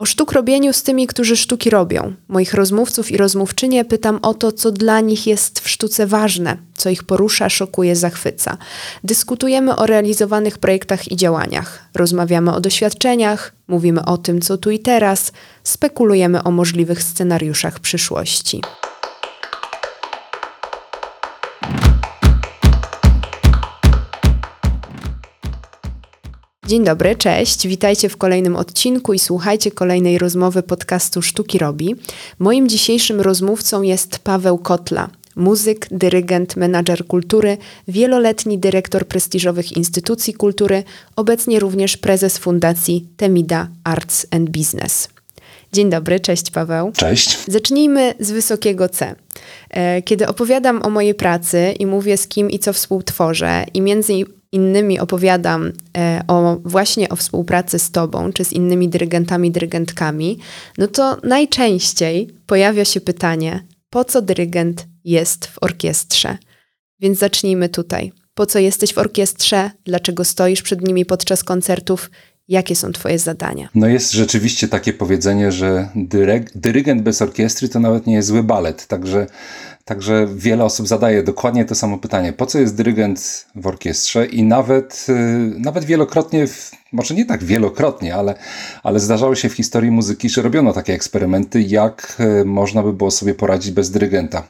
O 0.00 0.06
sztuk 0.06 0.32
robieniu 0.32 0.72
z 0.72 0.82
tymi, 0.82 1.06
którzy 1.06 1.36
sztuki 1.36 1.70
robią. 1.70 2.14
Moich 2.28 2.54
rozmówców 2.54 3.10
i 3.10 3.16
rozmówczynie 3.16 3.84
pytam 3.84 4.18
o 4.22 4.34
to, 4.34 4.52
co 4.52 4.72
dla 4.72 5.00
nich 5.00 5.26
jest 5.26 5.60
w 5.60 5.68
sztuce 5.68 6.06
ważne, 6.06 6.56
co 6.74 6.90
ich 6.90 7.04
porusza, 7.04 7.48
szokuje, 7.48 7.96
zachwyca. 7.96 8.56
Dyskutujemy 9.04 9.76
o 9.76 9.86
realizowanych 9.86 10.58
projektach 10.58 11.12
i 11.12 11.16
działaniach. 11.16 11.88
Rozmawiamy 11.94 12.54
o 12.54 12.60
doświadczeniach, 12.60 13.52
mówimy 13.68 14.04
o 14.04 14.18
tym, 14.18 14.40
co 14.40 14.58
tu 14.58 14.70
i 14.70 14.78
teraz, 14.78 15.32
spekulujemy 15.64 16.42
o 16.42 16.50
możliwych 16.50 17.02
scenariuszach 17.02 17.80
przyszłości. 17.80 18.62
Dzień 26.70 26.84
dobry, 26.84 27.16
cześć. 27.16 27.66
Witajcie 27.66 28.08
w 28.08 28.16
kolejnym 28.16 28.56
odcinku 28.56 29.12
i 29.12 29.18
słuchajcie 29.18 29.70
kolejnej 29.70 30.18
rozmowy 30.18 30.62
podcastu 30.62 31.22
Sztuki 31.22 31.58
Robi. 31.58 31.96
Moim 32.38 32.68
dzisiejszym 32.68 33.20
rozmówcą 33.20 33.82
jest 33.82 34.18
Paweł 34.18 34.58
Kotla, 34.58 35.10
muzyk, 35.36 35.86
dyrygent, 35.90 36.56
menadżer 36.56 37.06
kultury, 37.06 37.58
wieloletni 37.88 38.58
dyrektor 38.58 39.06
prestiżowych 39.06 39.76
instytucji 39.76 40.34
kultury, 40.34 40.82
obecnie 41.16 41.60
również 41.60 41.96
prezes 41.96 42.38
fundacji 42.38 43.06
Temida 43.16 43.68
Arts 43.84 44.26
and 44.30 44.50
Business. 44.50 45.08
Dzień 45.72 45.90
dobry, 45.90 46.20
cześć 46.20 46.50
Paweł. 46.50 46.92
Cześć. 46.92 47.38
Zacznijmy 47.48 48.14
z 48.20 48.30
wysokiego 48.30 48.88
C. 48.88 49.14
E, 49.70 50.02
kiedy 50.02 50.28
opowiadam 50.28 50.82
o 50.82 50.90
mojej 50.90 51.14
pracy 51.14 51.74
i 51.78 51.86
mówię 51.86 52.16
z 52.16 52.28
kim 52.28 52.50
i 52.50 52.58
co 52.58 52.72
współtworzę, 52.72 53.64
i 53.74 53.80
między 53.80 54.12
innymi 54.52 55.00
opowiadam 55.00 55.72
e, 55.96 56.22
o 56.28 56.56
właśnie 56.64 57.08
o 57.08 57.16
współpracy 57.16 57.78
z 57.78 57.90
tobą, 57.90 58.32
czy 58.32 58.44
z 58.44 58.52
innymi 58.52 58.88
dyrygentami, 58.88 59.50
dyrygentkami, 59.50 60.38
no 60.78 60.86
to 60.86 61.16
najczęściej 61.22 62.28
pojawia 62.46 62.84
się 62.84 63.00
pytanie, 63.00 63.64
po 63.90 64.04
co 64.04 64.22
dyrygent 64.22 64.86
jest 65.04 65.46
w 65.46 65.62
orkiestrze? 65.62 66.38
Więc 67.00 67.18
zacznijmy 67.18 67.68
tutaj. 67.68 68.12
Po 68.34 68.46
co 68.46 68.58
jesteś 68.58 68.94
w 68.94 68.98
orkiestrze? 68.98 69.70
Dlaczego 69.84 70.24
stoisz 70.24 70.62
przed 70.62 70.82
nimi 70.82 71.04
podczas 71.06 71.44
koncertów? 71.44 72.10
Jakie 72.48 72.76
są 72.76 72.92
Twoje 72.92 73.18
zadania? 73.18 73.68
No 73.74 73.86
jest 73.86 74.12
rzeczywiście 74.12 74.68
takie 74.68 74.92
powiedzenie, 74.92 75.52
że 75.52 75.88
dyrygent 76.54 77.02
bez 77.02 77.22
orkiestry 77.22 77.68
to 77.68 77.80
nawet 77.80 78.06
nie 78.06 78.14
jest 78.14 78.28
zły 78.28 78.42
balet. 78.42 78.86
Także 78.86 79.26
Także 79.84 80.28
wiele 80.34 80.64
osób 80.64 80.88
zadaje 80.88 81.22
dokładnie 81.22 81.64
to 81.64 81.74
samo 81.74 81.98
pytanie. 81.98 82.32
Po 82.32 82.46
co 82.46 82.58
jest 82.58 82.76
dyrygent 82.76 83.46
w 83.54 83.66
orkiestrze? 83.66 84.26
I 84.26 84.42
nawet, 84.42 85.06
y, 85.08 85.14
nawet 85.58 85.84
wielokrotnie, 85.84 86.46
może 86.92 87.14
nie 87.14 87.24
tak 87.24 87.44
wielokrotnie, 87.44 88.14
ale, 88.14 88.34
ale 88.82 89.00
zdarzało 89.00 89.34
się 89.34 89.48
w 89.48 89.52
historii 89.52 89.90
muzyki, 89.90 90.28
że 90.28 90.42
robiono 90.42 90.72
takie 90.72 90.94
eksperymenty, 90.94 91.62
jak 91.62 92.16
y, 92.40 92.44
można 92.44 92.82
by 92.82 92.92
było 92.92 93.10
sobie 93.10 93.34
poradzić 93.34 93.72
bez 93.72 93.90
dyrygenta. 93.90 94.48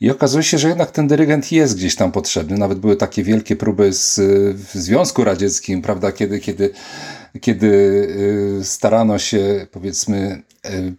I 0.00 0.10
okazuje 0.10 0.42
się, 0.42 0.58
że 0.58 0.68
jednak 0.68 0.90
ten 0.90 1.08
dyrygent 1.08 1.52
jest 1.52 1.76
gdzieś 1.76 1.96
tam 1.96 2.12
potrzebny. 2.12 2.58
Nawet 2.58 2.78
były 2.78 2.96
takie 2.96 3.22
wielkie 3.22 3.56
próby 3.56 3.92
z, 3.92 4.20
w 4.56 4.72
Związku 4.74 5.24
Radzieckim, 5.24 5.82
prawda, 5.82 6.12
kiedy, 6.12 6.38
kiedy, 6.38 6.70
kiedy 7.40 7.66
y, 8.60 8.64
starano 8.64 9.18
się, 9.18 9.66
powiedzmy, 9.72 10.42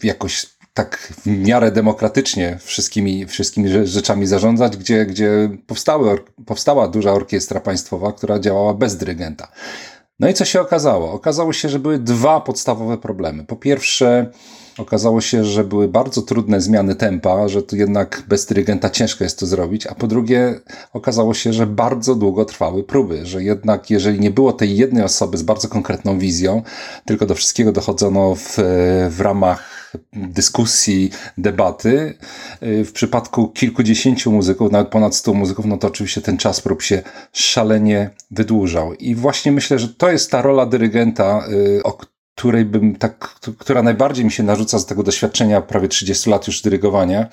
jakoś 0.03 0.58
tak 0.73 0.97
w 0.97 1.27
miarę 1.27 1.71
demokratycznie 1.71 2.57
wszystkimi, 2.61 3.25
wszystkimi 3.25 3.69
rzeczami 3.83 4.27
zarządzać, 4.27 4.77
gdzie, 4.77 5.05
gdzie 5.05 5.49
powstały, 5.67 6.19
powstała 6.45 6.87
duża 6.87 7.11
orkiestra 7.11 7.59
państwowa, 7.59 8.13
która 8.13 8.39
działała 8.39 8.73
bez 8.73 8.97
dyrygenta. 8.97 9.51
No 10.19 10.29
i 10.29 10.33
co 10.33 10.45
się 10.45 10.61
okazało? 10.61 11.11
Okazało 11.11 11.53
się, 11.53 11.69
że 11.69 11.79
były 11.79 11.99
dwa 11.99 12.41
podstawowe 12.41 12.97
problemy. 12.97 13.45
Po 13.45 13.55
pierwsze, 13.55 14.31
okazało 14.77 15.21
się, 15.21 15.45
że 15.45 15.63
były 15.63 15.87
bardzo 15.87 16.21
trudne 16.21 16.61
zmiany 16.61 16.95
tempa, 16.95 17.47
że 17.47 17.63
tu 17.63 17.75
jednak 17.75 18.23
bez 18.27 18.45
dyrygenta 18.45 18.89
ciężko 18.89 19.23
jest 19.23 19.39
to 19.39 19.45
zrobić, 19.45 19.87
a 19.87 19.95
po 19.95 20.07
drugie, 20.07 20.59
okazało 20.93 21.33
się, 21.33 21.53
że 21.53 21.67
bardzo 21.67 22.15
długo 22.15 22.45
trwały 22.45 22.83
próby, 22.83 23.25
że 23.25 23.43
jednak 23.43 23.89
jeżeli 23.89 24.19
nie 24.19 24.31
było 24.31 24.53
tej 24.53 24.77
jednej 24.77 25.03
osoby 25.03 25.37
z 25.37 25.43
bardzo 25.43 25.67
konkretną 25.67 26.19
wizją, 26.19 26.61
tylko 27.05 27.25
do 27.25 27.35
wszystkiego 27.35 27.71
dochodzono 27.71 28.35
w, 28.35 28.57
w 29.09 29.21
ramach 29.21 29.78
dyskusji, 30.13 31.11
debaty. 31.37 32.13
Y, 32.63 32.85
w 32.85 32.91
przypadku 32.91 33.47
kilkudziesięciu 33.47 34.31
muzyków, 34.31 34.71
nawet 34.71 34.87
ponad 34.87 35.15
stu 35.15 35.35
muzyków, 35.35 35.65
no 35.65 35.77
to 35.77 35.87
oczywiście 35.87 36.21
ten 36.21 36.37
czas 36.37 36.61
prób 36.61 36.81
się 36.81 37.01
szalenie 37.33 38.09
wydłużał. 38.31 38.93
I 38.93 39.15
właśnie 39.15 39.51
myślę, 39.51 39.79
że 39.79 39.87
to 39.87 40.11
jest 40.11 40.31
ta 40.31 40.41
rola 40.41 40.65
dyrygenta, 40.65 41.47
y, 41.51 41.83
o 41.83 41.97
której 42.35 42.65
bym 42.65 42.95
tak, 42.95 43.39
która 43.57 43.83
najbardziej 43.83 44.25
mi 44.25 44.31
się 44.31 44.43
narzuca 44.43 44.79
z 44.79 44.85
tego 44.85 45.03
doświadczenia 45.03 45.61
prawie 45.61 45.87
30 45.87 46.29
lat 46.29 46.47
już 46.47 46.61
dyrygowania, 46.61 47.27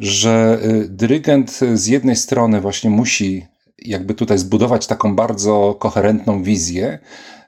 że 0.00 0.58
y, 0.64 0.88
dyrygent 0.88 1.60
z 1.74 1.86
jednej 1.86 2.16
strony 2.16 2.60
właśnie 2.60 2.90
musi 2.90 3.46
jakby 3.82 4.14
tutaj 4.14 4.38
zbudować 4.38 4.86
taką 4.86 5.16
bardzo 5.16 5.76
koherentną 5.78 6.42
wizję, 6.42 6.98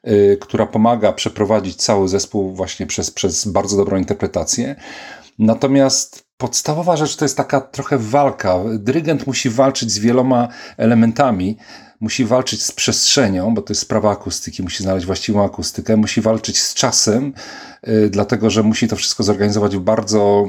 Y, 0.08 0.38
która 0.40 0.66
pomaga 0.66 1.12
przeprowadzić 1.12 1.76
cały 1.76 2.08
zespół 2.08 2.54
właśnie 2.54 2.86
przez, 2.86 3.10
przez 3.10 3.48
bardzo 3.48 3.76
dobrą 3.76 3.98
interpretację. 3.98 4.76
Natomiast 5.38 6.24
podstawowa 6.36 6.96
rzecz 6.96 7.16
to 7.16 7.24
jest 7.24 7.36
taka 7.36 7.60
trochę 7.60 7.98
walka. 7.98 8.58
Dyrygent 8.78 9.26
musi 9.26 9.50
walczyć 9.50 9.90
z 9.90 9.98
wieloma 9.98 10.48
elementami. 10.76 11.56
Musi 12.00 12.24
walczyć 12.24 12.62
z 12.62 12.72
przestrzenią, 12.72 13.54
bo 13.54 13.62
to 13.62 13.72
jest 13.72 13.80
sprawa 13.80 14.10
akustyki, 14.10 14.62
musi 14.62 14.82
znaleźć 14.82 15.06
właściwą 15.06 15.44
akustykę, 15.44 15.96
musi 15.96 16.20
walczyć 16.20 16.60
z 16.60 16.74
czasem, 16.74 17.32
yy, 17.86 18.10
dlatego 18.10 18.50
że 18.50 18.62
musi 18.62 18.88
to 18.88 18.96
wszystko 18.96 19.22
zorganizować 19.22 19.76
w 19.76 19.80
bardzo 19.80 20.46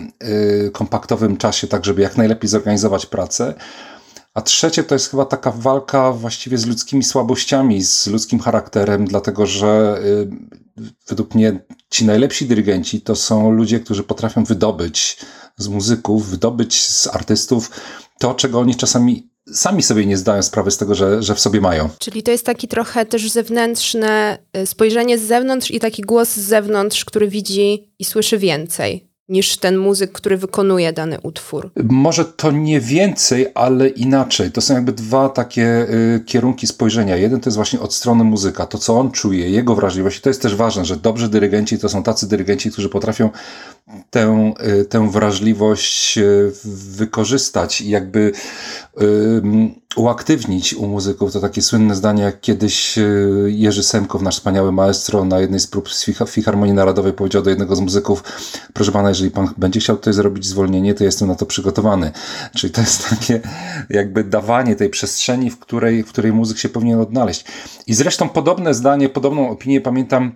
yy, 0.64 0.72
kompaktowym 0.72 1.38
czasie, 1.38 1.68
tak 1.68 1.86
żeby 1.86 2.02
jak 2.02 2.18
najlepiej 2.18 2.50
zorganizować 2.50 3.06
pracę. 3.06 3.54
A 4.34 4.42
trzecie 4.42 4.84
to 4.84 4.96
jest 4.96 5.12
chyba 5.12 5.26
taka 5.26 5.52
walka 5.52 6.12
właściwie 6.12 6.58
z 6.58 6.66
ludzkimi 6.66 7.04
słabościami, 7.04 7.84
z 7.84 8.08
ludzkim 8.08 8.40
charakterem, 8.40 9.06
dlatego 9.06 9.46
że 9.46 10.02
y, 10.06 10.28
według 11.08 11.36
mnie 11.36 11.60
ci 11.90 12.06
najlepsi 12.06 12.46
dyrygenci 12.46 13.02
to 13.02 13.16
są 13.16 13.52
ludzie, 13.52 13.80
którzy 13.80 14.04
potrafią 14.04 14.44
wydobyć 14.44 15.18
z 15.58 15.68
muzyków, 15.68 16.30
wydobyć 16.30 16.84
z 16.84 17.08
artystów 17.08 17.72
to, 18.20 18.34
czego 18.34 18.60
oni 18.60 18.76
czasami 18.76 19.30
sami 19.54 19.84
sobie 19.84 20.06
nie 20.06 20.18
zdają 20.18 20.44
sprawy 20.44 20.72
z 20.72 20.78
tego, 20.78 20.96
że, 20.96 21.24
że 21.24 21.36
w 21.36 21.40
sobie 21.40 21.62
mają. 21.62 21.90
Czyli 22.00 22.24
to 22.24 22.32
jest 22.32 22.46
taki 22.46 22.68
trochę 22.68 23.06
też 23.06 23.32
zewnętrzne 23.32 24.38
y, 24.58 24.66
spojrzenie 24.66 25.18
z 25.18 25.22
zewnątrz 25.22 25.72
i 25.72 25.80
taki 25.80 26.02
głos 26.02 26.30
z 26.30 26.40
zewnątrz, 26.40 27.06
który 27.06 27.28
widzi 27.28 27.94
i 28.00 28.06
słyszy 28.06 28.38
więcej 28.38 29.13
niż 29.30 29.58
ten 29.58 29.78
muzyk, 29.78 30.12
który 30.12 30.38
wykonuje 30.38 30.94
dany 30.94 31.18
utwór. 31.24 31.72
Może 31.84 32.26
to 32.26 32.52
nie 32.52 32.80
więcej, 32.80 33.48
ale 33.56 33.90
inaczej. 33.90 34.52
To 34.52 34.62
są 34.62 34.74
jakby 34.74 34.92
dwa 34.92 35.30
takie 35.30 35.88
y, 35.90 36.24
kierunki 36.26 36.68
spojrzenia. 36.68 37.18
Jeden 37.18 37.40
to 37.40 37.50
jest 37.50 37.56
właśnie 37.56 37.80
od 37.80 37.94
strony 37.94 38.24
muzyka, 38.24 38.66
to 38.66 38.78
co 38.78 39.00
on 39.00 39.12
czuje, 39.12 39.50
jego 39.50 39.76
wrażliwość. 39.76 40.18
I 40.18 40.22
to 40.22 40.30
jest 40.30 40.42
też 40.42 40.56
ważne, 40.56 40.86
że 40.86 40.98
dobrzy 40.98 41.30
dyrygenci 41.30 41.80
to 41.80 41.90
są 41.90 42.04
tacy 42.04 42.28
dyrygenci, 42.28 42.72
którzy 42.72 42.90
potrafią 42.90 43.30
tę, 44.10 44.54
y, 44.82 44.86
tę 44.86 45.12
wrażliwość 45.12 46.18
y, 46.18 46.52
wykorzystać 46.96 47.82
i 47.82 47.90
jakby 47.90 48.32
uaktywnić 49.96 50.74
u 50.74 50.88
muzyków. 50.88 51.34
To 51.34 51.40
takie 51.40 51.62
słynne 51.62 51.96
zdanie, 51.96 52.24
jak 52.24 52.42
kiedyś 52.42 52.98
y, 52.98 53.48
Jerzy 53.48 53.84
Semkow, 53.84 54.22
nasz 54.22 54.36
wspaniały 54.36 54.72
maestro, 54.72 55.26
na 55.26 55.40
jednej 55.40 55.60
z 55.60 55.68
prób 55.68 55.90
Filharmonii 56.28 56.74
Narodowej 56.74 57.14
powiedział 57.14 57.42
do 57.42 57.50
jednego 57.50 57.76
z 57.76 57.80
muzyków, 57.80 58.24
proszę 58.74 58.92
pana, 58.92 59.10
jeżeli 59.10 59.32
pan 59.32 59.50
będzie 59.58 59.80
chciał 59.80 59.98
tutaj 59.98 60.14
zrobić 60.14 60.46
zwolnienie, 60.46 60.94
to 60.94 61.04
jestem 61.04 61.28
na 61.28 61.36
to 61.36 61.46
przygotowany. 61.46 62.12
Czyli 62.56 62.74
to 62.74 62.82
jest 62.82 63.10
takie 63.10 63.40
jakby 63.90 64.24
dawanie 64.24 64.76
tej 64.76 64.90
przestrzeni, 64.90 65.50
w 65.50 65.60
której, 65.60 66.04
w 66.04 66.10
której 66.10 66.34
muzyk 66.34 66.58
się 66.58 66.70
powinien 66.70 67.00
odnaleźć. 67.00 67.46
I 67.88 67.94
zresztą 67.94 68.30
podobne 68.30 68.74
zdanie, 68.74 69.10
podobną 69.10 69.50
opinię 69.50 69.82
pamiętam 69.82 70.32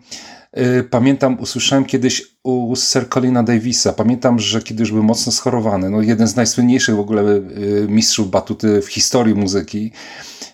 pamiętam, 0.90 1.40
usłyszałem 1.40 1.86
kiedyś 1.86 2.38
u 2.44 2.76
Sir 2.76 3.10
Colina 3.10 3.44
Davisa. 3.44 3.94
Pamiętam, 3.94 4.40
że 4.40 4.62
kiedy 4.62 4.84
już 4.84 4.92
był 4.92 5.04
mocno 5.04 5.32
schorowany, 5.32 5.90
no 5.90 6.02
jeden 6.02 6.28
z 6.28 6.36
najsłynniejszych 6.36 6.96
w 6.96 7.00
ogóle 7.00 7.22
y, 7.22 7.86
mistrzów 7.90 8.30
batuty 8.30 8.82
w 8.82 8.88
historii 8.88 9.36
muzyki. 9.36 9.92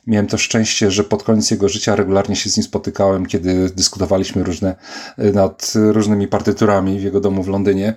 Miałem 0.07 0.27
to 0.27 0.37
szczęście, 0.37 0.91
że 0.91 1.03
pod 1.03 1.23
koniec 1.23 1.51
jego 1.51 1.69
życia 1.69 1.95
regularnie 1.95 2.35
się 2.35 2.49
z 2.49 2.57
nim 2.57 2.63
spotykałem, 2.63 3.25
kiedy 3.25 3.69
dyskutowaliśmy 3.69 4.43
różne, 4.43 4.75
y, 5.19 5.33
nad 5.33 5.73
różnymi 5.75 6.27
partyturami 6.27 6.99
w 6.99 7.03
jego 7.03 7.19
domu 7.19 7.43
w 7.43 7.47
Londynie 7.47 7.93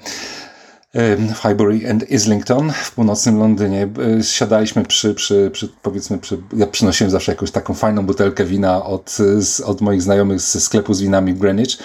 w 1.18 1.38
Highbury 1.42 1.90
and 1.90 2.10
Islington 2.10 2.72
w 2.72 2.92
północnym 2.92 3.38
Londynie. 3.38 3.88
Siadaliśmy 4.22 4.84
przy, 4.84 5.14
przy, 5.14 5.50
przy 5.52 5.68
powiedzmy, 5.82 6.18
przy, 6.18 6.38
ja 6.56 6.66
przynosiłem 6.66 7.10
zawsze 7.10 7.32
jakąś 7.32 7.50
taką 7.50 7.74
fajną 7.74 8.06
butelkę 8.06 8.44
wina 8.44 8.84
od, 8.84 9.18
od 9.64 9.80
moich 9.80 10.02
znajomych 10.02 10.40
ze 10.40 10.60
sklepu 10.60 10.94
z 10.94 11.00
winami 11.00 11.34
w 11.34 11.38
Greenwich. 11.38 11.78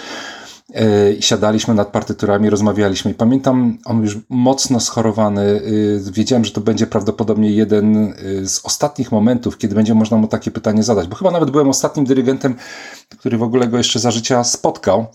E, 0.74 1.22
siadaliśmy 1.22 1.74
nad 1.74 1.88
partyturami, 1.88 2.50
rozmawialiśmy 2.50 3.10
i 3.10 3.14
pamiętam, 3.14 3.78
on 3.84 4.02
już 4.02 4.18
mocno 4.28 4.80
schorowany. 4.80 5.60
E, 6.08 6.12
wiedziałem, 6.12 6.44
że 6.44 6.50
to 6.50 6.60
będzie 6.60 6.86
prawdopodobnie 6.86 7.50
jeden 7.50 7.96
e, 7.96 8.12
z 8.46 8.60
ostatnich 8.64 9.12
momentów, 9.12 9.58
kiedy 9.58 9.74
będzie 9.74 9.94
można 9.94 10.16
mu 10.16 10.28
takie 10.28 10.50
pytanie 10.50 10.82
zadać, 10.82 11.08
bo 11.08 11.16
chyba 11.16 11.30
nawet 11.30 11.50
byłem 11.50 11.68
ostatnim 11.68 12.06
dyrygentem, 12.06 12.54
który 13.08 13.38
w 13.38 13.42
ogóle 13.42 13.68
go 13.68 13.78
jeszcze 13.78 13.98
za 13.98 14.10
życia 14.10 14.44
spotkał, 14.44 15.06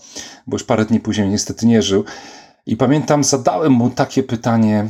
bo 0.46 0.54
już 0.54 0.64
parę 0.64 0.84
dni 0.84 1.00
później 1.00 1.28
niestety 1.28 1.66
nie 1.66 1.82
żył. 1.82 2.04
I 2.66 2.76
pamiętam, 2.76 3.24
zadałem 3.24 3.72
mu 3.72 3.90
takie 3.90 4.22
pytanie, 4.22 4.88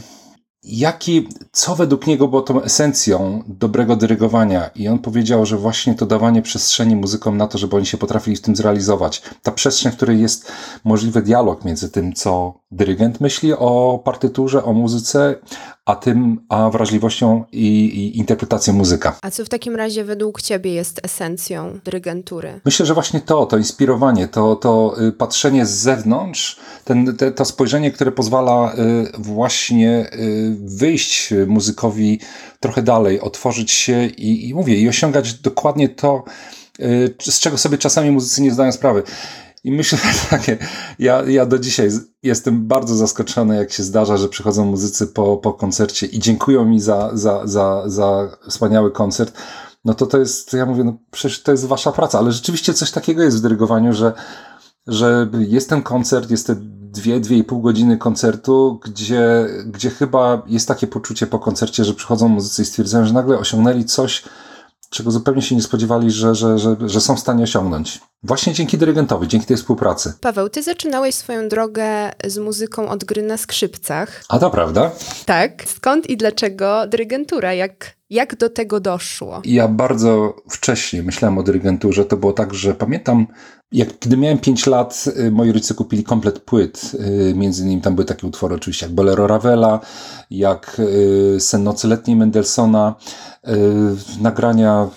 jaki, 0.62 1.28
co 1.52 1.76
według 1.76 2.06
niego 2.06 2.28
było 2.28 2.42
tą 2.42 2.62
esencją 2.62 3.42
dobrego 3.46 3.96
dyrygowania. 3.96 4.70
I 4.74 4.88
on 4.88 4.98
powiedział, 4.98 5.46
że 5.46 5.56
właśnie 5.56 5.94
to 5.94 6.06
dawanie 6.06 6.42
przestrzeni 6.42 6.96
muzykom 6.96 7.36
na 7.36 7.46
to, 7.46 7.58
żeby 7.58 7.76
oni 7.76 7.86
się 7.86 7.98
potrafili 7.98 8.36
w 8.36 8.40
tym 8.40 8.56
zrealizować. 8.56 9.22
Ta 9.42 9.52
przestrzeń, 9.52 9.92
w 9.92 9.96
której 9.96 10.20
jest 10.20 10.52
możliwy 10.84 11.22
dialog 11.22 11.64
między 11.64 11.90
tym, 11.90 12.12
co 12.12 12.60
dyrygent 12.70 13.20
myśli 13.20 13.52
o 13.52 14.02
partyturze, 14.04 14.64
o 14.64 14.72
muzyce, 14.72 15.34
a 15.84 15.96
tym, 15.96 16.46
a 16.48 16.70
wrażliwością 16.70 17.44
i, 17.52 17.66
i 17.84 18.18
interpretacją 18.18 18.74
muzyka. 18.74 19.18
A 19.22 19.30
co 19.30 19.44
w 19.44 19.48
takim 19.48 19.76
razie 19.76 20.04
według 20.04 20.42
Ciebie 20.42 20.72
jest 20.72 21.00
esencją 21.02 21.78
dyrygentury? 21.84 22.60
Myślę, 22.64 22.86
że 22.86 22.94
właśnie 22.94 23.20
to, 23.20 23.46
to 23.46 23.58
inspirowanie, 23.58 24.28
to, 24.28 24.56
to 24.56 24.94
y, 25.08 25.12
patrzenie 25.12 25.66
z 25.66 25.70
zewnątrz, 25.70 26.56
ten, 26.84 27.16
te, 27.16 27.32
to 27.32 27.44
spojrzenie, 27.44 27.90
które 27.90 28.12
pozwala 28.12 28.74
y, 28.74 29.12
właśnie 29.18 30.10
y, 30.12 30.56
wyjść 30.60 31.34
muzykowi 31.46 32.20
trochę 32.60 32.82
dalej, 32.82 33.20
otworzyć 33.20 33.70
się 33.70 34.06
i, 34.06 34.48
i 34.48 34.54
mówię, 34.54 34.74
i 34.76 34.88
osiągać 34.88 35.34
dokładnie 35.34 35.88
to, 35.88 36.24
z 37.20 37.40
czego 37.40 37.58
sobie 37.58 37.78
czasami 37.78 38.10
muzycy 38.10 38.42
nie 38.42 38.52
zdają 38.52 38.72
sprawy. 38.72 39.02
I 39.64 39.72
myślę 39.72 39.98
takie, 40.30 40.58
ja, 40.98 41.22
ja 41.22 41.46
do 41.46 41.58
dzisiaj 41.58 41.90
jestem 42.22 42.66
bardzo 42.66 42.96
zaskoczony, 42.96 43.56
jak 43.56 43.72
się 43.72 43.82
zdarza, 43.82 44.16
że 44.16 44.28
przychodzą 44.28 44.64
muzycy 44.64 45.06
po, 45.06 45.36
po 45.36 45.52
koncercie 45.52 46.06
i 46.06 46.18
dziękują 46.18 46.64
mi 46.64 46.80
za, 46.80 47.10
za, 47.12 47.46
za, 47.46 47.82
za 47.86 48.28
wspaniały 48.48 48.90
koncert. 48.90 49.32
No 49.84 49.94
to 49.94 50.06
to 50.06 50.18
jest, 50.18 50.52
ja 50.52 50.66
mówię, 50.66 50.84
no 50.84 50.98
przecież 51.10 51.42
to 51.42 51.52
jest 51.52 51.64
wasza 51.64 51.92
praca, 51.92 52.18
ale 52.18 52.32
rzeczywiście 52.32 52.74
coś 52.74 52.90
takiego 52.90 53.22
jest 53.22 53.38
w 53.38 53.40
dyrygowaniu, 53.42 53.92
że, 53.92 54.12
że 54.86 55.28
jest 55.38 55.68
ten 55.68 55.82
koncert, 55.82 56.30
jest 56.30 56.46
te 56.46 56.56
dwie, 56.92 57.20
dwie 57.20 57.36
i 57.36 57.44
pół 57.44 57.62
godziny 57.62 57.98
koncertu, 57.98 58.80
gdzie, 58.84 59.46
gdzie 59.66 59.90
chyba 59.90 60.42
jest 60.46 60.68
takie 60.68 60.86
poczucie 60.86 61.26
po 61.26 61.38
koncercie, 61.38 61.84
że 61.84 61.94
przychodzą 61.94 62.28
muzycy 62.28 62.62
i 62.62 62.64
stwierdzają, 62.64 63.06
że 63.06 63.12
nagle 63.12 63.38
osiągnęli 63.38 63.84
coś, 63.84 64.24
czego 64.90 65.10
zupełnie 65.10 65.42
się 65.42 65.54
nie 65.54 65.62
spodziewali, 65.62 66.10
że, 66.10 66.34
że, 66.34 66.58
że, 66.58 66.76
że 66.86 67.00
są 67.00 67.16
w 67.16 67.20
stanie 67.20 67.44
osiągnąć. 67.44 68.00
Właśnie 68.22 68.52
dzięki 68.52 68.78
dyrygentowi, 68.78 69.28
dzięki 69.28 69.46
tej 69.46 69.56
współpracy. 69.56 70.12
Paweł, 70.20 70.48
ty 70.48 70.62
zaczynałeś 70.62 71.14
swoją 71.14 71.48
drogę 71.48 72.12
z 72.26 72.38
muzyką 72.38 72.88
od 72.88 73.04
gry 73.04 73.22
na 73.22 73.36
skrzypcach. 73.36 74.24
A 74.28 74.38
to 74.38 74.50
prawda? 74.50 74.90
Tak. 75.26 75.64
Skąd 75.66 76.10
i 76.10 76.16
dlaczego 76.16 76.86
dyrygentura? 76.86 77.54
Jak, 77.54 77.97
jak 78.10 78.36
do 78.36 78.50
tego 78.50 78.80
doszło? 78.80 79.40
Ja 79.44 79.68
bardzo 79.68 80.36
wcześnie 80.50 81.02
myślałem 81.02 81.38
o 81.38 81.42
dyrygenturze. 81.42 82.04
To 82.04 82.16
było 82.16 82.32
tak, 82.32 82.54
że 82.54 82.74
pamiętam, 82.74 83.26
jak 83.72 83.98
kiedy 83.98 84.16
miałem 84.16 84.38
5 84.38 84.66
lat, 84.66 85.04
y, 85.18 85.30
moi 85.30 85.52
rodzice 85.52 85.74
kupili 85.74 86.04
komplet 86.04 86.38
płyt. 86.38 86.92
Y, 87.30 87.34
między 87.34 87.62
innymi 87.62 87.82
tam 87.82 87.94
były 87.94 88.04
takie 88.04 88.26
utwory 88.26 88.54
oczywiście 88.54 88.86
jak 88.86 88.94
Bolero 88.94 89.26
Ravela, 89.26 89.80
jak 90.30 90.76
y, 90.78 91.40
Sen 91.40 91.62
nocy 91.64 91.88
letniej 91.88 92.16
Mendelssohna, 92.16 92.94
nagrania 94.20 94.88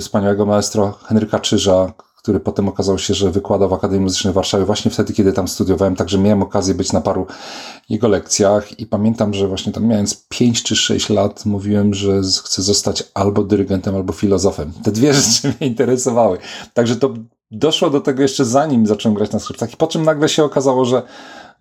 wspaniałego 0.00 0.46
maestro 0.46 0.92
Henryka 0.92 1.38
Czyża, 1.38 1.92
który 2.22 2.40
potem 2.40 2.68
okazał 2.68 2.98
się, 2.98 3.14
że 3.14 3.30
wykłada 3.30 3.68
w 3.68 3.72
Akademii 3.72 4.02
Muzycznej 4.04 4.32
w 4.32 4.34
Warszawie 4.34 4.64
właśnie 4.64 4.90
wtedy, 4.90 5.12
kiedy 5.12 5.32
tam 5.32 5.48
studiowałem, 5.48 5.96
także 5.96 6.18
miałem 6.18 6.42
okazję 6.42 6.74
być 6.74 6.92
na 6.92 7.00
paru 7.00 7.26
jego 7.88 8.08
lekcjach 8.08 8.80
i 8.80 8.86
pamiętam, 8.86 9.34
że 9.34 9.48
właśnie 9.48 9.72
tam 9.72 9.86
mając 9.86 10.26
5 10.28 10.62
czy 10.62 10.76
6 10.76 11.08
lat 11.08 11.46
mówiłem, 11.46 11.94
że 11.94 12.20
chcę 12.44 12.62
zostać 12.62 13.04
albo 13.14 13.44
dyrygentem, 13.44 13.96
albo 13.96 14.12
filozofem. 14.12 14.72
Te 14.82 14.92
dwie 14.92 15.14
rzeczy 15.14 15.48
mnie 15.48 15.68
interesowały. 15.68 16.38
Także 16.74 16.96
to 16.96 17.14
doszło 17.50 17.90
do 17.90 18.00
tego 18.00 18.22
jeszcze 18.22 18.44
zanim 18.44 18.86
zacząłem 18.86 19.16
grać 19.16 19.32
na 19.32 19.38
skrzypcach 19.38 19.72
i 19.72 19.76
po 19.76 19.86
czym 19.86 20.02
nagle 20.02 20.28
się 20.28 20.44
okazało, 20.44 20.84
że 20.84 21.02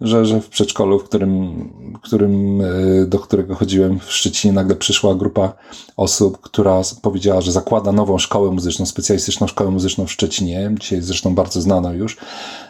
że, 0.01 0.25
że 0.25 0.41
w 0.41 0.49
przedszkolu, 0.49 0.99
w 0.99 1.03
którym, 1.03 1.69
którym, 2.03 2.61
e, 2.61 3.05
do 3.05 3.19
którego 3.19 3.55
chodziłem 3.55 3.99
w 3.99 4.11
Szczecinie, 4.11 4.53
nagle 4.53 4.75
przyszła 4.75 5.15
grupa 5.15 5.53
osób, 5.97 6.41
która 6.41 6.81
powiedziała, 7.01 7.41
że 7.41 7.51
zakłada 7.51 7.91
nową 7.91 8.17
szkołę 8.17 8.51
muzyczną, 8.51 8.85
specjalistyczną 8.85 9.47
szkołę 9.47 9.71
muzyczną 9.71 10.05
w 10.05 10.11
Szczecinie, 10.11 10.75
dzisiaj 10.79 11.01
zresztą 11.01 11.35
bardzo 11.35 11.61
znaną 11.61 11.93
już, 11.93 12.17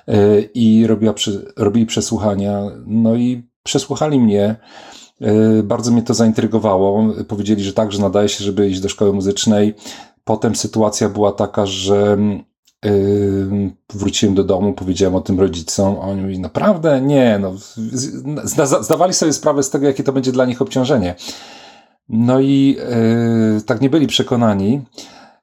e, 0.07 0.41
i 0.41 0.87
robiła, 0.87 1.13
robili 1.57 1.85
przesłuchania, 1.85 2.63
no 2.85 3.15
i 3.15 3.49
przesłuchali 3.63 4.19
mnie. 4.19 4.55
E, 5.21 5.63
bardzo 5.63 5.91
mnie 5.91 6.01
to 6.01 6.13
zaintrygowało. 6.13 7.13
Powiedzieli, 7.27 7.63
że 7.63 7.73
tak, 7.73 7.91
że 7.91 8.01
nadaje 8.01 8.29
się, 8.29 8.43
żeby 8.43 8.69
iść 8.69 8.79
do 8.79 8.89
szkoły 8.89 9.13
muzycznej. 9.13 9.73
Potem 10.23 10.55
sytuacja 10.55 11.09
była 11.09 11.31
taka, 11.31 11.65
że 11.65 12.17
wróciłem 13.93 14.35
do 14.35 14.43
domu, 14.43 14.73
powiedziałem 14.73 15.15
o 15.15 15.21
tym 15.21 15.39
rodzicom, 15.39 15.95
a 16.01 16.05
oni 16.05 16.21
mówili, 16.21 16.39
naprawdę? 16.39 17.01
Nie, 17.01 17.39
no, 17.41 17.53
zdawali 18.81 19.13
sobie 19.13 19.33
sprawę 19.33 19.63
z 19.63 19.69
tego, 19.69 19.87
jakie 19.87 20.03
to 20.03 20.13
będzie 20.13 20.31
dla 20.31 20.45
nich 20.45 20.61
obciążenie. 20.61 21.15
No 22.09 22.39
i 22.39 22.77
yy, 23.55 23.61
tak 23.61 23.81
nie 23.81 23.89
byli 23.89 24.07
przekonani. 24.07 24.81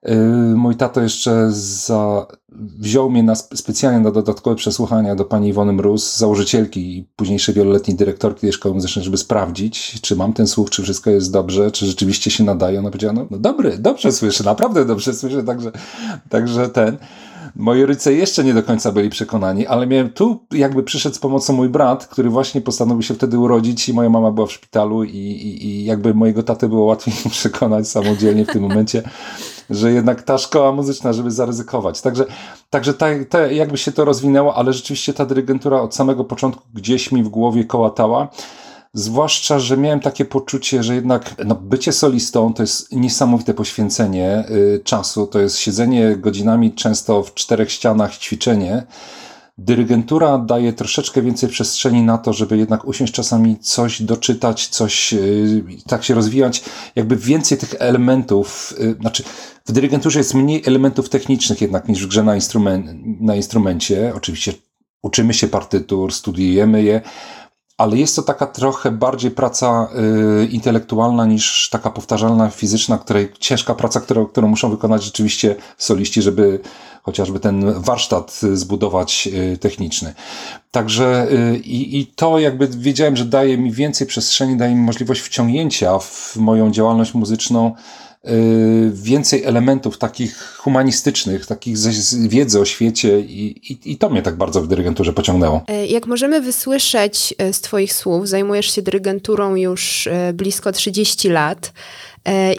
Yy, 0.02 0.16
mój 0.56 0.76
tato 0.76 1.00
jeszcze 1.00 1.46
za, 1.50 2.26
wziął 2.78 3.10
mnie 3.10 3.22
na, 3.22 3.34
specjalnie 3.34 4.00
na 4.00 4.10
dodatkowe 4.10 4.56
przesłuchania 4.56 5.14
do 5.14 5.24
pani 5.24 5.48
Iwony 5.48 5.72
Mróz, 5.72 6.16
założycielki 6.16 6.98
i 6.98 7.08
późniejszej 7.16 7.54
wieloletniej 7.54 7.96
dyrektorki 7.96 8.40
tej 8.40 8.52
szkoły 8.52 8.74
muzycznej, 8.74 9.04
żeby 9.04 9.16
sprawdzić, 9.16 10.00
czy 10.00 10.16
mam 10.16 10.32
ten 10.32 10.46
słuch, 10.46 10.70
czy 10.70 10.82
wszystko 10.82 11.10
jest 11.10 11.32
dobrze, 11.32 11.70
czy 11.70 11.86
rzeczywiście 11.86 12.30
się 12.30 12.44
nadaje. 12.44 12.78
Ona 12.78 12.90
powiedziała, 12.90 13.14
no, 13.14 13.26
no 13.30 13.38
dobry, 13.38 13.78
dobrze 13.78 14.12
słyszę, 14.12 14.44
naprawdę 14.44 14.84
dobrze 14.84 15.14
słyszę, 15.14 15.42
także, 15.42 15.72
także 16.28 16.68
ten. 16.68 16.96
Moi 17.58 17.84
rodzice 17.84 18.12
jeszcze 18.12 18.44
nie 18.44 18.54
do 18.54 18.62
końca 18.62 18.92
byli 18.92 19.10
przekonani, 19.10 19.66
ale 19.66 19.86
miałem 19.86 20.10
tu, 20.10 20.46
jakby 20.52 20.82
przyszedł 20.82 21.16
z 21.16 21.18
pomocą 21.18 21.52
mój 21.52 21.68
brat, 21.68 22.06
który 22.06 22.30
właśnie 22.30 22.60
postanowił 22.60 23.02
się 23.02 23.14
wtedy 23.14 23.38
urodzić 23.38 23.88
i 23.88 23.92
moja 23.92 24.10
mama 24.10 24.30
była 24.30 24.46
w 24.46 24.52
szpitalu 24.52 25.04
i, 25.04 25.16
i, 25.16 25.66
i 25.66 25.84
jakby 25.84 26.14
mojego 26.14 26.42
taty 26.42 26.68
było 26.68 26.84
łatwiej 26.84 27.14
przekonać 27.30 27.88
samodzielnie 27.88 28.44
w 28.44 28.52
tym 28.52 28.62
momencie, 28.62 29.02
że 29.70 29.92
jednak 29.92 30.22
ta 30.22 30.38
szkoła 30.38 30.72
muzyczna, 30.72 31.12
żeby 31.12 31.30
zaryzykować. 31.30 32.00
Także, 32.00 32.24
także 32.70 32.94
ta, 32.94 33.06
ta, 33.28 33.46
jakby 33.46 33.76
się 33.76 33.92
to 33.92 34.04
rozwinęło, 34.04 34.54
ale 34.54 34.72
rzeczywiście 34.72 35.12
ta 35.12 35.26
dyrygentura 35.26 35.80
od 35.80 35.94
samego 35.94 36.24
początku 36.24 36.62
gdzieś 36.74 37.12
mi 37.12 37.22
w 37.22 37.28
głowie 37.28 37.64
kołatała. 37.64 38.28
Zwłaszcza, 38.98 39.58
że 39.58 39.76
miałem 39.76 40.00
takie 40.00 40.24
poczucie, 40.24 40.82
że 40.82 40.94
jednak 40.94 41.34
no, 41.44 41.54
bycie 41.54 41.92
solistą 41.92 42.54
to 42.54 42.62
jest 42.62 42.92
niesamowite 42.92 43.54
poświęcenie 43.54 44.44
y, 44.50 44.80
czasu, 44.84 45.26
to 45.26 45.40
jest 45.40 45.58
siedzenie 45.58 46.16
godzinami 46.16 46.72
często 46.72 47.22
w 47.22 47.34
czterech 47.34 47.72
ścianach, 47.72 48.16
ćwiczenie. 48.16 48.86
Dyrygentura 49.58 50.38
daje 50.38 50.72
troszeczkę 50.72 51.22
więcej 51.22 51.48
przestrzeni 51.48 52.02
na 52.02 52.18
to, 52.18 52.32
żeby 52.32 52.56
jednak 52.56 52.84
usiąść 52.84 53.12
czasami 53.12 53.58
coś 53.58 54.02
doczytać, 54.02 54.68
coś 54.68 55.12
y, 55.12 55.64
tak 55.86 56.04
się 56.04 56.14
rozwijać, 56.14 56.64
jakby 56.94 57.16
więcej 57.16 57.58
tych 57.58 57.74
elementów, 57.78 58.74
y, 58.80 58.96
znaczy 59.00 59.22
w 59.66 59.72
dyrygenturze 59.72 60.18
jest 60.18 60.34
mniej 60.34 60.62
elementów 60.66 61.08
technicznych 61.08 61.60
jednak 61.60 61.88
niż 61.88 62.04
w 62.04 62.08
grze 62.08 62.22
na, 62.22 62.34
instrument, 62.34 62.86
na 63.20 63.36
instrumencie. 63.36 64.12
Oczywiście 64.16 64.52
uczymy 65.02 65.34
się 65.34 65.48
partytur, 65.48 66.12
studiujemy 66.12 66.82
je, 66.82 67.00
ale 67.76 67.96
jest 67.96 68.16
to 68.16 68.22
taka 68.22 68.46
trochę 68.46 68.90
bardziej 68.90 69.30
praca 69.30 69.88
y, 70.42 70.46
intelektualna 70.46 71.26
niż 71.26 71.68
taka 71.70 71.90
powtarzalna 71.90 72.50
fizyczna, 72.50 72.98
której 72.98 73.32
ciężka 73.38 73.74
praca, 73.74 74.00
którą, 74.00 74.26
którą 74.26 74.48
muszą 74.48 74.70
wykonać 74.70 75.04
rzeczywiście 75.04 75.56
soliści, 75.78 76.22
żeby 76.22 76.60
chociażby 77.02 77.40
ten 77.40 77.80
warsztat 77.80 78.40
zbudować 78.52 79.28
y, 79.32 79.58
techniczny. 79.58 80.14
Także 80.70 81.28
y, 81.30 81.60
i, 81.64 82.06
to 82.06 82.38
jakby 82.38 82.68
wiedziałem, 82.68 83.16
że 83.16 83.24
daje 83.24 83.58
mi 83.58 83.72
więcej 83.72 84.06
przestrzeni, 84.06 84.56
daje 84.56 84.74
mi 84.74 84.80
możliwość 84.82 85.20
wciągnięcia 85.20 85.98
w 85.98 86.36
moją 86.36 86.70
działalność 86.70 87.14
muzyczną 87.14 87.74
Y, 87.74 88.05
więcej 88.92 89.44
elementów 89.44 89.98
takich 89.98 90.56
humanistycznych, 90.56 91.46
takich 91.46 91.78
z 91.78 92.28
wiedzy 92.28 92.60
o 92.60 92.64
świecie 92.64 93.20
i, 93.20 93.72
i, 93.72 93.92
i, 93.92 93.98
to 93.98 94.10
mnie 94.10 94.22
tak 94.22 94.36
bardzo 94.36 94.62
w 94.62 94.68
dyrygenturze 94.68 95.12
pociągnęło. 95.12 95.64
E, 95.68 95.86
jak 95.86 96.06
możemy 96.06 96.40
wysłyszeć 96.40 97.34
e, 97.38 97.52
z 97.52 97.60
Twoich 97.60 97.92
słów, 97.92 98.28
zajmujesz 98.28 98.74
się 98.74 98.82
dyrygenturą 98.82 99.54
już 99.54 100.06
e, 100.06 100.32
blisko 100.32 100.72
30 100.72 101.28
lat 101.28 101.72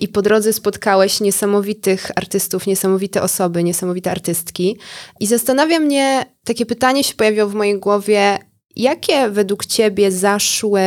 i 0.01 0.07
po 0.07 0.21
drodze 0.21 0.53
spotkałeś 0.53 1.21
niesamowitych 1.21 2.11
artystów, 2.15 2.67
niesamowite 2.67 3.21
osoby, 3.21 3.63
niesamowite 3.63 4.11
artystki. 4.11 4.77
I 5.19 5.27
zastanawia 5.27 5.79
mnie, 5.79 6.25
takie 6.43 6.65
pytanie 6.65 7.03
się 7.03 7.13
pojawiło 7.13 7.47
w 7.47 7.53
mojej 7.53 7.79
głowie, 7.79 8.37
jakie 8.75 9.29
według 9.29 9.65
Ciebie 9.65 10.11
zaszły 10.11 10.81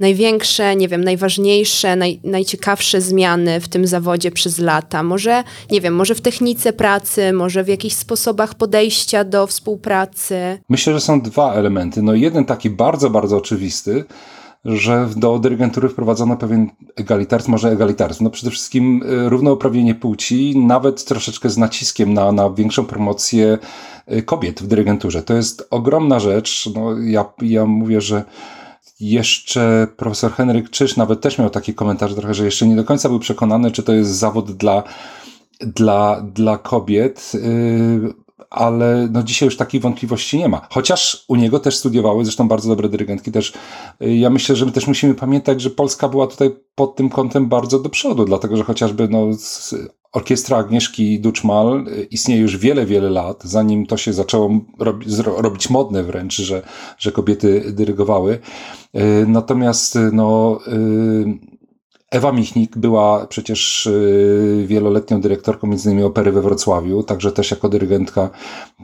największe, 0.00 0.76
nie 0.76 0.88
wiem, 0.88 1.04
najważniejsze, 1.04 1.96
naj, 1.96 2.20
najciekawsze 2.24 3.00
zmiany 3.00 3.60
w 3.60 3.68
tym 3.68 3.86
zawodzie 3.86 4.30
przez 4.30 4.58
lata? 4.58 5.02
Może, 5.02 5.44
nie 5.70 5.80
wiem, 5.80 5.94
może 5.94 6.14
w 6.14 6.20
technice 6.20 6.72
pracy, 6.72 7.32
może 7.32 7.64
w 7.64 7.68
jakichś 7.68 7.94
sposobach 7.94 8.54
podejścia 8.54 9.24
do 9.24 9.46
współpracy? 9.46 10.58
Myślę, 10.68 10.92
że 10.92 11.00
są 11.00 11.20
dwa 11.20 11.54
elementy. 11.54 12.02
No 12.02 12.14
jeden 12.14 12.44
taki 12.44 12.70
bardzo, 12.70 13.10
bardzo 13.10 13.36
oczywisty, 13.36 14.04
że 14.64 15.08
do 15.16 15.38
dyrygentury 15.38 15.88
wprowadzono 15.88 16.36
pewien 16.36 16.70
egalitaryzm, 16.96 17.50
może 17.50 17.70
egalitaryzm. 17.70 18.24
No 18.24 18.30
przede 18.30 18.50
wszystkim 18.50 19.02
y, 19.02 19.28
równouprawnienie 19.28 19.94
płci, 19.94 20.58
nawet 20.58 21.04
troszeczkę 21.04 21.50
z 21.50 21.58
naciskiem 21.58 22.14
na, 22.14 22.32
na 22.32 22.50
większą 22.50 22.84
promocję 22.84 23.58
y, 24.12 24.22
kobiet 24.22 24.62
w 24.62 24.66
dyrygenturze. 24.66 25.22
To 25.22 25.34
jest 25.34 25.66
ogromna 25.70 26.20
rzecz. 26.20 26.70
No, 26.74 26.98
ja, 26.98 27.24
ja 27.42 27.66
mówię, 27.66 28.00
że 28.00 28.24
jeszcze 29.00 29.86
profesor 29.96 30.32
Henryk 30.32 30.70
Czyż 30.70 30.96
nawet 30.96 31.20
też 31.20 31.38
miał 31.38 31.50
taki 31.50 31.74
komentarz 31.74 32.14
trochę, 32.14 32.34
że 32.34 32.44
jeszcze 32.44 32.66
nie 32.66 32.76
do 32.76 32.84
końca 32.84 33.08
był 33.08 33.18
przekonany, 33.18 33.70
czy 33.70 33.82
to 33.82 33.92
jest 33.92 34.10
zawód 34.10 34.52
dla, 34.52 34.82
dla, 35.60 36.20
dla 36.20 36.58
kobiet. 36.58 37.32
Yy, 37.34 38.25
ale 38.56 39.08
no 39.12 39.22
dzisiaj 39.22 39.46
już 39.46 39.56
takiej 39.56 39.80
wątpliwości 39.80 40.38
nie 40.38 40.48
ma. 40.48 40.66
Chociaż 40.70 41.24
u 41.28 41.36
niego 41.36 41.60
też 41.60 41.76
studiowały, 41.76 42.24
zresztą 42.24 42.48
bardzo 42.48 42.68
dobre 42.68 42.88
dyrygentki 42.88 43.32
też. 43.32 43.52
Y, 44.02 44.16
ja 44.16 44.30
myślę, 44.30 44.56
że 44.56 44.66
my 44.66 44.72
też 44.72 44.86
musimy 44.86 45.14
pamiętać, 45.14 45.60
że 45.60 45.70
Polska 45.70 46.08
była 46.08 46.26
tutaj 46.26 46.50
pod 46.74 46.96
tym 46.96 47.08
kątem 47.08 47.48
bardzo 47.48 47.78
do 47.78 47.88
przodu, 47.88 48.24
dlatego 48.24 48.56
że 48.56 48.64
chociażby 48.64 49.08
no, 49.08 49.26
orkiestra 50.12 50.56
Agnieszki 50.56 51.20
Duczmal 51.20 51.88
y, 51.88 52.04
istnieje 52.10 52.40
już 52.40 52.56
wiele, 52.56 52.86
wiele 52.86 53.10
lat, 53.10 53.44
zanim 53.44 53.86
to 53.86 53.96
się 53.96 54.12
zaczęło 54.12 54.50
robi, 54.78 55.06
robić 55.24 55.70
modne 55.70 56.02
wręcz, 56.02 56.36
że, 56.36 56.62
że 56.98 57.12
kobiety 57.12 57.72
dyrygowały. 57.72 58.38
Y, 58.94 59.26
natomiast 59.28 59.98
no 60.12 60.58
Ewa 62.10 62.32
Michnik 62.32 62.78
była 62.78 63.26
przecież 63.26 63.86
y, 63.86 64.64
wieloletnią 64.66 65.20
dyrektorką 65.20 65.66
między 65.66 65.88
innymi 65.88 66.04
opery 66.04 66.32
we 66.32 66.42
Wrocławiu, 66.42 67.02
także 67.02 67.32
też 67.32 67.50
jako 67.50 67.68
dyrygentka 67.68 68.30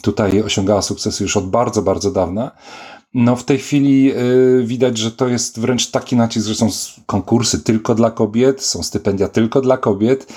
tutaj 0.02 0.42
osiągała 0.42 0.82
sukcesy 0.82 1.24
już 1.24 1.36
od 1.36 1.50
bardzo, 1.50 1.82
bardzo 1.82 2.10
dawna. 2.10 2.50
No 3.14 3.36
w 3.36 3.44
tej 3.44 3.58
chwili 3.58 4.12
y, 4.16 4.64
widać, 4.64 4.98
że 4.98 5.10
to 5.10 5.28
jest 5.28 5.60
wręcz 5.60 5.90
taki 5.90 6.16
nacisk, 6.16 6.46
że 6.48 6.54
są 6.54 6.68
konkursy 7.06 7.60
tylko 7.60 7.94
dla 7.94 8.10
kobiet, 8.10 8.62
są 8.62 8.82
stypendia 8.82 9.28
tylko 9.28 9.60
dla 9.60 9.76
kobiet. 9.76 10.32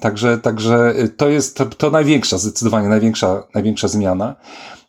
Także, 0.00 0.38
także 0.38 0.94
y, 0.98 1.08
to 1.08 1.28
jest 1.28 1.56
to, 1.56 1.66
to 1.66 1.90
największa, 1.90 2.38
zdecydowanie 2.38 2.88
największa, 2.88 3.42
największa 3.54 3.88
zmiana. 3.88 4.36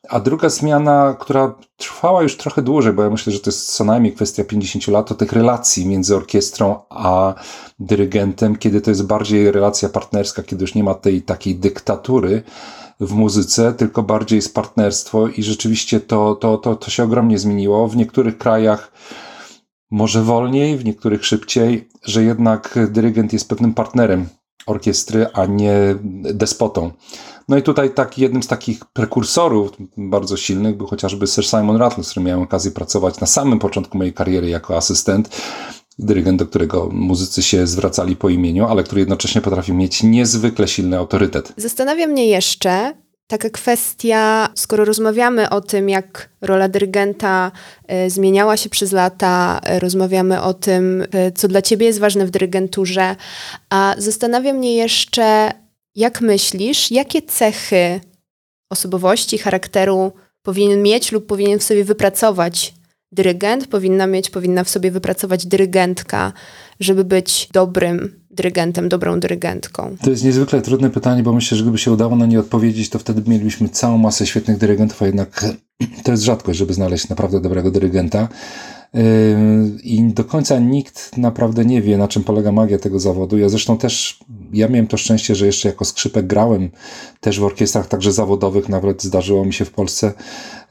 A 0.10 0.20
druga 0.20 0.50
zmiana, 0.50 1.15
która 1.20 1.55
trwała 1.77 2.24
już 2.24 2.38
trochę 2.38 2.62
dłużej, 2.62 2.93
bo 2.93 3.03
ja 3.03 3.10
myślę, 3.10 3.34
że 3.34 3.39
to 3.39 3.50
jest 3.50 3.75
co 3.75 3.84
najmniej 3.84 4.13
kwestia 4.13 4.43
50 4.43 4.88
lat, 4.88 5.08
to 5.08 5.15
tych 5.15 5.34
relacji 5.34 5.86
między 5.86 6.15
orkiestrą 6.15 6.79
a 6.89 7.34
dyrygentem, 7.79 8.55
kiedy 8.55 8.81
to 8.81 8.91
jest 8.91 9.05
bardziej 9.05 9.51
relacja 9.51 9.89
partnerska, 9.89 10.43
kiedy 10.43 10.63
już 10.63 10.75
nie 10.75 10.84
ma 10.84 10.93
tej 10.93 11.22
takiej 11.22 11.55
dyktatury 11.55 12.43
w 13.00 13.13
muzyce, 13.13 13.74
tylko 13.74 14.03
bardziej 14.03 14.36
jest 14.36 14.55
partnerstwo 14.55 15.27
i 15.27 15.43
rzeczywiście 15.43 16.00
to, 16.00 16.36
to, 16.36 16.58
to, 16.58 16.75
to 16.75 16.91
się 16.91 17.03
ogromnie 17.03 17.39
zmieniło. 17.39 17.88
W 17.88 17.96
niektórych 17.96 18.38
krajach 18.38 18.91
może 19.91 20.24
wolniej, 20.24 20.77
w 20.77 20.86
niektórych 20.86 21.25
szybciej, 21.25 21.89
że 22.03 22.24
jednak 22.24 22.79
dyrygent 22.89 23.34
jest 23.34 23.50
pewnym 23.50 23.74
partnerem 23.74 24.29
orkiestry, 24.65 25.27
a 25.34 25.46
nie 25.46 25.96
despotą. 26.34 26.91
No 27.50 27.57
i 27.57 27.62
tutaj 27.62 27.93
tak, 27.93 28.17
jednym 28.17 28.43
z 28.43 28.48
takich 28.48 28.86
prekursorów 28.86 29.71
bardzo 29.98 30.38
silnych 30.38 30.77
był 30.77 30.88
chociażby 30.88 31.27
Sir 31.27 31.45
Simon 31.45 31.77
Rattle, 31.77 32.03
z 32.03 32.10
którym 32.10 32.27
miałem 32.27 32.43
okazję 32.43 32.71
pracować 32.71 33.19
na 33.19 33.27
samym 33.27 33.60
początku 33.60 33.98
mojej 33.98 34.13
kariery 34.13 34.50
jako 34.50 34.77
asystent 34.77 35.29
dyrygent, 36.00 36.39
do 36.39 36.45
którego 36.45 36.89
muzycy 36.91 37.43
się 37.43 37.67
zwracali 37.67 38.15
po 38.15 38.29
imieniu, 38.29 38.65
ale 38.65 38.83
który 38.83 39.01
jednocześnie 39.01 39.41
potrafił 39.41 39.75
mieć 39.75 40.03
niezwykle 40.03 40.67
silny 40.67 40.98
autorytet. 40.98 41.53
Zastanawia 41.57 42.07
mnie 42.07 42.27
jeszcze 42.27 42.93
taka 43.27 43.50
kwestia, 43.50 44.50
skoro 44.55 44.86
rozmawiamy 44.86 45.50
o 45.50 45.62
tym, 45.62 45.89
jak 45.89 46.29
rola 46.41 46.69
dyrygenta 46.69 47.51
y, 48.05 48.10
zmieniała 48.10 48.57
się 48.57 48.69
przez 48.69 48.91
lata, 48.91 49.62
y, 49.75 49.79
rozmawiamy 49.79 50.41
o 50.41 50.53
tym, 50.53 51.01
y, 51.01 51.31
co 51.36 51.48
dla 51.48 51.62
ciebie 51.62 51.86
jest 51.86 52.00
ważne 52.00 52.25
w 52.25 52.31
dyrygenturze, 52.31 53.15
a 53.69 53.95
zastanawia 53.98 54.53
mnie 54.53 54.75
jeszcze, 54.75 55.51
jak 55.95 56.21
myślisz, 56.21 56.91
jakie 56.91 57.21
cechy 57.21 58.01
osobowości, 58.69 59.38
charakteru 59.38 60.12
powinien 60.41 60.83
mieć 60.83 61.12
lub 61.12 61.25
powinien 61.25 61.60
w 61.60 61.63
sobie 61.63 61.83
wypracować 61.83 62.74
dyrygent, 63.12 63.67
powinna 63.67 64.07
mieć, 64.07 64.29
powinna 64.29 64.63
w 64.63 64.69
sobie 64.69 64.91
wypracować 64.91 65.45
dyrygentka, 65.45 66.33
żeby 66.79 67.03
być 67.03 67.50
dobrym 67.53 68.21
dyrygentem, 68.29 68.89
dobrą 68.89 69.19
dyrygentką? 69.19 69.95
To 70.03 70.10
jest 70.10 70.24
niezwykle 70.24 70.62
trudne 70.62 70.89
pytanie, 70.89 71.24
bo 71.24 71.33
myślę, 71.33 71.57
że 71.57 71.63
gdyby 71.63 71.77
się 71.77 71.91
udało 71.91 72.15
na 72.15 72.25
nie 72.25 72.39
odpowiedzieć, 72.39 72.89
to 72.89 73.00
wtedy 73.00 73.29
mielibyśmy 73.29 73.69
całą 73.69 73.98
masę 73.98 74.27
świetnych 74.27 74.57
dyrygentów, 74.57 75.01
a 75.01 75.05
jednak 75.05 75.45
to 76.03 76.12
jest 76.12 76.24
rzadkość, 76.24 76.60
żeby 76.60 76.74
znaleźć 76.74 77.10
naprawdę 77.10 77.41
dobrego 77.41 77.71
dyrygenta. 77.71 78.27
I 79.83 80.03
do 80.13 80.24
końca 80.24 80.60
nikt 80.60 81.17
naprawdę 81.17 81.65
nie 81.65 81.81
wie, 81.81 81.98
na 81.98 82.07
czym 82.07 82.24
polega 82.24 82.51
magia 82.51 82.79
tego 82.79 83.00
zawodu. 83.00 83.38
Ja 83.38 83.50
zresztą 83.50 83.77
też, 83.77 84.19
ja 84.53 84.67
miałem 84.67 84.88
to 84.88 84.98
szczęście, 84.98 85.36
że 85.36 85.45
jeszcze 85.45 85.69
jako 85.69 85.86
skrzypek 85.86 86.27
grałem 86.27 86.69
też 87.19 87.39
w 87.39 87.43
orkiestrach, 87.43 87.88
także 87.88 88.12
zawodowych, 88.12 88.69
nawet 88.69 89.03
zdarzyło 89.03 89.45
mi 89.45 89.53
się 89.53 89.65
w 89.65 89.71
Polsce 89.71 90.13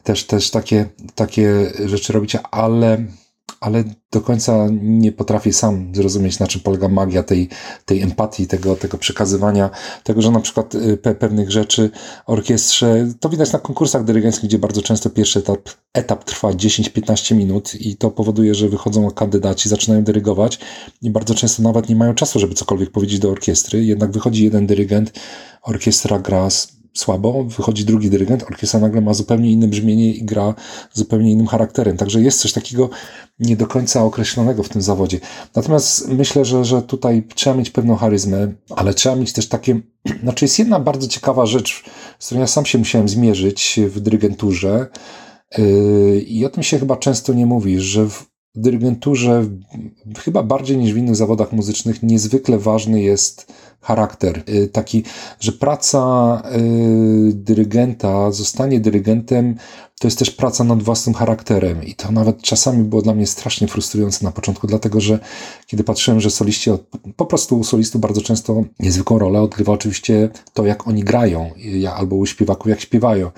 też, 0.04 0.24
też 0.24 0.50
takie, 0.50 0.86
takie 1.14 1.72
rzeczy 1.84 2.12
robić, 2.12 2.36
ale 2.50 3.04
ale 3.60 3.84
do 4.12 4.20
końca 4.20 4.68
nie 4.82 5.12
potrafię 5.12 5.52
sam 5.52 5.94
zrozumieć, 5.94 6.38
na 6.38 6.46
czym 6.46 6.60
polega 6.60 6.88
magia 6.88 7.22
tej, 7.22 7.48
tej 7.84 8.02
empatii, 8.02 8.46
tego, 8.46 8.76
tego 8.76 8.98
przekazywania, 8.98 9.70
tego, 10.04 10.22
że 10.22 10.30
na 10.30 10.40
przykład 10.40 10.74
y, 10.74 10.96
pe 10.96 11.14
pewnych 11.14 11.50
rzeczy 11.50 11.90
orkiestrze, 12.26 13.08
to 13.20 13.28
widać 13.28 13.52
na 13.52 13.58
konkursach 13.58 14.04
dyrygenckich, 14.04 14.48
gdzie 14.48 14.58
bardzo 14.58 14.82
często 14.82 15.10
pierwszy 15.10 15.38
etap, 15.38 15.68
etap 15.94 16.24
trwa 16.24 16.48
10-15 16.48 17.34
minut 17.34 17.74
i 17.74 17.96
to 17.96 18.10
powoduje, 18.10 18.54
że 18.54 18.68
wychodzą 18.68 19.10
kandydaci, 19.10 19.68
zaczynają 19.68 20.04
dyrygować 20.04 20.58
i 21.02 21.10
bardzo 21.10 21.34
często 21.34 21.62
nawet 21.62 21.88
nie 21.88 21.96
mają 21.96 22.14
czasu, 22.14 22.38
żeby 22.38 22.54
cokolwiek 22.54 22.90
powiedzieć 22.90 23.18
do 23.18 23.30
orkiestry, 23.30 23.84
jednak 23.84 24.12
wychodzi 24.12 24.44
jeden 24.44 24.66
dyrygent, 24.66 25.12
orkiestra 25.62 26.18
gra 26.18 26.48
słabo, 26.94 27.44
wychodzi 27.44 27.84
drugi 27.84 28.10
dyrygent, 28.10 28.42
orkiestra 28.42 28.80
nagle 28.80 29.00
ma 29.00 29.14
zupełnie 29.14 29.52
inne 29.52 29.68
brzmienie 29.68 30.14
i 30.14 30.24
gra 30.24 30.54
zupełnie 30.92 31.32
innym 31.32 31.46
charakterem. 31.46 31.96
Także 31.96 32.20
jest 32.20 32.40
coś 32.40 32.52
takiego 32.52 32.90
nie 33.38 33.56
do 33.56 33.66
końca 33.66 34.04
określonego 34.04 34.62
w 34.62 34.68
tym 34.68 34.82
zawodzie. 34.82 35.20
Natomiast 35.54 36.08
myślę, 36.08 36.44
że, 36.44 36.64
że 36.64 36.82
tutaj 36.82 37.22
trzeba 37.34 37.56
mieć 37.56 37.70
pewną 37.70 37.96
charyzmę, 37.96 38.52
ale 38.76 38.94
trzeba 38.94 39.16
mieć 39.16 39.32
też 39.32 39.48
takie. 39.48 39.80
Znaczy, 40.22 40.44
jest 40.44 40.58
jedna 40.58 40.80
bardzo 40.80 41.08
ciekawa 41.08 41.46
rzecz, 41.46 41.84
z 42.18 42.26
którą 42.26 42.40
ja 42.40 42.46
sam 42.46 42.66
się 42.66 42.78
musiałem 42.78 43.08
zmierzyć 43.08 43.80
w 43.88 44.00
dyrygenturze. 44.00 44.86
Yy, 45.58 46.20
I 46.20 46.44
o 46.44 46.48
tym 46.48 46.62
się 46.62 46.78
chyba 46.78 46.96
często 46.96 47.32
nie 47.32 47.46
mówi, 47.46 47.80
że 47.80 48.08
w 48.08 48.30
dyrygenturze, 48.54 49.44
chyba 50.18 50.42
bardziej 50.42 50.78
niż 50.78 50.92
w 50.92 50.96
innych 50.96 51.16
zawodach 51.16 51.52
muzycznych, 51.52 52.02
niezwykle 52.02 52.58
ważny 52.58 53.02
jest 53.02 53.52
charakter. 53.80 54.42
Y, 54.48 54.68
taki, 54.68 55.04
że 55.40 55.52
praca 55.52 56.42
y, 56.56 57.32
dyrygenta, 57.34 58.30
zostanie 58.30 58.80
dyrygentem, 58.80 59.56
to 60.00 60.06
jest 60.06 60.18
też 60.18 60.30
praca 60.30 60.64
nad 60.64 60.82
własnym 60.82 61.14
charakterem. 61.14 61.84
I 61.84 61.94
to 61.94 62.12
nawet 62.12 62.42
czasami 62.42 62.84
było 62.84 63.02
dla 63.02 63.14
mnie 63.14 63.26
strasznie 63.26 63.68
frustrujące 63.68 64.24
na 64.24 64.32
początku, 64.32 64.66
dlatego 64.66 65.00
że 65.00 65.18
kiedy 65.66 65.84
patrzyłem, 65.84 66.20
że 66.20 66.30
soliści, 66.30 66.70
po 67.16 67.26
prostu 67.26 67.58
u 67.58 67.64
solistów 67.64 68.00
bardzo 68.00 68.22
często 68.22 68.64
niezwykłą 68.78 69.18
rolę 69.18 69.40
odgrywa 69.40 69.72
oczywiście 69.72 70.28
to, 70.52 70.66
jak 70.66 70.88
oni 70.88 71.04
grają, 71.04 71.50
albo 71.96 72.16
u 72.16 72.26
śpiewaków, 72.26 72.66
jak 72.66 72.80
śpiewają. 72.80 73.30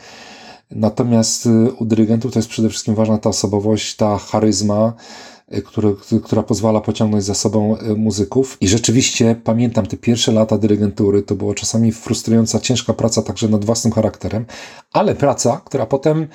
Natomiast 0.74 1.46
y, 1.46 1.72
u 1.72 1.84
dyrygentów 1.84 2.32
to 2.32 2.38
jest 2.38 2.48
przede 2.48 2.68
wszystkim 2.68 2.94
ważna 2.94 3.18
ta 3.18 3.30
osobowość, 3.30 3.96
ta 3.96 4.18
charyzma, 4.18 4.92
y, 5.38 5.41
który, 5.64 5.94
która 6.24 6.42
pozwala 6.42 6.80
pociągnąć 6.80 7.24
za 7.24 7.34
sobą 7.34 7.76
y, 7.78 7.96
muzyków. 7.96 8.56
I 8.60 8.68
rzeczywiście 8.68 9.36
pamiętam 9.44 9.86
te 9.86 9.96
pierwsze 9.96 10.32
lata 10.32 10.58
dyrygentury, 10.58 11.22
to 11.22 11.34
było 11.34 11.54
czasami 11.54 11.92
frustrująca, 11.92 12.60
ciężka 12.60 12.92
praca 12.92 13.22
także 13.22 13.48
nad 13.48 13.64
własnym 13.64 13.92
charakterem, 13.92 14.44
ale 14.92 15.14
praca, 15.14 15.60
która 15.64 15.86
potem 15.86 16.26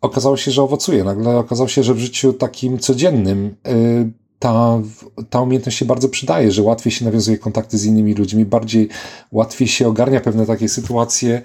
okazało 0.00 0.36
się, 0.36 0.50
że 0.50 0.62
owocuje. 0.62 1.04
Nagle 1.04 1.36
okazało 1.36 1.68
się, 1.68 1.82
że 1.82 1.94
w 1.94 1.98
życiu 1.98 2.32
takim 2.32 2.78
codziennym 2.78 3.56
ta, 4.40 4.80
ta 5.30 5.40
umiejętność 5.40 5.78
się 5.78 5.84
bardzo 5.84 6.08
przydaje, 6.08 6.52
że 6.52 6.62
łatwiej 6.62 6.92
się 6.92 7.04
nawiązuje 7.04 7.38
kontakty 7.38 7.78
z 7.78 7.84
innymi 7.84 8.14
ludźmi, 8.14 8.44
bardziej 8.44 8.88
łatwiej 9.32 9.68
się 9.68 9.88
ogarnia 9.88 10.20
pewne 10.20 10.46
takie 10.46 10.68
sytuacje, 10.68 11.42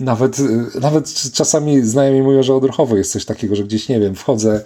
nawet, 0.00 0.38
nawet 0.80 1.14
czasami 1.32 1.82
znajomi 1.82 2.22
mówią, 2.22 2.42
że 2.42 2.54
odruchowo 2.54 2.96
jest 2.96 3.12
coś 3.12 3.24
takiego, 3.24 3.56
że 3.56 3.64
gdzieś, 3.64 3.88
nie 3.88 4.00
wiem, 4.00 4.14
wchodzę 4.14 4.62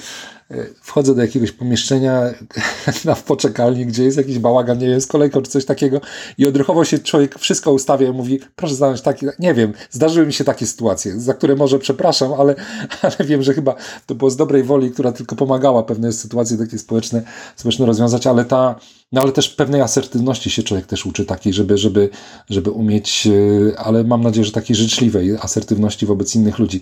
wchodzę 0.82 1.14
do 1.14 1.22
jakiegoś 1.22 1.52
pomieszczenia 1.52 2.22
na 3.04 3.14
poczekalni, 3.14 3.86
gdzie 3.86 4.04
jest 4.04 4.16
jakiś 4.16 4.38
bałagan, 4.38 4.78
nie 4.78 4.86
wiem, 4.86 5.00
z 5.00 5.06
kolejką 5.06 5.42
czy 5.42 5.50
coś 5.50 5.64
takiego 5.64 6.00
i 6.38 6.46
odruchowo 6.46 6.84
się 6.84 6.98
człowiek 6.98 7.38
wszystko 7.38 7.72
ustawia 7.72 8.08
i 8.08 8.12
mówi, 8.12 8.40
proszę 8.56 8.74
znaleźć 8.74 9.02
taki, 9.02 9.26
nie 9.38 9.54
wiem, 9.54 9.72
zdarzyły 9.90 10.26
mi 10.26 10.32
się 10.32 10.44
takie 10.44 10.66
sytuacje, 10.66 11.20
za 11.20 11.34
które 11.34 11.56
może 11.56 11.78
przepraszam, 11.78 12.32
ale, 12.32 12.54
ale 13.02 13.16
wiem, 13.20 13.42
że 13.42 13.54
chyba 13.54 13.74
to 14.06 14.14
było 14.14 14.30
z 14.30 14.36
dobrej 14.36 14.62
woli, 14.62 14.90
która 14.90 15.12
tylko 15.12 15.36
pomagała 15.36 15.82
pewne 15.82 16.12
sytuacje 16.12 16.58
takie 16.58 16.78
społeczne, 16.78 17.22
społeczne 17.56 17.86
rozwiązać, 17.86 18.26
ale 18.26 18.44
ta, 18.44 18.74
no 19.12 19.20
ale 19.20 19.32
też 19.32 19.48
pewnej 19.48 19.80
asertywności 19.80 20.50
się 20.50 20.62
człowiek 20.62 20.86
też 20.86 21.06
uczy 21.06 21.24
takiej, 21.24 21.52
żeby, 21.52 21.78
żeby, 21.78 22.10
żeby 22.50 22.70
umieć, 22.70 23.26
e, 23.72 23.78
ale 23.78 24.04
mam 24.04 24.22
nadzieję, 24.22 24.44
że 24.44 24.52
takiej 24.52 24.76
życzliwej 24.76 25.36
asertywności 25.36 26.06
wobec 26.06 26.34
innych 26.34 26.58
ludzi. 26.58 26.80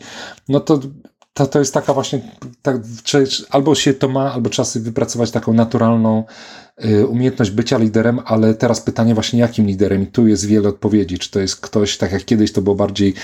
No 0.48 0.60
to 0.60 0.80
to, 1.36 1.46
to 1.46 1.58
jest 1.58 1.74
taka 1.74 1.94
właśnie, 1.94 2.20
tak, 2.62 2.76
albo 3.50 3.74
się 3.74 3.94
to 3.94 4.08
ma, 4.08 4.32
albo 4.32 4.50
trzeba 4.50 4.66
sobie 4.66 4.84
wypracować 4.84 5.30
taką 5.30 5.52
naturalną 5.52 6.24
y, 6.84 7.06
umiejętność 7.06 7.50
bycia 7.50 7.78
liderem, 7.78 8.20
ale 8.24 8.54
teraz 8.54 8.80
pytanie 8.80 9.14
właśnie 9.14 9.40
jakim 9.40 9.66
liderem 9.66 10.02
i 10.02 10.06
tu 10.06 10.26
jest 10.26 10.46
wiele 10.46 10.68
odpowiedzi, 10.68 11.18
czy 11.18 11.30
to 11.30 11.40
jest 11.40 11.56
ktoś, 11.56 11.96
tak 11.96 12.12
jak 12.12 12.24
kiedyś 12.24 12.52
to 12.52 12.62
było 12.62 12.76
bardziej 12.76 13.14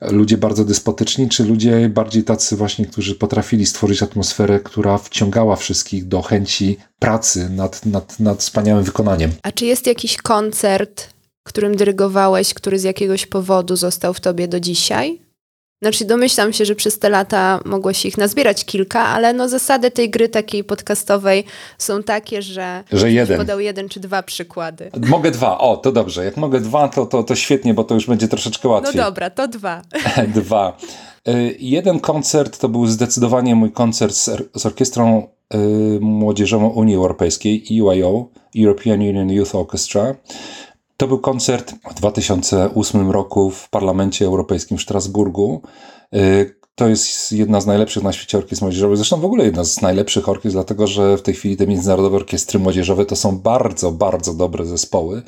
ludzie 0.00 0.38
bardzo 0.38 0.64
despotyczni, 0.64 1.28
czy 1.28 1.44
ludzie 1.44 1.88
bardziej 1.88 2.24
tacy 2.24 2.56
właśnie, 2.56 2.86
którzy 2.86 3.14
potrafili 3.14 3.66
stworzyć 3.66 4.02
atmosferę, 4.02 4.60
która 4.60 4.98
wciągała 4.98 5.56
wszystkich 5.56 6.08
do 6.08 6.22
chęci 6.22 6.76
pracy 6.98 7.50
nad, 7.50 7.86
nad, 7.86 8.20
nad 8.20 8.38
wspaniałym 8.38 8.84
wykonaniem. 8.84 9.30
A 9.42 9.52
czy 9.52 9.66
jest 9.66 9.86
jakiś 9.86 10.16
koncert, 10.16 11.10
którym 11.42 11.76
dyrygowałeś, 11.76 12.54
który 12.54 12.78
z 12.78 12.82
jakiegoś 12.82 13.26
powodu 13.26 13.76
został 13.76 14.14
w 14.14 14.20
tobie 14.20 14.48
do 14.48 14.60
dzisiaj? 14.60 15.21
Znaczy 15.82 16.04
domyślam 16.04 16.52
się, 16.52 16.64
że 16.64 16.74
przez 16.74 16.98
te 16.98 17.08
lata 17.08 17.60
mogło 17.64 17.92
się 17.92 18.08
ich 18.08 18.18
nazbierać 18.18 18.64
kilka, 18.64 19.00
ale 19.00 19.32
no 19.32 19.48
zasady 19.48 19.90
tej 19.90 20.10
gry 20.10 20.28
takiej 20.28 20.64
podcastowej 20.64 21.44
są 21.78 22.02
takie, 22.02 22.42
że, 22.42 22.84
że 22.92 23.12
jeden. 23.12 23.38
podał 23.38 23.60
jeden 23.60 23.88
czy 23.88 24.00
dwa 24.00 24.22
przykłady. 24.22 24.90
Mogę 25.08 25.30
dwa, 25.30 25.58
o 25.58 25.76
to 25.76 25.92
dobrze. 25.92 26.24
Jak 26.24 26.36
mogę 26.36 26.60
dwa, 26.60 26.88
to, 26.88 27.06
to, 27.06 27.22
to 27.22 27.34
świetnie, 27.34 27.74
bo 27.74 27.84
to 27.84 27.94
już 27.94 28.06
będzie 28.06 28.28
troszeczkę 28.28 28.68
łatwiej. 28.68 28.96
No 28.96 29.04
dobra, 29.04 29.30
to 29.30 29.48
dwa. 29.48 29.82
dwa. 30.34 30.76
Y, 31.28 31.56
jeden 31.60 32.00
koncert 32.00 32.58
to 32.58 32.68
był 32.68 32.86
zdecydowanie 32.86 33.54
mój 33.54 33.72
koncert 33.72 34.14
z, 34.14 34.30
z 34.56 34.66
orkiestrą 34.66 35.28
y, 35.54 35.58
młodzieżową 36.00 36.68
Unii 36.68 36.94
Europejskiej, 36.94 37.64
EUIO, 37.70 38.28
European 38.58 39.00
Union 39.00 39.30
Youth 39.30 39.54
Orchestra. 39.54 40.14
To 41.02 41.08
był 41.08 41.18
koncert 41.18 41.74
w 41.90 41.94
2008 41.94 43.10
roku 43.10 43.50
w 43.50 43.68
Parlamencie 43.68 44.26
Europejskim 44.26 44.78
w 44.78 44.82
Strasburgu. 44.82 45.62
To 46.74 46.88
jest 46.88 47.32
jedna 47.32 47.60
z 47.60 47.66
najlepszych 47.66 48.02
na 48.02 48.12
świecie 48.12 48.38
orkiestr 48.38 48.64
młodzieżowych, 48.64 48.96
zresztą 48.96 49.20
w 49.20 49.24
ogóle 49.24 49.44
jedna 49.44 49.64
z 49.64 49.82
najlepszych 49.82 50.28
orkiestr, 50.28 50.56
dlatego 50.56 50.86
że 50.86 51.16
w 51.16 51.22
tej 51.22 51.34
chwili 51.34 51.56
te 51.56 51.66
międzynarodowe 51.66 52.16
orkiestry 52.16 52.58
młodzieżowe 52.58 53.06
to 53.06 53.16
są 53.16 53.38
bardzo, 53.38 53.92
bardzo 53.92 54.34
dobre 54.34 54.66
zespoły, 54.66 55.22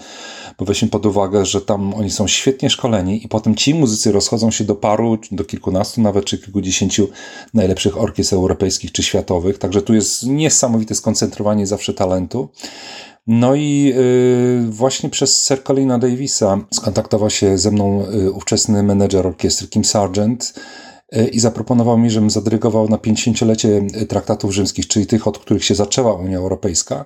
bo 0.58 0.64
weźmy 0.64 0.88
pod 0.88 1.06
uwagę, 1.06 1.46
że 1.46 1.60
tam 1.60 1.94
oni 1.94 2.10
są 2.10 2.28
świetnie 2.28 2.70
szkoleni 2.70 3.24
i 3.24 3.28
potem 3.28 3.54
ci 3.54 3.74
muzycy 3.74 4.12
rozchodzą 4.12 4.50
się 4.50 4.64
do 4.64 4.74
paru, 4.74 5.18
do 5.30 5.44
kilkunastu 5.44 6.00
nawet, 6.00 6.24
czy 6.24 6.38
kilkudziesięciu 6.38 7.08
najlepszych 7.54 8.00
orkiestr 8.00 8.34
europejskich 8.34 8.92
czy 8.92 9.02
światowych, 9.02 9.58
także 9.58 9.82
tu 9.82 9.94
jest 9.94 10.26
niesamowite 10.26 10.94
skoncentrowanie 10.94 11.66
zawsze 11.66 11.94
talentu. 11.94 12.48
No 13.26 13.54
i 13.54 13.92
y, 13.96 14.70
właśnie 14.70 15.10
przez 15.10 15.46
Sir 15.46 15.64
Colina 15.64 15.98
Davisa 15.98 16.58
skontaktował 16.70 17.30
się 17.30 17.58
ze 17.58 17.70
mną 17.70 18.06
y, 18.14 18.32
ówczesny 18.32 18.82
menedżer 18.82 19.26
orkiestry 19.26 19.68
Kim 19.68 19.84
Sargent 19.84 20.54
i 21.32 21.40
zaproponował 21.40 21.98
mi, 21.98 22.10
żebym 22.10 22.30
zadyrygował 22.30 22.88
na 22.88 22.96
50-lecie 22.96 23.82
traktatów 24.08 24.52
rzymskich, 24.52 24.88
czyli 24.88 25.06
tych, 25.06 25.28
od 25.28 25.38
których 25.38 25.64
się 25.64 25.74
zaczęła 25.74 26.14
Unia 26.14 26.38
Europejska, 26.38 27.04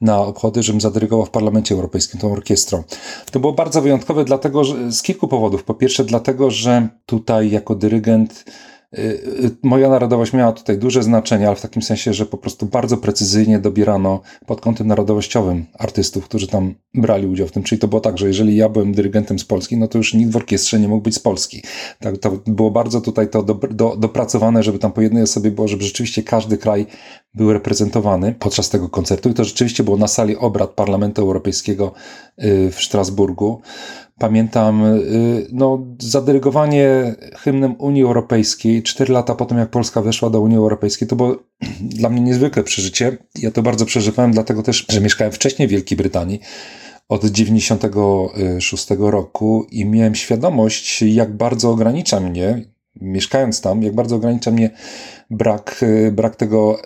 na 0.00 0.18
obchody, 0.18 0.62
żebym 0.62 0.80
zadyrygował 0.80 1.26
w 1.26 1.30
Parlamencie 1.30 1.74
Europejskim 1.74 2.20
tą 2.20 2.32
orkiestrą. 2.32 2.82
To 3.32 3.40
było 3.40 3.52
bardzo 3.52 3.82
wyjątkowe 3.82 4.24
dlatego, 4.24 4.64
że, 4.64 4.92
z 4.92 5.02
kilku 5.02 5.28
powodów. 5.28 5.64
Po 5.64 5.74
pierwsze 5.74 6.04
dlatego, 6.04 6.50
że 6.50 6.88
tutaj 7.06 7.50
jako 7.50 7.74
dyrygent 7.74 8.44
moja 9.62 9.88
narodowość 9.88 10.32
miała 10.32 10.52
tutaj 10.52 10.78
duże 10.78 11.02
znaczenie, 11.02 11.46
ale 11.46 11.56
w 11.56 11.60
takim 11.60 11.82
sensie, 11.82 12.14
że 12.14 12.26
po 12.26 12.36
prostu 12.36 12.66
bardzo 12.66 12.96
precyzyjnie 12.96 13.58
dobierano 13.58 14.20
pod 14.46 14.60
kątem 14.60 14.86
narodowościowym 14.86 15.66
artystów, 15.78 16.24
którzy 16.24 16.46
tam 16.46 16.74
brali 16.94 17.26
udział 17.26 17.46
w 17.46 17.52
tym. 17.52 17.62
Czyli 17.62 17.78
to 17.78 17.88
było 17.88 18.00
tak, 18.00 18.18
że 18.18 18.26
jeżeli 18.26 18.56
ja 18.56 18.68
byłem 18.68 18.92
dyrygentem 18.92 19.38
z 19.38 19.44
Polski, 19.44 19.76
no 19.76 19.88
to 19.88 19.98
już 19.98 20.14
nikt 20.14 20.32
w 20.32 20.36
orkiestrze 20.36 20.80
nie 20.80 20.88
mógł 20.88 21.02
być 21.02 21.14
z 21.14 21.18
Polski. 21.18 21.62
Tak, 22.00 22.18
to 22.18 22.30
było 22.46 22.70
bardzo 22.70 23.00
tutaj 23.00 23.30
to 23.30 23.42
do, 23.42 23.54
do, 23.54 23.96
dopracowane, 23.96 24.62
żeby 24.62 24.78
tam 24.78 24.92
po 24.92 25.00
jednej 25.00 25.22
osobie 25.22 25.50
było, 25.50 25.68
żeby 25.68 25.84
rzeczywiście 25.84 26.22
każdy 26.22 26.58
kraj 26.58 26.86
był 27.34 27.52
reprezentowany 27.52 28.34
podczas 28.38 28.70
tego 28.70 28.88
koncertu 28.88 29.28
i 29.28 29.34
to 29.34 29.44
rzeczywiście 29.44 29.84
było 29.84 29.96
na 29.96 30.08
sali 30.08 30.36
obrad 30.36 30.70
Parlamentu 30.70 31.22
Europejskiego 31.22 31.92
y, 32.44 32.70
w 32.70 32.82
Strasburgu. 32.82 33.60
Pamiętam 34.20 34.84
y, 34.84 35.46
no, 35.52 35.86
zadyrygowanie 35.98 37.14
hymnem 37.36 37.74
Unii 37.78 38.02
Europejskiej 38.02 38.82
cztery 38.82 39.12
lata 39.12 39.34
po 39.34 39.46
tym, 39.46 39.58
jak 39.58 39.70
Polska 39.70 40.02
weszła 40.02 40.30
do 40.30 40.40
Unii 40.40 40.56
Europejskiej, 40.56 41.08
to 41.08 41.16
było 41.16 41.36
dla 42.00 42.08
mnie 42.08 42.20
niezwykłe 42.20 42.62
przeżycie. 42.62 43.16
Ja 43.38 43.50
to 43.50 43.62
bardzo 43.62 43.86
przeżywałem, 43.86 44.32
dlatego 44.32 44.62
też, 44.62 44.86
że 44.88 45.00
mieszkałem 45.00 45.32
wcześniej 45.32 45.68
w 45.68 45.70
Wielkiej 45.70 45.98
Brytanii 45.98 46.40
od 47.08 47.24
96 47.24 48.86
roku 48.98 49.66
i 49.70 49.86
miałem 49.86 50.14
świadomość, 50.14 51.02
jak 51.02 51.36
bardzo 51.36 51.70
ogranicza 51.70 52.20
mnie, 52.20 52.64
mieszkając 53.00 53.60
tam, 53.60 53.82
jak 53.82 53.94
bardzo 53.94 54.16
ogranicza 54.16 54.50
mnie 54.50 54.70
brak, 55.30 55.82
y, 55.82 56.12
brak 56.12 56.36
tego 56.36 56.80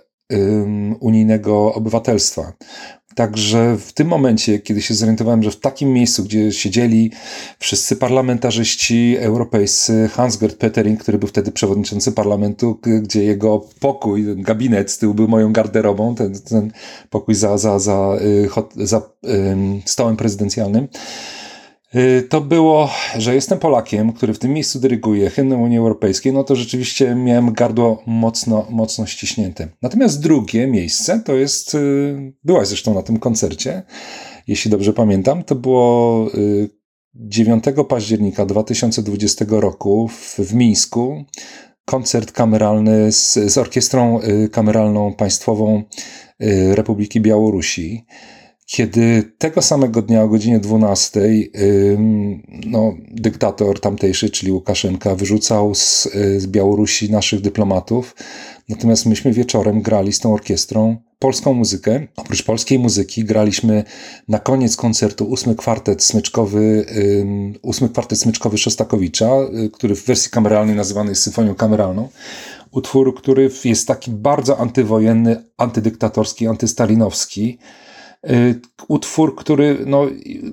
unijnego 1.00 1.74
obywatelstwa. 1.74 2.52
Także 3.14 3.76
w 3.78 3.92
tym 3.92 4.08
momencie, 4.08 4.58
kiedy 4.58 4.82
się 4.82 4.94
zorientowałem, 4.94 5.42
że 5.42 5.50
w 5.50 5.60
takim 5.60 5.92
miejscu, 5.92 6.24
gdzie 6.24 6.52
siedzieli 6.52 7.10
wszyscy 7.58 7.96
parlamentarzyści 7.96 9.16
europejscy, 9.20 10.08
Hans-Gert 10.12 10.56
Petering, 10.56 11.00
który 11.00 11.18
był 11.18 11.28
wtedy 11.28 11.52
przewodniczący 11.52 12.12
parlamentu, 12.12 12.80
gdzie 13.02 13.24
jego 13.24 13.64
pokój, 13.80 14.24
gabinet 14.36 14.90
z 14.90 14.98
tyłu 14.98 15.14
był 15.14 15.28
moją 15.28 15.52
garderobą, 15.52 16.14
ten, 16.14 16.40
ten 16.40 16.72
pokój 17.10 17.34
za, 17.34 17.58
za, 17.58 17.78
za, 17.78 18.16
za, 18.54 18.62
za 18.76 19.02
stołem 19.84 20.16
prezydencjalnym, 20.16 20.88
Y, 20.88 21.43
to 22.28 22.40
było, 22.40 22.90
że 23.18 23.34
jestem 23.34 23.58
Polakiem, 23.58 24.12
który 24.12 24.34
w 24.34 24.38
tym 24.38 24.52
miejscu 24.52 24.80
dyryguje 24.80 25.30
hymnem 25.30 25.60
Unii 25.60 25.78
Europejskiej, 25.78 26.32
no 26.32 26.44
to 26.44 26.56
rzeczywiście 26.56 27.14
miałem 27.14 27.52
gardło 27.52 28.02
mocno, 28.06 28.66
mocno 28.70 29.06
ściśnięte. 29.06 29.68
Natomiast 29.82 30.22
drugie 30.22 30.66
miejsce 30.66 31.22
to 31.24 31.34
jest, 31.34 31.74
y, 31.74 32.32
byłaś 32.44 32.68
zresztą 32.68 32.94
na 32.94 33.02
tym 33.02 33.18
koncercie, 33.18 33.82
jeśli 34.46 34.70
dobrze 34.70 34.92
pamiętam, 34.92 35.42
to 35.42 35.54
było 35.54 36.26
9 37.14 37.64
y, 37.68 37.84
października 37.84 38.46
2020 38.46 39.44
roku 39.48 40.08
w, 40.08 40.38
w 40.38 40.54
Mińsku. 40.54 41.24
Koncert 41.84 42.32
kameralny 42.32 43.12
z, 43.12 43.32
z 43.32 43.58
orkiestrą 43.58 44.20
kameralną 44.52 45.14
państwową 45.14 45.82
Republiki 46.74 47.20
Białorusi 47.20 48.06
kiedy 48.66 49.32
tego 49.38 49.62
samego 49.62 50.02
dnia 50.02 50.22
o 50.22 50.28
godzinie 50.28 50.60
12 50.60 51.20
no, 52.66 52.94
dyktator 53.10 53.80
tamtejszy, 53.80 54.30
czyli 54.30 54.52
Łukaszenka, 54.52 55.14
wyrzucał 55.14 55.74
z, 55.74 56.06
y, 56.06 56.40
z 56.40 56.46
Białorusi 56.46 57.10
naszych 57.10 57.40
dyplomatów, 57.40 58.16
natomiast 58.68 59.06
myśmy 59.06 59.32
wieczorem 59.32 59.82
grali 59.82 60.12
z 60.12 60.18
tą 60.18 60.34
orkiestrą 60.34 60.96
polską 61.18 61.52
muzykę. 61.52 62.06
Oprócz 62.16 62.42
polskiej 62.42 62.78
muzyki 62.78 63.24
graliśmy 63.24 63.84
na 64.28 64.38
koniec 64.38 64.76
koncertu 64.76 65.24
ósmy 65.24 65.54
kwartet 65.54 66.02
smyczkowy, 66.02 66.86
ósmy 67.62 67.88
kwartet 67.88 68.18
smyczkowy 68.18 68.58
Szostakowicza, 68.58 69.30
y, 69.64 69.70
który 69.70 69.94
w 69.94 70.04
wersji 70.04 70.30
kameralnej 70.30 70.76
nazywany 70.76 71.10
jest 71.10 71.22
symfonią 71.22 71.54
kameralną. 71.54 72.08
Utwór, 72.70 73.14
który 73.14 73.50
jest 73.64 73.88
taki 73.88 74.10
bardzo 74.10 74.58
antywojenny, 74.58 75.44
antydyktatorski, 75.56 76.46
antystalinowski. 76.46 77.58
Y, 78.30 78.60
utwór, 78.88 79.36
który 79.36 79.78
no, 79.86 80.06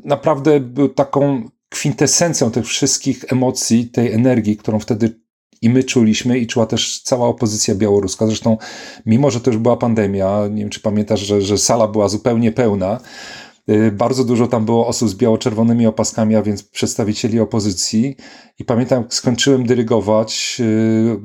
naprawdę 0.04 0.60
był 0.60 0.90
taką 0.90 1.50
kwintesencją 1.70 2.52
tych 2.52 2.66
wszystkich 2.66 3.26
emocji, 3.32 3.90
tej 3.90 4.14
energii, 4.14 4.58
którą 4.58 4.80
wtedy 4.80 5.22
i 5.62 5.70
my 5.70 5.84
czuliśmy 5.84 6.40
i 6.40 6.48
czuła 6.48 6.66
też 6.66 7.02
cała 7.02 7.28
opozycja 7.28 7.76
białoruska. 7.76 8.28
Zresztą, 8.28 8.58
mimo 9.06 9.32
że 9.32 9.40
to 9.40 9.52
już 9.52 9.60
była 9.60 9.78
pandemia, 9.78 10.48
nie 10.52 10.62
wiem 10.62 10.70
czy 10.70 10.80
pamiętasz, 10.80 11.20
że, 11.20 11.42
że 11.42 11.58
sala 11.58 11.88
była 11.88 12.10
zupełnie 12.10 12.52
pełna, 12.52 13.00
y, 13.70 13.92
bardzo 13.92 14.24
dużo 14.24 14.48
tam 14.48 14.66
było 14.66 14.88
osób 14.88 15.10
z 15.10 15.16
biało-czerwonymi 15.16 15.88
opaskami, 15.88 16.36
a 16.36 16.42
więc 16.42 16.64
przedstawicieli 16.64 17.40
opozycji. 17.40 18.16
I 18.60 18.66
pamiętam, 18.66 19.04
skończyłem 19.10 19.66
dyrygować, 19.66 20.62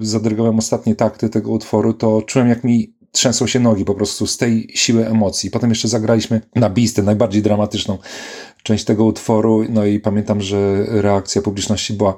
y, 0.01 0.07
zadyrygowałem 0.07 0.59
ostatnie 0.59 0.95
takty 0.95 1.29
tego 1.29 1.51
utworu, 1.51 1.95
to 1.95 2.23
czułem, 2.23 2.49
jak 2.49 2.65
mi 2.65 2.96
trzęsą 3.17 3.47
się 3.47 3.61
nogi 3.61 3.85
po 3.85 3.95
prostu 3.95 4.27
z 4.27 4.37
tej 4.37 4.69
siły 4.75 5.07
emocji. 5.07 5.51
Potem 5.51 5.71
jeszcze 5.71 5.89
zagraliśmy 5.89 6.41
na 6.55 6.71
tę 6.97 7.03
najbardziej 7.03 7.43
dramatyczną 7.43 7.99
część 8.63 8.85
tego 8.85 9.05
utworu, 9.05 9.65
no 9.69 9.85
i 9.85 10.01
pamiętam, 10.01 10.41
że 10.41 10.85
reakcja 10.89 11.43
publiczności 11.43 11.93
była 11.93 12.15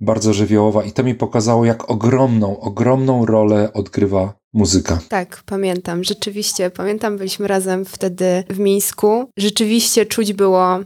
bardzo 0.00 0.32
żywiołowa 0.32 0.84
i 0.84 0.92
to 0.92 1.04
mi 1.04 1.14
pokazało, 1.14 1.64
jak 1.64 1.90
ogromną, 1.90 2.60
ogromną 2.60 3.26
rolę 3.26 3.72
odgrywa 3.72 4.34
muzyka. 4.52 4.98
Tak, 5.08 5.42
pamiętam. 5.46 6.04
Rzeczywiście, 6.04 6.70
pamiętam, 6.70 7.16
byliśmy 7.16 7.48
razem 7.48 7.84
wtedy 7.84 8.44
w 8.50 8.58
Mińsku. 8.58 9.24
Rzeczywiście 9.36 10.06
czuć 10.06 10.32
było 10.32 10.78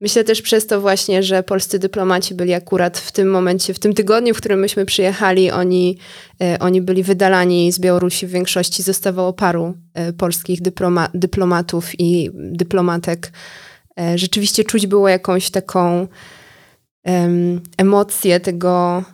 Myślę 0.00 0.24
też 0.24 0.42
przez 0.42 0.66
to 0.66 0.80
właśnie, 0.80 1.22
że 1.22 1.42
polscy 1.42 1.78
dyplomaci 1.78 2.34
byli 2.34 2.54
akurat 2.54 2.98
w 2.98 3.12
tym 3.12 3.30
momencie, 3.30 3.74
w 3.74 3.78
tym 3.78 3.94
tygodniu, 3.94 4.34
w 4.34 4.38
którym 4.38 4.60
myśmy 4.60 4.86
przyjechali, 4.86 5.50
oni, 5.50 5.98
e, 6.42 6.58
oni 6.58 6.82
byli 6.82 7.02
wydalani 7.02 7.72
z 7.72 7.78
Białorusi. 7.78 8.26
W 8.26 8.30
większości 8.30 8.82
zostawało 8.82 9.32
paru 9.32 9.74
e, 9.94 10.12
polskich 10.12 10.62
dyploma, 10.62 11.08
dyplomatów 11.14 12.00
i 12.00 12.30
dyplomatek. 12.34 13.32
E, 14.00 14.18
rzeczywiście 14.18 14.64
czuć 14.64 14.86
było 14.86 15.08
jakąś 15.08 15.50
taką 15.50 16.08
emocję 17.78 18.40
tego, 18.40 19.04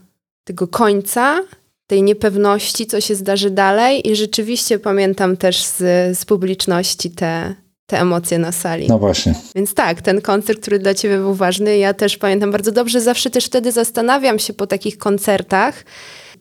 tego 0.44 0.68
końca, 0.68 1.40
tej 1.86 2.02
niepewności, 2.02 2.86
co 2.86 3.00
się 3.00 3.14
zdarzy 3.14 3.50
dalej. 3.50 4.08
I 4.08 4.16
rzeczywiście 4.16 4.78
pamiętam 4.78 5.36
też 5.36 5.64
z, 5.64 5.78
z 6.18 6.24
publiczności 6.24 7.10
te, 7.10 7.54
te 7.94 8.00
emocje 8.00 8.38
na 8.38 8.52
sali. 8.52 8.88
No 8.88 8.98
właśnie. 8.98 9.34
Więc 9.54 9.74
tak, 9.74 10.02
ten 10.02 10.20
koncert, 10.20 10.60
który 10.60 10.78
dla 10.78 10.94
ciebie 10.94 11.16
był 11.16 11.34
ważny, 11.34 11.78
ja 11.78 11.94
też 11.94 12.16
pamiętam 12.16 12.50
bardzo 12.52 12.72
dobrze. 12.72 13.00
Zawsze 13.00 13.30
też 13.30 13.44
wtedy 13.44 13.72
zastanawiam 13.72 14.38
się 14.38 14.52
po 14.52 14.66
takich 14.66 14.98
koncertach, 14.98 15.84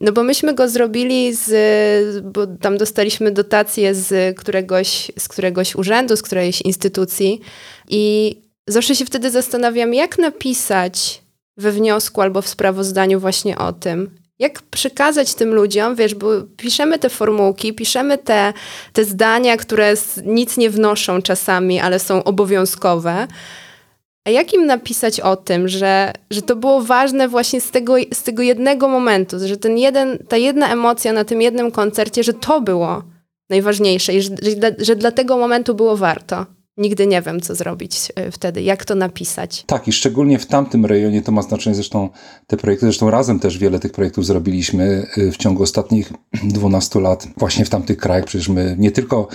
no 0.00 0.12
bo 0.12 0.22
myśmy 0.22 0.54
go 0.54 0.68
zrobili 0.68 1.34
z, 1.34 2.24
bo 2.24 2.46
tam 2.46 2.78
dostaliśmy 2.78 3.30
dotację 3.30 3.94
z 3.94 4.36
któregoś, 4.36 5.12
z 5.18 5.28
któregoś 5.28 5.74
urzędu, 5.74 6.16
z 6.16 6.22
którejś 6.22 6.60
instytucji 6.60 7.40
i 7.88 8.36
zawsze 8.66 8.94
się 8.94 9.04
wtedy 9.04 9.30
zastanawiam, 9.30 9.94
jak 9.94 10.18
napisać 10.18 11.22
we 11.56 11.72
wniosku 11.72 12.20
albo 12.20 12.42
w 12.42 12.48
sprawozdaniu 12.48 13.20
właśnie 13.20 13.58
o 13.58 13.72
tym, 13.72 14.10
jak 14.38 14.62
przekazać 14.62 15.34
tym 15.34 15.54
ludziom, 15.54 15.94
wiesz, 15.94 16.14
bo 16.14 16.28
piszemy 16.56 16.98
te 16.98 17.08
formułki, 17.08 17.72
piszemy 17.72 18.18
te, 18.18 18.52
te 18.92 19.04
zdania, 19.04 19.56
które 19.56 19.94
nic 20.24 20.56
nie 20.56 20.70
wnoszą 20.70 21.22
czasami, 21.22 21.80
ale 21.80 21.98
są 21.98 22.24
obowiązkowe. 22.24 23.26
A 24.24 24.30
jak 24.30 24.54
im 24.54 24.66
napisać 24.66 25.20
o 25.20 25.36
tym, 25.36 25.68
że, 25.68 26.12
że 26.30 26.42
to 26.42 26.56
było 26.56 26.82
ważne 26.82 27.28
właśnie 27.28 27.60
z 27.60 27.70
tego, 27.70 27.94
z 28.14 28.22
tego 28.22 28.42
jednego 28.42 28.88
momentu, 28.88 29.36
że 29.44 29.56
ten 29.56 29.78
jeden, 29.78 30.18
ta 30.28 30.36
jedna 30.36 30.72
emocja 30.72 31.12
na 31.12 31.24
tym 31.24 31.42
jednym 31.42 31.70
koncercie, 31.70 32.24
że 32.24 32.32
to 32.32 32.60
było 32.60 33.02
najważniejsze 33.50 34.14
i 34.14 34.22
że, 34.22 34.30
że, 34.42 34.74
że 34.78 34.96
dla 34.96 35.10
tego 35.10 35.36
momentu 35.36 35.74
było 35.74 35.96
warto 35.96 36.46
nigdy 36.76 37.06
nie 37.06 37.22
wiem, 37.22 37.40
co 37.40 37.54
zrobić 37.54 38.12
e, 38.16 38.30
wtedy, 38.30 38.62
jak 38.62 38.84
to 38.84 38.94
napisać. 38.94 39.64
Tak, 39.66 39.88
i 39.88 39.92
szczególnie 39.92 40.38
w 40.38 40.46
tamtym 40.46 40.86
rejonie 40.86 41.22
to 41.22 41.32
ma 41.32 41.42
znaczenie. 41.42 41.76
Zresztą 41.76 42.08
te 42.46 42.56
projekty, 42.56 42.86
zresztą 42.86 43.10
razem 43.10 43.40
też 43.40 43.58
wiele 43.58 43.78
tych 43.78 43.92
projektów 43.92 44.26
zrobiliśmy 44.26 45.06
e, 45.16 45.30
w 45.30 45.36
ciągu 45.36 45.62
ostatnich 45.62 46.12
12 46.42 47.00
lat, 47.00 47.28
właśnie 47.36 47.64
w 47.64 47.70
tamtych 47.70 47.98
krajach. 47.98 48.24
Przecież 48.24 48.48
my 48.48 48.76
nie 48.78 48.90
tylko 48.90 49.28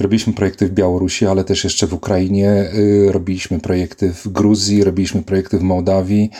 robiliśmy 0.00 0.32
projekty 0.32 0.66
w 0.66 0.70
Białorusi, 0.70 1.26
ale 1.26 1.44
też 1.44 1.64
jeszcze 1.64 1.86
w 1.86 1.94
Ukrainie, 1.94 2.50
e, 2.50 3.12
robiliśmy 3.12 3.60
projekty 3.60 4.12
w 4.12 4.28
Gruzji, 4.28 4.84
robiliśmy 4.84 5.22
projekty 5.22 5.58
w 5.58 5.62
Mołdawii. 5.62 6.30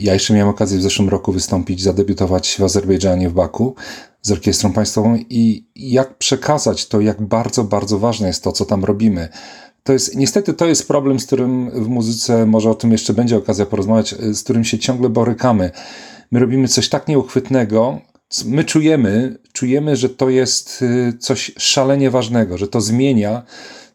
Ja 0.00 0.14
jeszcze 0.14 0.34
miałem 0.34 0.48
okazję 0.48 0.78
w 0.78 0.82
zeszłym 0.82 1.08
roku 1.08 1.32
wystąpić, 1.32 1.82
zadebiutować 1.82 2.56
w 2.58 2.62
Azerbejdżanie, 2.62 3.28
w 3.28 3.32
Baku 3.32 3.74
z 4.22 4.30
Orkiestrą 4.30 4.72
Państwową 4.72 5.18
i 5.30 5.66
jak 5.76 6.18
przekazać 6.18 6.88
to, 6.88 7.00
jak 7.00 7.22
bardzo, 7.22 7.64
bardzo 7.64 7.98
ważne 7.98 8.26
jest 8.26 8.44
to, 8.44 8.52
co 8.52 8.64
tam 8.64 8.84
robimy. 8.84 9.28
To 9.82 9.92
jest, 9.92 10.16
niestety 10.16 10.54
to 10.54 10.66
jest 10.66 10.88
problem, 10.88 11.20
z 11.20 11.26
którym 11.26 11.70
w 11.70 11.88
muzyce, 11.88 12.46
może 12.46 12.70
o 12.70 12.74
tym 12.74 12.92
jeszcze 12.92 13.14
będzie 13.14 13.36
okazja 13.36 13.66
porozmawiać, 13.66 14.14
z 14.32 14.42
którym 14.42 14.64
się 14.64 14.78
ciągle 14.78 15.08
borykamy. 15.08 15.70
My 16.30 16.40
robimy 16.40 16.68
coś 16.68 16.88
tak 16.88 17.08
nieuchwytnego, 17.08 18.00
my 18.44 18.64
czujemy, 18.64 19.38
czujemy, 19.52 19.96
że 19.96 20.08
to 20.08 20.30
jest 20.30 20.82
y, 20.82 21.18
coś 21.18 21.52
szalenie 21.58 22.10
ważnego, 22.10 22.58
że 22.58 22.68
to 22.68 22.80
zmienia. 22.80 23.42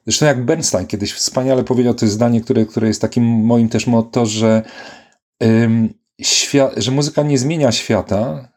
Zresztą 0.06 0.26
jak 0.26 0.46
Bernstein 0.46 0.88
kiedyś 0.88 1.14
wspaniale 1.14 1.64
powiedział 1.64 1.94
to 1.94 2.06
jest 2.06 2.16
zdanie, 2.16 2.42
które, 2.42 2.66
które 2.66 2.88
jest 2.88 3.02
takim 3.02 3.24
moim 3.24 3.70
też 3.70 3.88
motto, 3.88 4.26
że, 4.26 4.62
ym, 5.44 5.94
że 6.78 6.92
muzyka 6.92 7.24
nie 7.24 7.38
zmienia 7.38 7.72
świata, 7.72 8.50
Y, 8.54 8.57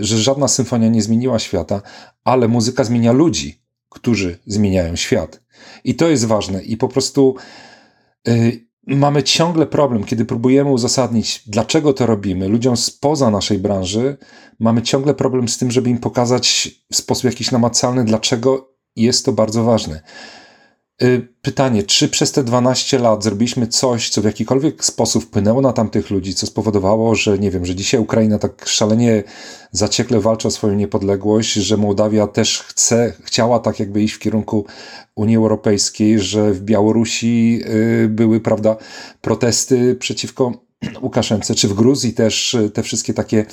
że 0.00 0.18
żadna 0.18 0.48
symfonia 0.48 0.88
nie 0.88 1.02
zmieniła 1.02 1.38
świata, 1.38 1.82
ale 2.24 2.48
muzyka 2.48 2.84
zmienia 2.84 3.12
ludzi, 3.12 3.62
którzy 3.88 4.38
zmieniają 4.46 4.96
świat. 4.96 5.42
I 5.84 5.94
to 5.94 6.08
jest 6.08 6.24
ważne. 6.24 6.62
I 6.62 6.76
po 6.76 6.88
prostu 6.88 7.34
y, 8.28 8.66
mamy 8.86 9.22
ciągle 9.22 9.66
problem, 9.66 10.04
kiedy 10.04 10.24
próbujemy 10.24 10.70
uzasadnić, 10.70 11.42
dlaczego 11.46 11.92
to 11.92 12.06
robimy 12.06 12.48
ludziom 12.48 12.76
spoza 12.76 13.30
naszej 13.30 13.58
branży, 13.58 14.16
mamy 14.58 14.82
ciągle 14.82 15.14
problem 15.14 15.48
z 15.48 15.58
tym, 15.58 15.70
żeby 15.70 15.90
im 15.90 15.98
pokazać 15.98 16.70
w 16.92 16.96
sposób 16.96 17.24
jakiś 17.24 17.50
namacalny, 17.50 18.04
dlaczego 18.04 18.74
jest 18.96 19.24
to 19.24 19.32
bardzo 19.32 19.64
ważne. 19.64 20.02
Y, 21.02 21.28
pytanie, 21.42 21.82
czy 21.82 22.08
przez 22.08 22.32
te 22.32 22.44
12 22.44 22.98
lat 22.98 23.24
zrobiliśmy 23.24 23.66
coś, 23.66 24.10
co 24.10 24.22
w 24.22 24.24
jakikolwiek 24.24 24.84
sposób 24.84 25.24
wpłynęło 25.24 25.60
na 25.60 25.72
tamtych 25.72 26.10
ludzi, 26.10 26.34
co 26.34 26.46
spowodowało, 26.46 27.14
że 27.14 27.38
nie 27.38 27.50
wiem, 27.50 27.66
że 27.66 27.74
dzisiaj 27.74 28.00
Ukraina 28.00 28.38
tak 28.38 28.68
szalenie 28.68 29.22
zaciekle 29.70 30.20
walczy 30.20 30.48
o 30.48 30.50
swoją 30.50 30.74
niepodległość, 30.74 31.52
że 31.52 31.76
Mołdawia 31.76 32.26
też 32.26 32.62
chce, 32.62 33.12
chciała 33.24 33.58
tak 33.58 33.80
jakby 33.80 34.02
iść 34.02 34.14
w 34.14 34.18
kierunku 34.18 34.66
Unii 35.14 35.36
Europejskiej, 35.36 36.20
że 36.20 36.52
w 36.52 36.62
Białorusi 36.62 37.60
y, 38.04 38.08
były, 38.08 38.40
prawda, 38.40 38.76
protesty 39.20 39.94
przeciwko 39.94 40.52
Łukaszence, 41.02 41.54
czy 41.54 41.68
w 41.68 41.74
Gruzji 41.74 42.12
też 42.12 42.56
te 42.74 42.82
wszystkie 42.82 43.14
takie 43.14 43.44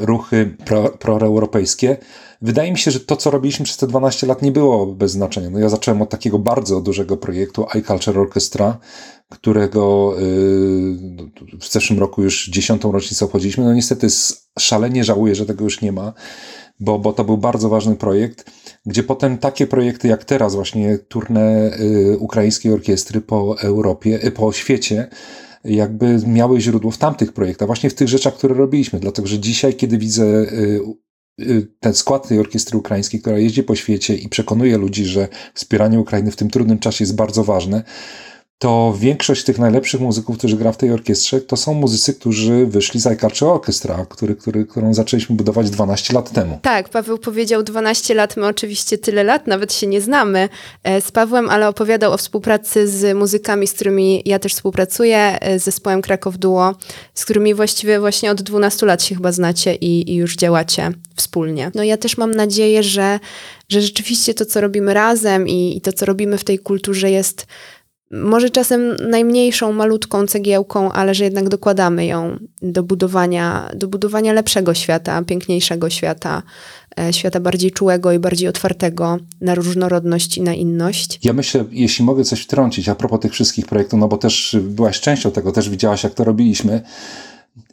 ruchy 0.00 0.56
pro, 0.64 0.88
proeuropejskie. 0.88 1.96
Wydaje 2.42 2.72
mi 2.72 2.78
się, 2.78 2.90
że 2.90 3.00
to, 3.00 3.16
co 3.16 3.30
robiliśmy 3.30 3.64
przez 3.64 3.76
te 3.76 3.86
12 3.86 4.26
lat, 4.26 4.42
nie 4.42 4.52
było 4.52 4.86
bez 4.86 5.12
znaczenia. 5.12 5.50
No 5.50 5.58
ja 5.58 5.68
zacząłem 5.68 6.02
od 6.02 6.10
takiego 6.10 6.38
bardzo 6.38 6.80
dużego 6.80 7.16
projektu 7.16 7.66
iCulture 7.70 8.18
Orchestra, 8.18 8.78
którego 9.28 10.14
y, 10.18 10.22
w 11.60 11.72
zeszłym 11.72 11.98
roku 11.98 12.22
już 12.22 12.48
dziesiątą 12.48 12.92
rocznicę 12.92 13.24
obchodziliśmy. 13.24 13.64
No 13.64 13.74
niestety 13.74 14.06
szalenie 14.58 15.04
żałuję, 15.04 15.34
że 15.34 15.46
tego 15.46 15.64
już 15.64 15.80
nie 15.80 15.92
ma, 15.92 16.12
bo, 16.80 16.98
bo 16.98 17.12
to 17.12 17.24
był 17.24 17.38
bardzo 17.38 17.68
ważny 17.68 17.96
projekt, 17.96 18.50
gdzie 18.86 19.02
potem 19.02 19.38
takie 19.38 19.66
projekty 19.66 20.08
jak 20.08 20.24
teraz, 20.24 20.54
właśnie 20.54 20.98
turne 20.98 21.70
ukraińskiej 22.18 22.72
orkiestry 22.72 23.20
po 23.20 23.60
Europie, 23.60 24.30
po 24.34 24.52
świecie, 24.52 25.08
jakby 25.64 26.18
miały 26.26 26.60
źródło 26.60 26.90
w 26.90 26.98
tamtych 26.98 27.32
projektach, 27.32 27.66
właśnie 27.66 27.90
w 27.90 27.94
tych 27.94 28.08
rzeczach, 28.08 28.34
które 28.34 28.54
robiliśmy. 28.54 29.00
Dlatego, 29.00 29.28
że 29.28 29.38
dzisiaj, 29.38 29.74
kiedy 29.74 29.98
widzę 29.98 30.46
Y, 31.40 31.66
ten 31.80 31.94
skład 31.94 32.28
tej 32.28 32.38
orkiestry 32.38 32.78
ukraińskiej, 32.78 33.20
która 33.20 33.38
jeździ 33.38 33.62
po 33.62 33.74
świecie 33.74 34.14
i 34.14 34.28
przekonuje 34.28 34.78
ludzi, 34.78 35.04
że 35.04 35.28
wspieranie 35.54 36.00
Ukrainy 36.00 36.30
w 36.30 36.36
tym 36.36 36.50
trudnym 36.50 36.78
czasie 36.78 37.02
jest 37.04 37.14
bardzo 37.14 37.44
ważne, 37.44 37.82
to 38.58 38.94
większość 38.98 39.44
tych 39.44 39.58
najlepszych 39.58 40.00
muzyków, 40.00 40.38
którzy 40.38 40.56
gra 40.56 40.72
w 40.72 40.76
tej 40.76 40.90
orkiestrze, 40.90 41.40
to 41.40 41.56
są 41.56 41.74
muzycy, 41.74 42.14
którzy 42.14 42.66
wyszli 42.66 43.00
z 43.00 43.06
Ajkarczy 43.06 43.46
Orkiestra, 43.46 44.06
który, 44.08 44.36
który, 44.36 44.66
którą 44.66 44.94
zaczęliśmy 44.94 45.36
budować 45.36 45.70
12 45.70 46.14
lat 46.14 46.32
temu. 46.32 46.58
Tak, 46.62 46.88
Paweł 46.88 47.18
powiedział 47.18 47.62
12 47.62 48.14
lat, 48.14 48.36
my 48.36 48.46
oczywiście 48.46 48.98
tyle 48.98 49.24
lat, 49.24 49.46
nawet 49.46 49.72
się 49.72 49.86
nie 49.86 50.00
znamy 50.00 50.48
e, 50.82 51.00
z 51.00 51.12
Pawłem, 51.12 51.50
ale 51.50 51.68
opowiadał 51.68 52.12
o 52.12 52.16
współpracy 52.16 52.88
z 52.88 53.16
muzykami, 53.16 53.66
z 53.66 53.72
którymi 53.72 54.22
ja 54.24 54.38
też 54.38 54.54
współpracuję, 54.54 55.40
e, 55.40 55.58
z 55.58 55.64
zespołem 55.64 56.02
Krakow 56.02 56.38
Duo, 56.38 56.74
z 57.14 57.24
którymi 57.24 57.54
właściwie 57.54 58.00
właśnie 58.00 58.30
od 58.30 58.42
12 58.42 58.86
lat 58.86 59.02
się 59.02 59.14
chyba 59.14 59.32
znacie 59.32 59.74
i, 59.74 60.12
i 60.12 60.14
już 60.14 60.36
działacie 60.36 60.92
wspólnie. 61.16 61.70
No 61.74 61.82
ja 61.82 61.96
też 61.96 62.18
mam 62.18 62.30
nadzieję, 62.30 62.82
że, 62.82 63.20
że 63.68 63.82
rzeczywiście 63.82 64.34
to, 64.34 64.46
co 64.46 64.60
robimy 64.60 64.94
razem 64.94 65.48
i, 65.48 65.76
i 65.76 65.80
to, 65.80 65.92
co 65.92 66.06
robimy 66.06 66.38
w 66.38 66.44
tej 66.44 66.58
kulturze 66.58 67.10
jest 67.10 67.46
może 68.22 68.50
czasem 68.50 68.96
najmniejszą, 69.08 69.72
malutką 69.72 70.26
cegiełką, 70.26 70.92
ale 70.92 71.14
że 71.14 71.24
jednak 71.24 71.48
dokładamy 71.48 72.06
ją 72.06 72.38
do 72.62 72.82
budowania, 72.82 73.70
do 73.76 73.88
budowania 73.88 74.32
lepszego 74.32 74.74
świata, 74.74 75.22
piękniejszego 75.22 75.90
świata, 75.90 76.42
e, 77.00 77.12
świata 77.12 77.40
bardziej 77.40 77.70
czułego 77.70 78.12
i 78.12 78.18
bardziej 78.18 78.48
otwartego 78.48 79.18
na 79.40 79.54
różnorodność 79.54 80.38
i 80.38 80.42
na 80.42 80.54
inność. 80.54 81.18
Ja 81.24 81.32
myślę, 81.32 81.64
jeśli 81.70 82.04
mogę 82.04 82.24
coś 82.24 82.42
wtrącić 82.42 82.88
a 82.88 82.94
propos 82.94 83.20
tych 83.20 83.32
wszystkich 83.32 83.66
projektów, 83.66 84.00
no 84.00 84.08
bo 84.08 84.16
też 84.16 84.56
byłaś 84.62 85.00
częścią 85.00 85.30
tego, 85.30 85.52
też 85.52 85.70
widziałaś, 85.70 86.04
jak 86.04 86.14
to 86.14 86.24
robiliśmy. 86.24 86.82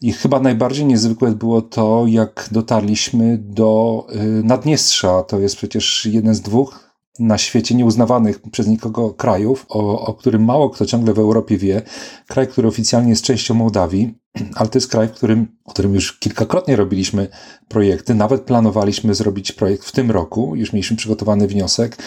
I 0.01 0.13
chyba 0.13 0.39
najbardziej 0.39 0.85
niezwykłe 0.85 1.31
było 1.31 1.61
to, 1.61 2.05
jak 2.07 2.47
dotarliśmy 2.51 3.37
do 3.37 4.07
y, 4.15 4.43
Naddniestrza. 4.43 5.23
To 5.23 5.39
jest 5.39 5.55
przecież 5.55 6.05
jeden 6.11 6.35
z 6.35 6.41
dwóch 6.41 6.90
na 7.21 7.37
świecie 7.37 7.75
nieuznawanych 7.75 8.41
przez 8.51 8.67
nikogo 8.67 9.13
krajów, 9.13 9.65
o, 9.69 10.05
o 10.05 10.13
którym 10.13 10.45
mało 10.45 10.69
kto 10.69 10.85
ciągle 10.85 11.13
w 11.13 11.19
Europie 11.19 11.57
wie. 11.57 11.81
Kraj, 12.27 12.47
który 12.47 12.67
oficjalnie 12.67 13.09
jest 13.09 13.23
częścią 13.23 13.53
Mołdawii. 13.53 14.21
ale 14.55 14.69
to 14.69 14.77
jest 14.77 14.87
kraj, 14.87 15.07
w 15.07 15.11
którym, 15.11 15.47
którym 15.69 15.95
już 15.95 16.19
kilkakrotnie 16.19 16.75
robiliśmy 16.75 17.27
projekty, 17.67 18.15
nawet 18.15 18.41
planowaliśmy 18.41 19.15
zrobić 19.15 19.51
projekt 19.51 19.85
w 19.85 19.91
tym 19.91 20.11
roku, 20.11 20.55
już 20.55 20.73
mieliśmy 20.73 20.97
przygotowany 20.97 21.47
wniosek, 21.47 21.97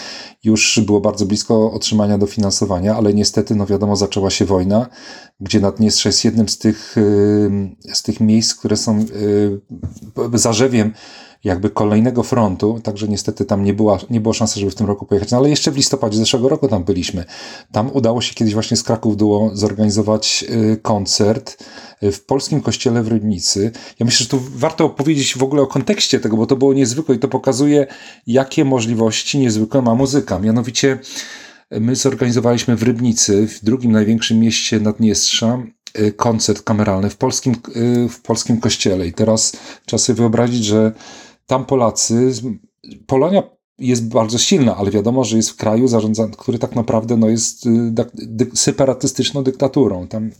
już 0.43 0.79
było 0.85 1.01
bardzo 1.01 1.25
blisko 1.25 1.71
otrzymania 1.71 2.17
dofinansowania, 2.17 2.95
ale 2.95 3.13
niestety, 3.13 3.55
no 3.55 3.65
wiadomo, 3.65 3.95
zaczęła 3.95 4.29
się 4.29 4.45
wojna, 4.45 4.87
gdzie 5.39 5.59
Naddniestrze 5.59 6.09
jest 6.09 6.25
jednym 6.25 6.49
z 6.49 6.57
tych, 6.57 6.95
z 7.93 8.03
tych 8.03 8.19
miejsc, 8.19 8.55
które 8.55 8.77
są 8.77 9.05
zarzewiem 10.33 10.93
jakby 11.45 11.69
kolejnego 11.69 12.23
frontu, 12.23 12.79
także 12.83 13.07
niestety 13.07 13.45
tam 13.45 13.63
nie, 13.63 13.73
była, 13.73 13.97
nie 14.09 14.21
było 14.21 14.33
szansy, 14.33 14.59
żeby 14.59 14.71
w 14.71 14.75
tym 14.75 14.87
roku 14.87 15.05
pojechać, 15.05 15.31
no 15.31 15.37
ale 15.37 15.49
jeszcze 15.49 15.71
w 15.71 15.75
listopadzie 15.75 16.17
zeszłego 16.17 16.49
roku 16.49 16.67
tam 16.67 16.83
byliśmy. 16.83 17.25
Tam 17.71 17.89
udało 17.93 18.21
się 18.21 18.33
kiedyś 18.33 18.53
właśnie 18.53 18.77
z 18.77 18.83
Kraków 18.83 19.17
Duo 19.17 19.51
zorganizować 19.53 20.45
y, 20.49 20.77
koncert 20.81 21.63
y, 22.03 22.11
w 22.11 22.25
polskim 22.25 22.61
kościele 22.61 23.03
w 23.03 23.07
Rybnicy. 23.07 23.71
Ja 23.99 24.05
myślę, 24.05 24.23
że 24.23 24.29
tu 24.29 24.39
warto 24.55 24.85
opowiedzieć 24.85 25.37
w 25.37 25.43
ogóle 25.43 25.61
o 25.61 25.67
kontekście 25.67 26.19
tego, 26.19 26.37
bo 26.37 26.45
to 26.45 26.55
było 26.55 26.73
niezwykłe 26.73 27.15
i 27.15 27.19
to 27.19 27.27
pokazuje, 27.27 27.87
jakie 28.27 28.65
możliwości 28.65 29.39
niezwykłe 29.39 29.81
ma 29.81 29.95
muzyka. 29.95 30.39
Mianowicie 30.39 30.99
y, 31.73 31.79
my 31.79 31.95
zorganizowaliśmy 31.95 32.75
w 32.75 32.83
Rybnicy, 32.83 33.47
w 33.47 33.65
drugim 33.65 33.91
największym 33.91 34.39
mieście 34.39 34.79
Naddniestrza, 34.79 35.63
koncert 36.15 36.63
kameralny 36.63 37.09
w 37.09 37.17
polskim, 37.17 37.55
w 38.09 38.21
polskim 38.21 38.59
kościele. 38.59 39.07
I 39.07 39.13
teraz 39.13 39.57
trzeba 39.85 39.99
sobie 39.99 40.17
wyobrazić, 40.17 40.65
że 40.65 40.91
tam 41.45 41.65
Polacy, 41.65 42.31
Polonia 43.07 43.43
jest 43.79 44.07
bardzo 44.07 44.37
silna, 44.37 44.75
ale 44.75 44.91
wiadomo, 44.91 45.23
że 45.23 45.37
jest 45.37 45.49
w 45.49 45.55
kraju 45.55 45.87
zarządzany, 45.87 46.33
który 46.37 46.59
tak 46.59 46.75
naprawdę 46.75 47.17
no, 47.17 47.29
jest 47.29 47.65
y, 47.65 47.69
dy, 48.13 48.51
separatystyczną 48.53 49.43
dyktaturą. 49.43 50.07
Tam 50.07 50.31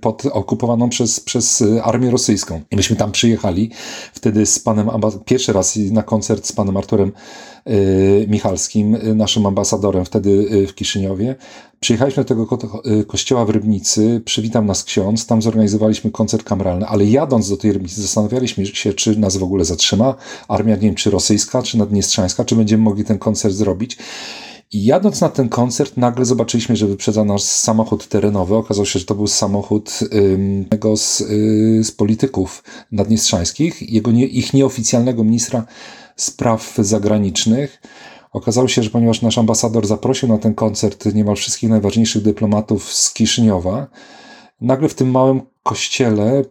pod, 0.00 0.26
okupowaną 0.26 0.88
przez, 0.88 1.20
przez 1.20 1.64
armię 1.82 2.10
rosyjską. 2.10 2.60
I 2.70 2.76
myśmy 2.76 2.96
tam 2.96 3.12
przyjechali 3.12 3.70
wtedy 4.12 4.46
z 4.46 4.58
panem, 4.58 4.90
pierwszy 5.24 5.52
raz 5.52 5.76
na 5.76 6.02
koncert 6.02 6.46
z 6.46 6.52
panem 6.52 6.76
Arturem 6.76 7.12
y, 7.68 8.26
Michalskim, 8.28 8.96
naszym 9.14 9.46
ambasadorem 9.46 10.04
wtedy 10.04 10.66
w 10.68 10.74
Kiszyniowie. 10.74 11.36
Przyjechaliśmy 11.84 12.22
do 12.22 12.28
tego 12.28 12.46
ko 12.46 12.82
y, 13.00 13.04
kościoła 13.04 13.44
w 13.44 13.50
Rybnicy, 13.50 14.22
przywitam 14.24 14.66
nas 14.66 14.84
ksiądz, 14.84 15.26
tam 15.26 15.42
zorganizowaliśmy 15.42 16.10
koncert 16.10 16.44
kameralny, 16.44 16.86
ale 16.86 17.04
jadąc 17.04 17.50
do 17.50 17.56
tej 17.56 17.72
Rybnicy 17.72 18.02
zastanawialiśmy 18.02 18.66
się, 18.66 18.92
czy 18.92 19.18
nas 19.18 19.36
w 19.36 19.42
ogóle 19.42 19.64
zatrzyma 19.64 20.14
armia, 20.48 20.74
nie 20.74 20.80
wiem, 20.80 20.94
czy 20.94 21.10
rosyjska, 21.10 21.62
czy 21.62 21.78
naddniestrzańska, 21.78 22.44
czy 22.44 22.56
będziemy 22.56 22.82
mogli 22.82 23.04
ten 23.04 23.18
koncert 23.18 23.54
zrobić. 23.54 23.98
Jadąc 24.74 25.20
na 25.20 25.28
ten 25.28 25.48
koncert, 25.48 25.96
nagle 25.96 26.24
zobaczyliśmy, 26.24 26.76
że 26.76 26.86
wyprzedza 26.86 27.24
nas 27.24 27.58
samochód 27.58 28.08
terenowy. 28.08 28.54
Okazało 28.56 28.86
się, 28.86 28.98
że 28.98 29.04
to 29.04 29.14
był 29.14 29.26
samochód 29.26 29.98
jednego 30.60 30.96
z, 30.96 31.20
y, 31.20 31.84
z 31.84 31.92
polityków 31.92 32.64
naddniestrzańskich, 32.92 33.92
jego 33.92 34.10
ich 34.10 34.54
nieoficjalnego 34.54 35.24
ministra 35.24 35.64
spraw 36.16 36.74
zagranicznych. 36.78 37.82
Okazało 38.32 38.68
się, 38.68 38.82
że 38.82 38.90
ponieważ 38.90 39.22
nasz 39.22 39.38
ambasador 39.38 39.86
zaprosił 39.86 40.28
na 40.28 40.38
ten 40.38 40.54
koncert 40.54 41.14
niemal 41.14 41.36
wszystkich 41.36 41.70
najważniejszych 41.70 42.22
dyplomatów 42.22 42.92
z 42.92 43.12
Kiszyniowa, 43.12 43.86
nagle 44.60 44.88
w 44.88 44.94
tym 44.94 45.10
małym 45.10 45.42
kościele 45.62 46.44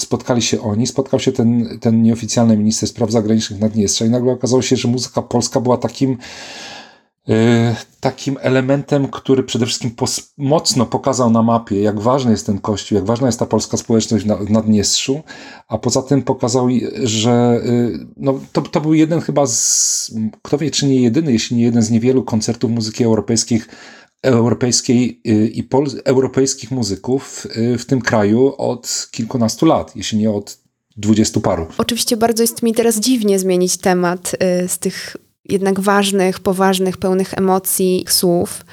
spotkali 0.00 0.42
się 0.42 0.60
oni, 0.60 0.86
spotkał 0.86 1.20
się 1.20 1.32
ten, 1.32 1.78
ten 1.80 2.02
nieoficjalny 2.02 2.56
minister 2.56 2.88
spraw 2.88 3.10
zagranicznych 3.10 3.60
Naddniestrza 3.60 4.04
i 4.04 4.10
nagle 4.10 4.32
okazało 4.32 4.62
się, 4.62 4.76
że 4.76 4.88
muzyka 4.88 5.22
polska 5.22 5.60
była 5.60 5.76
takim 5.76 6.18
takim 8.00 8.36
elementem, 8.40 9.08
który 9.08 9.42
przede 9.42 9.66
wszystkim 9.66 9.90
mocno 10.38 10.86
pokazał 10.86 11.30
na 11.30 11.42
mapie, 11.42 11.80
jak 11.80 12.00
ważny 12.00 12.30
jest 12.30 12.46
ten 12.46 12.58
kościół, 12.58 12.96
jak 12.96 13.04
ważna 13.04 13.26
jest 13.26 13.38
ta 13.38 13.46
polska 13.46 13.76
społeczność 13.76 14.24
na, 14.24 14.36
w 14.36 14.50
Naddniestrzu, 14.50 15.22
a 15.68 15.78
poza 15.78 16.02
tym 16.02 16.22
pokazał, 16.22 16.68
że 17.02 17.60
y, 17.66 18.06
no, 18.16 18.40
to, 18.52 18.62
to 18.62 18.80
był 18.80 18.94
jeden 18.94 19.20
chyba 19.20 19.46
z, 19.46 20.14
kto 20.42 20.58
wie, 20.58 20.70
czy 20.70 20.86
nie 20.86 21.02
jedyny, 21.02 21.32
jeśli 21.32 21.56
nie 21.56 21.62
jeden 21.62 21.82
z 21.82 21.90
niewielu 21.90 22.22
koncertów 22.22 22.70
muzyki 22.70 23.04
europejskich, 23.04 23.68
europejskiej 24.22 25.20
y, 25.26 25.48
i 25.48 25.62
pol, 25.62 25.86
europejskich 26.04 26.70
muzyków 26.70 27.46
w 27.78 27.84
tym 27.84 28.00
kraju 28.00 28.54
od 28.58 29.08
kilkunastu 29.10 29.66
lat, 29.66 29.96
jeśli 29.96 30.18
nie 30.18 30.30
od 30.30 30.58
dwudziestu 30.96 31.40
paru. 31.40 31.66
Oczywiście 31.78 32.16
bardzo 32.16 32.42
jest 32.42 32.62
mi 32.62 32.74
teraz 32.74 33.00
dziwnie 33.00 33.38
zmienić 33.38 33.76
temat 33.76 34.36
z 34.68 34.78
tych 34.78 35.16
jednak 35.48 35.80
ważnych, 35.80 36.40
poważnych, 36.40 36.96
pełnych 36.96 37.34
emocji 37.34 38.04
słów. 38.08 38.64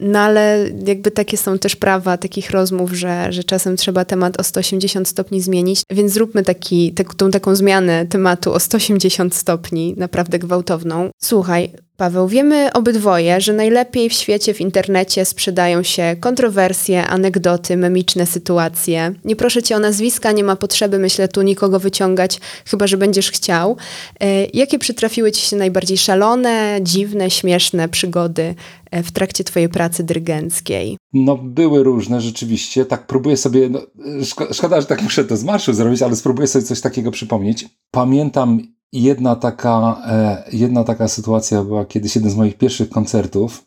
No 0.00 0.18
ale 0.18 0.66
jakby 0.86 1.10
takie 1.10 1.36
są 1.36 1.58
też 1.58 1.76
prawa 1.76 2.16
takich 2.16 2.50
rozmów, 2.50 2.92
że, 2.92 3.32
że 3.32 3.44
czasem 3.44 3.76
trzeba 3.76 4.04
temat 4.04 4.40
o 4.40 4.42
180 4.42 5.08
stopni 5.08 5.40
zmienić, 5.40 5.82
więc 5.90 6.12
zróbmy 6.12 6.42
taki, 6.42 6.92
tak, 6.92 7.14
tą 7.14 7.30
taką 7.30 7.54
zmianę 7.54 8.06
tematu 8.06 8.52
o 8.52 8.60
180 8.60 9.34
stopni, 9.34 9.94
naprawdę 9.96 10.38
gwałtowną. 10.38 11.10
Słuchaj, 11.22 11.72
Paweł, 12.00 12.28
wiemy 12.28 12.72
obydwoje, 12.72 13.40
że 13.40 13.52
najlepiej 13.52 14.08
w 14.08 14.12
świecie 14.12 14.54
w 14.54 14.60
internecie 14.60 15.24
sprzedają 15.24 15.82
się 15.82 16.16
kontrowersje, 16.20 17.06
anegdoty, 17.06 17.76
memiczne 17.76 18.26
sytuacje. 18.26 19.14
Nie 19.24 19.36
proszę 19.36 19.62
cię 19.62 19.76
o 19.76 19.78
nazwiska, 19.78 20.32
nie 20.32 20.44
ma 20.44 20.56
potrzeby, 20.56 20.98
myślę, 20.98 21.28
tu 21.28 21.42
nikogo 21.42 21.80
wyciągać, 21.80 22.40
chyba 22.66 22.86
że 22.86 22.96
będziesz 22.96 23.30
chciał. 23.30 23.76
E, 24.20 24.44
jakie 24.44 24.78
przytrafiły 24.78 25.32
ci 25.32 25.42
się 25.42 25.56
najbardziej 25.56 25.98
szalone, 25.98 26.78
dziwne, 26.82 27.30
śmieszne 27.30 27.88
przygody 27.88 28.54
e, 28.90 29.02
w 29.02 29.12
trakcie 29.12 29.44
twojej 29.44 29.68
pracy 29.68 30.04
dyrygenckiej? 30.04 30.96
No, 31.12 31.36
były 31.36 31.82
różne 31.82 32.20
rzeczywiście. 32.20 32.86
Tak 32.86 33.06
próbuję 33.06 33.36
sobie, 33.36 33.68
no, 33.68 33.80
szko 34.24 34.54
szkoda, 34.54 34.80
że 34.80 34.86
tak 34.86 35.02
muszę 35.02 35.24
to 35.24 35.36
z 35.36 35.44
marszu 35.44 35.72
zrobić, 35.72 36.02
ale 36.02 36.16
spróbuję 36.16 36.46
sobie 36.46 36.64
coś 36.64 36.80
takiego 36.80 37.10
przypomnieć. 37.10 37.68
Pamiętam 37.90 38.79
jedna 38.92 39.36
taka, 39.36 40.02
e, 40.06 40.44
jedna 40.52 40.84
taka 40.84 41.08
sytuacja 41.08 41.64
była 41.64 41.84
kiedyś 41.84 42.16
jeden 42.16 42.30
z 42.30 42.36
moich 42.36 42.58
pierwszych 42.58 42.90
koncertów. 42.90 43.64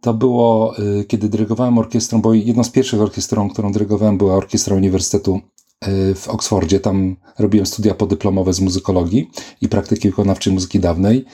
To 0.00 0.14
było, 0.14 0.74
e, 0.78 1.04
kiedy 1.04 1.28
dyrygowałem 1.28 1.78
orkiestrą, 1.78 2.22
bo 2.22 2.34
jedną 2.34 2.64
z 2.64 2.70
pierwszych 2.70 3.00
orkiestrą, 3.00 3.50
którą 3.50 3.72
dyrygowałem, 3.72 4.18
była 4.18 4.34
orkiestra 4.34 4.76
Uniwersytetu 4.76 5.40
e, 5.80 6.14
w 6.14 6.28
Oksfordzie. 6.28 6.80
Tam 6.80 7.16
robiłem 7.38 7.66
studia 7.66 7.94
podyplomowe 7.94 8.52
z 8.52 8.60
muzykologii 8.60 9.30
i 9.60 9.68
praktyki 9.68 10.10
wykonawczej 10.10 10.52
muzyki 10.52 10.80
dawnej. 10.80 11.24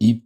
I 0.00 0.22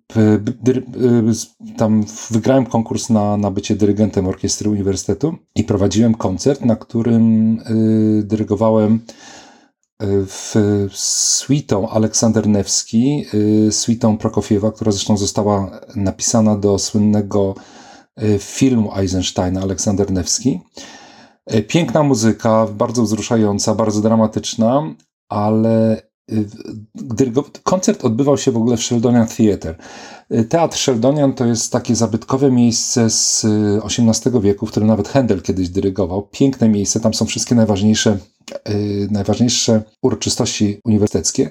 tam 1.77 2.05
wygrałem 2.31 2.67
konkurs 2.67 3.11
na, 3.11 3.37
na 3.37 3.51
bycie 3.51 3.77
dyrygentem 3.77 4.27
orkiestry 4.27 4.71
Uniwersytetu 4.71 5.35
i 5.55 5.65
prowadziłem 5.65 6.15
koncert, 6.15 6.65
na 6.65 6.77
którym 6.77 7.59
dyrygowałem 8.23 9.01
w 10.01 10.55
suitą 10.93 11.89
Aleksander 11.89 12.49
Newski, 12.49 13.27
y, 13.35 13.73
suitą 13.73 14.19
Prokofiewa, 14.19 14.73
która 14.73 14.93
zresztą 14.93 15.17
została 15.17 15.81
napisana 15.97 16.57
do 16.57 16.79
słynnego 16.79 17.55
y, 18.23 18.39
filmu 18.39 18.97
Eisensteina 18.97 19.61
Aleksander 19.61 20.13
Newski. 20.13 20.61
Y, 21.55 21.63
piękna 21.63 22.03
muzyka, 22.03 22.67
bardzo 22.67 23.03
wzruszająca, 23.03 23.75
bardzo 23.75 24.01
dramatyczna, 24.01 24.95
ale 25.29 26.03
koncert 27.63 28.05
odbywał 28.05 28.39
się 28.39 28.51
w 28.53 28.57
ogóle 28.57 28.77
w 28.77 28.83
Sheldonian 28.83 29.27
Theatre. 29.27 29.75
Teatr 30.49 30.79
Sheldonian 30.79 31.33
to 31.33 31.47
jest 31.47 31.73
takie 31.73 31.97
zabytkowe 31.97 32.51
miejsce 32.51 33.11
z 33.11 33.47
XVIII 33.85 34.41
wieku, 34.41 34.67
w 34.67 34.71
którym 34.71 34.89
nawet 34.89 35.09
Handel 35.09 35.43
kiedyś 35.43 35.69
dyrygował. 35.69 36.29
Piękne 36.31 36.69
miejsce, 36.69 37.01
tam 37.01 37.15
są 37.15 37.27
wszystkie 37.27 37.55
najważniejsze 37.55 38.19
najważniejsze 39.11 39.83
uroczystości 40.03 40.81
uniwersyteckie. 40.85 41.51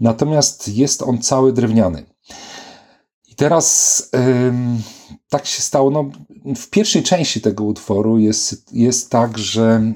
Natomiast 0.00 0.68
jest 0.68 1.02
on 1.02 1.18
cały 1.18 1.52
drewniany. 1.52 2.11
Teraz 3.42 4.10
tak 5.28 5.46
się 5.46 5.62
stało. 5.62 5.90
No, 5.90 6.10
w 6.56 6.70
pierwszej 6.70 7.02
części 7.02 7.40
tego 7.40 7.64
utworu 7.64 8.18
jest, 8.18 8.74
jest 8.74 9.10
tak, 9.10 9.38
że 9.38 9.92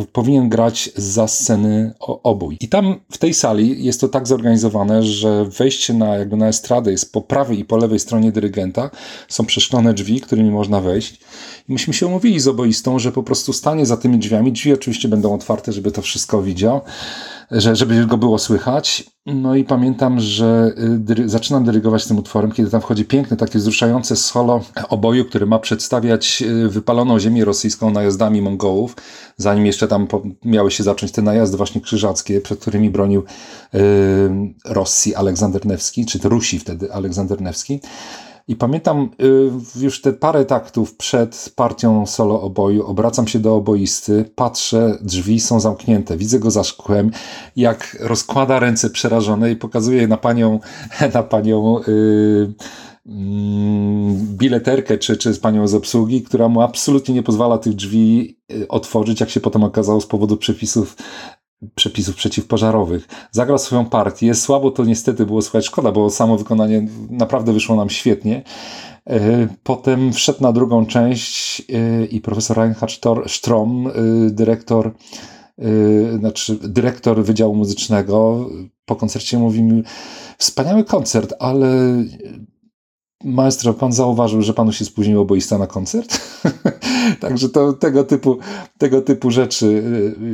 y, 0.00 0.06
powinien 0.12 0.48
grać 0.48 0.90
za 0.96 1.28
sceny 1.28 1.94
obój. 2.00 2.56
I 2.60 2.68
tam 2.68 3.00
w 3.12 3.18
tej 3.18 3.34
sali 3.34 3.84
jest 3.84 4.00
to 4.00 4.08
tak 4.08 4.26
zorganizowane, 4.26 5.02
że 5.02 5.44
wejście 5.44 5.94
na, 5.94 6.16
jakby 6.16 6.36
na 6.36 6.48
estradę 6.48 6.90
jest 6.90 7.12
po 7.12 7.20
prawej 7.20 7.58
i 7.58 7.64
po 7.64 7.76
lewej 7.76 7.98
stronie 7.98 8.32
dyrygenta. 8.32 8.90
Są 9.28 9.46
przeszklone 9.46 9.94
drzwi, 9.94 10.20
którymi 10.20 10.50
można 10.50 10.80
wejść. 10.80 11.20
I 11.68 11.72
myśmy 11.72 11.94
się 11.94 12.06
umówili 12.06 12.40
z 12.40 12.48
oboistą, 12.48 12.98
że 12.98 13.12
po 13.12 13.22
prostu 13.22 13.52
stanie 13.52 13.86
za 13.86 13.96
tymi 13.96 14.18
drzwiami. 14.18 14.52
Drzwi 14.52 14.72
oczywiście 14.72 15.08
będą 15.08 15.34
otwarte, 15.34 15.72
żeby 15.72 15.92
to 15.92 16.02
wszystko 16.02 16.42
widział 16.42 16.80
że, 17.50 17.76
żeby 17.76 18.06
go 18.06 18.16
było 18.16 18.38
słychać. 18.38 19.04
No 19.26 19.54
i 19.54 19.64
pamiętam, 19.64 20.20
że 20.20 20.72
y, 20.78 20.98
dyry, 20.98 21.28
zaczynam 21.28 21.64
dyrygować 21.64 22.06
tym 22.06 22.18
utworem, 22.18 22.52
kiedy 22.52 22.70
tam 22.70 22.80
wchodzi 22.80 23.04
piękne, 23.04 23.36
takie 23.36 23.58
wzruszające 23.58 24.16
solo 24.16 24.60
oboju, 24.88 25.24
który 25.24 25.46
ma 25.46 25.58
przedstawiać 25.58 26.42
y, 26.42 26.68
wypaloną 26.68 27.18
ziemię 27.18 27.44
rosyjską 27.44 27.90
najazdami 27.90 28.42
Mongołów, 28.42 28.96
zanim 29.36 29.66
jeszcze 29.66 29.88
tam 29.88 30.06
miały 30.44 30.70
się 30.70 30.82
zacząć 30.82 31.12
te 31.12 31.22
najazdy 31.22 31.56
właśnie 31.56 31.80
krzyżackie, 31.80 32.40
przed 32.40 32.60
którymi 32.60 32.90
bronił 32.90 33.20
y, 33.74 33.78
Rosji 34.64 35.14
Aleksander 35.14 35.66
Newski, 35.66 36.06
czy 36.06 36.18
Rusi 36.24 36.58
wtedy 36.58 36.92
Aleksander 36.92 37.40
Newski. 37.42 37.80
I 38.48 38.56
pamiętam 38.56 39.10
y, 39.22 39.80
już 39.80 40.00
te 40.00 40.12
parę 40.12 40.44
taktów 40.44 40.96
przed 40.96 41.52
partią 41.56 42.06
solo 42.06 42.42
oboju, 42.42 42.86
obracam 42.86 43.28
się 43.28 43.38
do 43.38 43.54
oboisty, 43.54 44.30
patrzę, 44.34 44.98
drzwi 45.02 45.40
są 45.40 45.60
zamknięte, 45.60 46.16
widzę 46.16 46.38
go 46.38 46.50
za 46.50 46.64
szkłem, 46.64 47.10
jak 47.56 47.96
rozkłada 48.00 48.58
ręce 48.58 48.90
przerażone 48.90 49.50
i 49.50 49.56
pokazuje 49.56 50.08
na 50.08 50.16
panią, 50.16 50.60
na 51.14 51.22
panią 51.22 51.80
yy, 51.86 52.54
bileterkę 54.36 54.98
czy, 54.98 55.16
czy 55.16 55.34
z 55.34 55.38
panią 55.38 55.68
z 55.68 55.74
obsługi, 55.74 56.22
która 56.22 56.48
mu 56.48 56.60
absolutnie 56.60 57.14
nie 57.14 57.22
pozwala 57.22 57.58
tych 57.58 57.74
drzwi 57.74 58.38
y, 58.52 58.68
otworzyć, 58.68 59.20
jak 59.20 59.30
się 59.30 59.40
potem 59.40 59.64
okazało 59.64 60.00
z 60.00 60.06
powodu 60.06 60.36
przepisów 60.36 60.96
przepisów 61.74 62.16
przeciwpożarowych. 62.16 63.08
Zagrał 63.30 63.58
swoją 63.58 63.86
partię. 63.86 64.34
Słabo 64.34 64.70
to 64.70 64.84
niestety 64.84 65.26
było 65.26 65.42
słychać. 65.42 65.66
Szkoda, 65.66 65.92
bo 65.92 66.10
samo 66.10 66.36
wykonanie 66.36 66.86
naprawdę 67.10 67.52
wyszło 67.52 67.76
nam 67.76 67.90
świetnie. 67.90 68.42
E, 69.06 69.48
potem 69.62 70.12
wszedł 70.12 70.42
na 70.42 70.52
drugą 70.52 70.86
część 70.86 71.60
e, 71.60 72.04
i 72.04 72.20
profesor 72.20 72.56
Reinhard 72.56 72.92
Strom, 73.26 73.86
e, 73.86 73.92
dyrektor, 74.30 74.94
znaczy 76.18 76.58
dyrektor 76.62 77.24
Wydziału 77.24 77.54
Muzycznego, 77.54 78.48
po 78.84 78.96
koncercie 78.96 79.38
mówi 79.38 79.62
mi, 79.62 79.82
wspaniały 80.38 80.84
koncert, 80.84 81.34
ale 81.38 81.68
Maestro, 83.24 83.74
pan 83.74 83.92
zauważył, 83.92 84.42
że 84.42 84.54
panu 84.54 84.72
się 84.72 84.84
spóźniło 84.84 85.24
boista 85.24 85.58
na 85.58 85.66
koncert? 85.66 86.20
Także 87.20 87.48
to 87.48 87.72
tego 87.72 88.04
typu, 88.04 88.38
tego 88.78 89.02
typu 89.02 89.30
rzeczy 89.30 89.66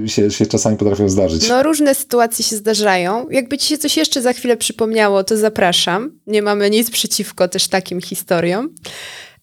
y, 0.05 0.09
się, 0.09 0.31
się 0.31 0.47
czasami 0.47 0.77
potrafią 0.77 1.09
zdarzyć. 1.09 1.49
No 1.49 1.63
różne 1.63 1.95
sytuacje 1.95 2.45
się 2.45 2.57
zdarzają. 2.57 3.29
Jakby 3.31 3.59
ci 3.59 3.69
się 3.69 3.79
coś 3.79 3.97
jeszcze 3.97 4.23
za 4.23 4.33
chwilę 4.33 4.57
przypomniało, 4.57 5.25
to 5.25 5.37
zapraszam. 5.37 6.11
Nie 6.27 6.43
mamy 6.43 6.71
nic 6.71 6.91
przeciwko 6.91 7.49
też 7.49 7.69
takim 7.69 8.01
historiom. 8.01 8.69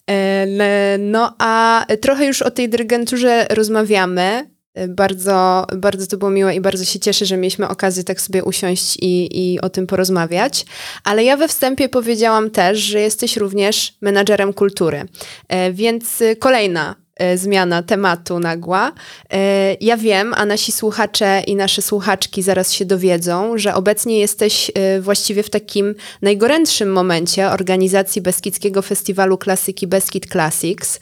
E, 0.10 0.98
no 1.00 1.36
a 1.40 1.86
trochę 2.02 2.26
już 2.26 2.42
o 2.42 2.52
tej 2.52 2.70
dyrygenturze 2.70 3.48
rozmawiamy. 3.50 4.53
Bardzo, 4.90 5.66
bardzo 5.76 6.08
to 6.08 6.18
było 6.18 6.32
miłe 6.32 6.56
i 6.56 6.62
bardzo 6.62 6.86
się 6.86 7.00
cieszę, 7.00 7.26
że 7.26 7.38
mieliśmy 7.38 7.68
okazję 7.68 8.04
tak 8.04 8.22
sobie 8.22 8.44
usiąść 8.44 8.98
i, 9.02 9.30
i 9.54 9.62
o 9.62 9.70
tym 9.70 9.88
porozmawiać. 9.88 10.66
Ale 11.04 11.24
ja 11.24 11.38
we 11.38 11.48
wstępie 11.48 11.90
powiedziałam 11.90 12.50
też, 12.50 12.80
że 12.80 13.00
jesteś 13.00 13.38
również 13.38 13.94
menadżerem 14.02 14.54
kultury. 14.54 15.06
E, 15.48 15.74
więc 15.74 16.24
kolejna 16.40 16.96
E, 16.96 17.03
zmiana 17.36 17.84
tematu 17.84 18.40
nagła. 18.40 18.92
E, 19.34 19.76
ja 19.82 19.98
wiem, 19.98 20.34
a 20.38 20.46
nasi 20.46 20.72
słuchacze 20.72 21.42
i 21.48 21.56
nasze 21.56 21.82
słuchaczki 21.82 22.42
zaraz 22.42 22.72
się 22.72 22.86
dowiedzą, 22.86 23.58
że 23.58 23.76
obecnie 23.76 24.20
jesteś 24.20 24.72
e, 24.76 25.02
właściwie 25.02 25.44
w 25.44 25.50
takim 25.50 25.96
najgorętszym 26.22 26.92
momencie 26.92 27.50
organizacji 27.50 28.22
Beskidzkiego 28.22 28.82
Festiwalu 28.82 29.38
Klasyki 29.38 29.88
Beskid 29.88 30.28
Classics. 30.32 31.00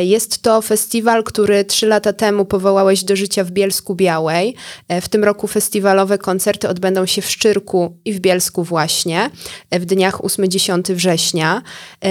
Jest 0.00 0.42
to 0.42 0.62
festiwal, 0.62 1.24
który 1.24 1.64
trzy 1.64 1.86
lata 1.86 2.12
temu 2.12 2.44
powołałeś 2.44 3.04
do 3.04 3.16
życia 3.16 3.44
w 3.44 3.50
Bielsku 3.50 3.94
Białej. 3.94 4.54
W 5.02 5.08
tym 5.08 5.24
roku 5.24 5.46
festiwalowe 5.46 6.18
koncerty 6.18 6.68
odbędą 6.68 7.06
się 7.06 7.22
w 7.22 7.30
Szczyrku 7.30 7.96
i 8.04 8.12
w 8.12 8.20
Bielsku 8.20 8.64
właśnie 8.64 9.30
w 9.72 9.84
dniach 9.84 10.18
8-10 10.18 10.94
września. 10.94 11.62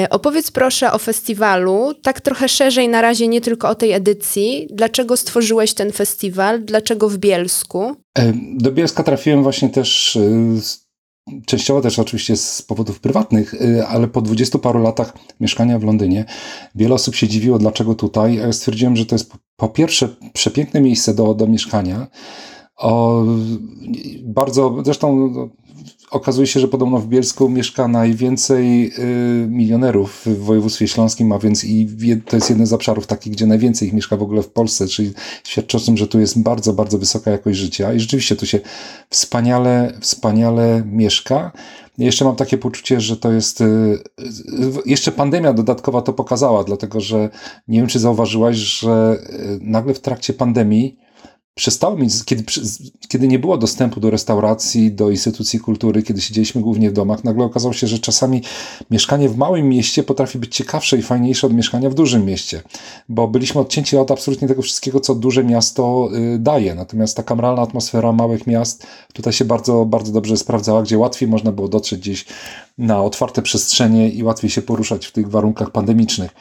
Opowiedz 0.09 0.51
proszę 0.51 0.91
o 0.91 0.97
festiwalu, 0.97 1.93
tak 2.01 2.21
trochę 2.21 2.49
szerzej 2.49 2.89
na 2.89 3.01
razie 3.01 3.27
nie 3.27 3.40
tylko 3.41 3.69
o 3.69 3.75
tej 3.75 3.91
edycji. 3.91 4.67
Dlaczego 4.71 5.17
stworzyłeś 5.17 5.73
ten 5.73 5.91
festiwal? 5.91 6.65
Dlaczego 6.65 7.09
w 7.09 7.17
Bielsku? 7.17 7.95
E, 8.17 8.33
do 8.57 8.71
Bielska 8.71 9.03
trafiłem 9.03 9.43
właśnie 9.43 9.69
też 9.69 10.15
e, 10.15 11.41
częściowo 11.45 11.81
też 11.81 11.99
oczywiście 11.99 12.37
z 12.37 12.61
powodów 12.61 12.99
prywatnych, 12.99 13.53
e, 13.53 13.87
ale 13.87 14.07
po 14.07 14.21
dwudziestu 14.21 14.59
paru 14.59 14.83
latach 14.83 15.13
mieszkania 15.39 15.79
w 15.79 15.83
Londynie 15.83 16.25
wiele 16.75 16.95
osób 16.95 17.15
się 17.15 17.27
dziwiło, 17.27 17.59
dlaczego 17.59 17.95
tutaj. 17.95 18.35
Ja 18.35 18.53
stwierdziłem, 18.53 18.95
że 18.95 19.05
to 19.05 19.15
jest 19.15 19.33
po 19.55 19.69
pierwsze 19.69 20.09
przepiękne 20.33 20.81
miejsce 20.81 21.13
do, 21.13 21.33
do 21.33 21.47
mieszkania. 21.47 22.07
O, 22.77 23.23
bardzo, 24.23 24.77
zresztą 24.85 25.29
okazuje 26.11 26.47
się, 26.47 26.59
że 26.59 26.67
podobno 26.67 26.97
w 26.97 27.07
Bielsku 27.07 27.49
mieszka 27.49 27.87
najwięcej 27.87 28.93
y, 28.99 29.47
milionerów 29.49 30.21
w 30.25 30.43
województwie 30.43 30.87
śląskim, 30.87 31.31
a 31.31 31.39
więc 31.39 31.63
i 31.63 31.87
to 32.25 32.35
jest 32.35 32.49
jeden 32.49 32.67
z 32.67 32.73
obszarów 32.73 33.07
takich, 33.07 33.33
gdzie 33.33 33.45
najwięcej 33.45 33.87
ich 33.87 33.93
mieszka 33.93 34.17
w 34.17 34.21
ogóle 34.21 34.41
w 34.41 34.49
Polsce, 34.49 34.87
czyli 34.87 35.13
świadczy 35.43 35.77
o 35.77 35.79
tym, 35.79 35.97
że 35.97 36.07
tu 36.07 36.19
jest 36.19 36.41
bardzo, 36.41 36.73
bardzo 36.73 36.97
wysoka 36.97 37.31
jakość 37.31 37.59
życia 37.59 37.93
i 37.93 37.99
rzeczywiście 37.99 38.35
tu 38.35 38.45
się 38.45 38.59
wspaniale, 39.09 39.93
wspaniale 39.99 40.83
mieszka. 40.85 41.51
Jeszcze 41.97 42.25
mam 42.25 42.35
takie 42.35 42.57
poczucie, 42.57 43.01
że 43.01 43.17
to 43.17 43.31
jest. 43.31 43.61
Y, 43.61 43.99
jeszcze 44.85 45.11
pandemia 45.11 45.53
dodatkowa 45.53 46.01
to 46.01 46.13
pokazała, 46.13 46.63
dlatego 46.63 47.01
że 47.01 47.29
nie 47.67 47.79
wiem, 47.79 47.87
czy 47.87 47.99
zauważyłaś, 47.99 48.55
że 48.55 49.17
y, 49.29 49.59
nagle 49.61 49.93
w 49.93 49.99
trakcie 49.99 50.33
pandemii 50.33 50.97
przestało 51.61 51.97
mieć, 51.97 52.23
kiedy, 52.25 52.43
kiedy 53.07 53.27
nie 53.27 53.39
było 53.39 53.57
dostępu 53.57 53.99
do 53.99 54.09
restauracji, 54.09 54.91
do 54.91 55.09
instytucji 55.09 55.59
kultury, 55.59 56.03
kiedy 56.03 56.21
siedzieliśmy 56.21 56.61
głównie 56.61 56.89
w 56.89 56.93
domach, 56.93 57.23
nagle 57.23 57.45
okazało 57.45 57.73
się, 57.73 57.87
że 57.87 57.99
czasami 57.99 58.41
mieszkanie 58.91 59.29
w 59.29 59.37
małym 59.37 59.69
mieście 59.69 60.03
potrafi 60.03 60.39
być 60.39 60.55
ciekawsze 60.55 60.97
i 60.97 61.01
fajniejsze 61.01 61.47
od 61.47 61.53
mieszkania 61.53 61.89
w 61.89 61.93
dużym 61.93 62.25
mieście, 62.25 62.61
bo 63.09 63.27
byliśmy 63.27 63.61
odcięci 63.61 63.97
od 63.97 64.11
absolutnie 64.11 64.47
tego 64.47 64.61
wszystkiego, 64.61 64.99
co 64.99 65.15
duże 65.15 65.43
miasto 65.43 66.09
y, 66.35 66.39
daje. 66.39 66.75
Natomiast 66.75 67.17
ta 67.17 67.23
kameralna 67.23 67.61
atmosfera 67.61 68.11
małych 68.11 68.47
miast 68.47 68.87
tutaj 69.13 69.33
się 69.33 69.45
bardzo, 69.45 69.85
bardzo 69.85 70.11
dobrze 70.11 70.37
sprawdzała, 70.37 70.83
gdzie 70.83 70.97
łatwiej 70.97 71.29
można 71.29 71.51
było 71.51 71.67
dotrzeć 71.67 71.99
gdzieś 71.99 72.25
na 72.77 73.03
otwarte 73.03 73.41
przestrzenie 73.41 74.09
i 74.09 74.23
łatwiej 74.23 74.49
się 74.49 74.61
poruszać 74.61 75.05
w 75.05 75.11
tych 75.11 75.29
warunkach 75.29 75.71
pandemicznych. 75.71 76.31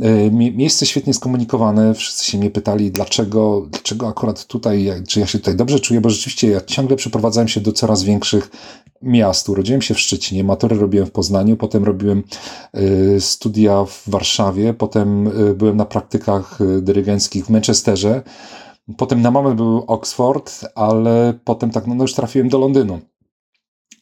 E, 0.00 0.30
miejsce 0.30 0.86
świetnie 0.86 1.14
skomunikowane. 1.14 1.94
Wszyscy 1.94 2.24
się 2.24 2.38
mnie 2.38 2.50
pytali, 2.50 2.90
dlaczego, 2.90 3.66
dlaczego 3.70 4.08
akurat 4.08 4.46
tutaj, 4.46 4.92
czy 5.08 5.20
ja 5.20 5.26
się 5.26 5.38
tutaj 5.38 5.56
dobrze 5.56 5.80
czuję, 5.80 6.00
bo 6.00 6.10
rzeczywiście 6.10 6.48
ja 6.48 6.60
ciągle 6.60 6.96
przeprowadzałem 6.96 7.48
się 7.48 7.60
do 7.60 7.72
coraz 7.72 8.02
większych 8.02 8.50
miast. 9.02 9.48
Urodziłem 9.48 9.82
się 9.82 9.94
w 9.94 10.00
Szczecinie, 10.00 10.44
matury 10.44 10.78
robiłem 10.78 11.06
w 11.06 11.10
Poznaniu, 11.10 11.56
potem 11.56 11.84
robiłem 11.84 12.22
e, 12.72 13.20
studia 13.20 13.84
w 13.84 14.02
Warszawie, 14.06 14.74
potem 14.74 15.28
e, 15.28 15.54
byłem 15.54 15.76
na 15.76 15.84
praktykach 15.84 16.58
dyrygenckich 16.80 17.46
w 17.46 17.50
Manchesterze. 17.50 18.22
Potem 18.96 19.22
na 19.22 19.30
moment 19.30 19.56
był 19.56 19.84
Oxford, 19.86 20.64
ale 20.74 21.38
potem 21.44 21.70
tak, 21.70 21.86
no, 21.86 21.94
no 21.94 22.04
już 22.04 22.14
trafiłem 22.14 22.48
do 22.48 22.58
Londynu. 22.58 23.00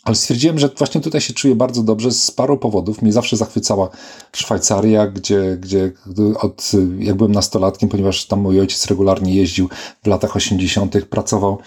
Ale 0.04 0.16
stwierdziłem, 0.16 0.58
że 0.58 0.68
właśnie 0.78 1.00
tutaj 1.00 1.20
się 1.20 1.34
czuję 1.34 1.54
bardzo 1.54 1.82
dobrze 1.82 2.10
z 2.10 2.30
paru 2.30 2.58
powodów. 2.58 3.02
Mnie 3.02 3.12
zawsze 3.12 3.36
zachwycała 3.36 3.88
Szwajcaria, 4.32 5.06
gdzie, 5.06 5.56
gdzie 5.60 5.92
od, 6.40 6.72
jak 6.98 7.16
byłem 7.16 7.32
nastolatkiem, 7.32 7.88
ponieważ 7.88 8.26
tam 8.26 8.40
mój 8.40 8.60
ojciec 8.60 8.86
regularnie 8.86 9.34
jeździł 9.34 9.68
w 10.02 10.06
latach 10.06 10.36
80., 10.36 11.04
pracował 11.04 11.58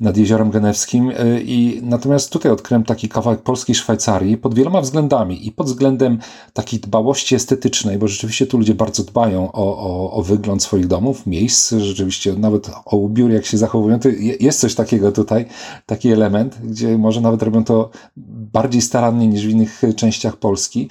nad 0.00 0.16
Jeziorem 0.16 0.50
Genewskim. 0.50 1.10
Y, 1.10 1.42
I 1.46 1.80
natomiast 1.82 2.30
tutaj 2.30 2.52
odkryłem 2.52 2.84
taki 2.84 3.08
kawałek 3.08 3.42
polskiej 3.42 3.74
Szwajcarii 3.74 4.36
pod 4.36 4.54
wieloma 4.54 4.80
względami 4.80 5.46
i 5.46 5.52
pod 5.52 5.66
względem 5.66 6.18
takiej 6.52 6.80
dbałości 6.80 7.34
estetycznej, 7.34 7.98
bo 7.98 8.08
rzeczywiście 8.08 8.46
tu 8.46 8.58
ludzie 8.58 8.74
bardzo 8.74 9.02
dbają 9.02 9.52
o, 9.52 9.78
o, 9.78 10.12
o 10.12 10.22
wygląd 10.22 10.62
swoich 10.62 10.86
domów, 10.86 11.26
miejsc, 11.26 11.74
rzeczywiście 11.78 12.32
nawet 12.32 12.70
o 12.84 12.96
ubiór, 12.96 13.30
jak 13.30 13.46
się 13.46 13.58
zachowują. 13.58 14.00
To 14.00 14.08
jest 14.40 14.60
coś 14.60 14.74
takiego 14.74 15.12
tutaj, 15.12 15.46
taki 15.86 16.10
element, 16.10 16.58
gdzie 16.64 16.98
może 16.98 17.20
nawet 17.20 17.42
robią 17.42 17.64
to 17.64 17.90
bardziej 18.52 18.82
starannie 18.82 19.28
niż 19.28 19.46
w 19.46 19.50
innych 19.50 19.82
częściach 19.96 20.36
Polski. 20.36 20.88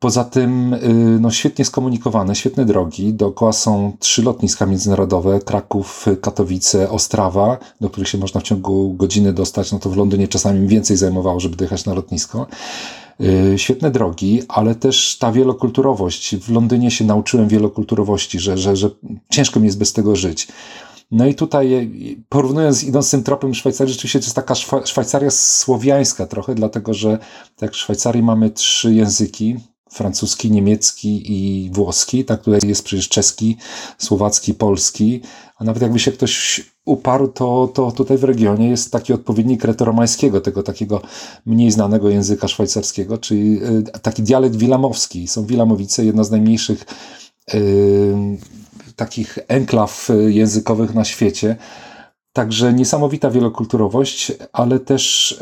Poza 0.00 0.24
tym 0.24 0.74
y, 0.74 0.78
no, 1.20 1.30
świetnie 1.30 1.64
skomunikowane, 1.64 2.34
świetne 2.34 2.64
drogi. 2.64 3.14
Dookoła 3.14 3.52
są 3.52 3.92
trzy 3.98 4.22
lotniska 4.22 4.66
międzynarodowe: 4.66 5.40
Kraków, 5.40 6.06
Katowice, 6.20 6.90
Ostrawa, 6.90 7.58
do 7.80 7.90
których 7.90 8.08
się 8.08 8.18
można 8.18 8.40
w 8.40 8.42
ciągu 8.42 8.94
godziny 8.94 9.32
dostać. 9.32 9.72
No 9.72 9.78
to 9.78 9.90
w 9.90 9.96
Londynie 9.96 10.28
czasami 10.28 10.68
więcej 10.68 10.96
zajmowało, 10.96 11.40
żeby 11.40 11.56
dojechać 11.56 11.84
na 11.84 11.94
lotnisko. 11.94 12.46
Y, 13.20 13.58
świetne 13.58 13.90
drogi, 13.90 14.42
ale 14.48 14.74
też 14.74 15.18
ta 15.18 15.32
wielokulturowość. 15.32 16.36
W 16.36 16.50
Londynie 16.50 16.90
się 16.90 17.04
nauczyłem 17.04 17.48
wielokulturowości, 17.48 18.38
że, 18.38 18.58
że, 18.58 18.76
że 18.76 18.90
ciężko 19.30 19.60
mi 19.60 19.66
jest 19.66 19.78
bez 19.78 19.92
tego 19.92 20.16
żyć. 20.16 20.48
No 21.10 21.26
i 21.26 21.34
tutaj 21.34 21.90
porównując, 22.28 22.84
idąc 22.84 23.10
tym 23.10 23.22
tropem 23.22 23.54
Szwajcarii, 23.54 23.92
rzeczywiście 23.92 24.18
to 24.18 24.24
jest 24.24 24.36
taka 24.36 24.54
Szwajcaria 24.84 25.30
słowiańska 25.30 26.26
trochę, 26.26 26.54
dlatego 26.54 26.94
że 26.94 27.18
tak 27.56 27.72
w 27.72 27.76
Szwajcarii 27.76 28.22
mamy 28.22 28.50
trzy 28.50 28.94
języki, 28.94 29.56
francuski, 29.90 30.50
niemiecki 30.50 31.22
i 31.26 31.70
włoski. 31.70 32.24
Tak 32.24 32.42
tutaj 32.42 32.68
jest 32.68 32.84
przecież 32.84 33.08
czeski, 33.08 33.56
słowacki, 33.98 34.54
polski. 34.54 35.20
A 35.56 35.64
nawet 35.64 35.82
jakby 35.82 35.98
się 35.98 36.12
ktoś 36.12 36.64
uparł, 36.84 37.28
to, 37.28 37.68
to 37.74 37.92
tutaj 37.92 38.18
w 38.18 38.24
regionie 38.24 38.68
jest 38.68 38.92
taki 38.92 39.12
odpowiednik 39.12 39.64
retoromańskiego, 39.64 40.40
tego 40.40 40.62
takiego 40.62 41.02
mniej 41.46 41.70
znanego 41.70 42.10
języka 42.10 42.48
szwajcarskiego, 42.48 43.18
czyli 43.18 43.64
y, 43.64 43.82
taki 44.02 44.22
dialekt 44.22 44.56
wilamowski. 44.56 45.28
Są 45.28 45.46
Wilamowice, 45.46 46.04
jedna 46.04 46.24
z 46.24 46.30
najmniejszych 46.30 46.84
yy, 47.54 47.58
takich 48.96 49.38
enklaw 49.48 50.08
językowych 50.28 50.94
na 50.94 51.04
świecie. 51.04 51.56
Także 52.32 52.72
niesamowita 52.72 53.30
wielokulturowość, 53.30 54.32
ale 54.52 54.80
też 54.80 55.38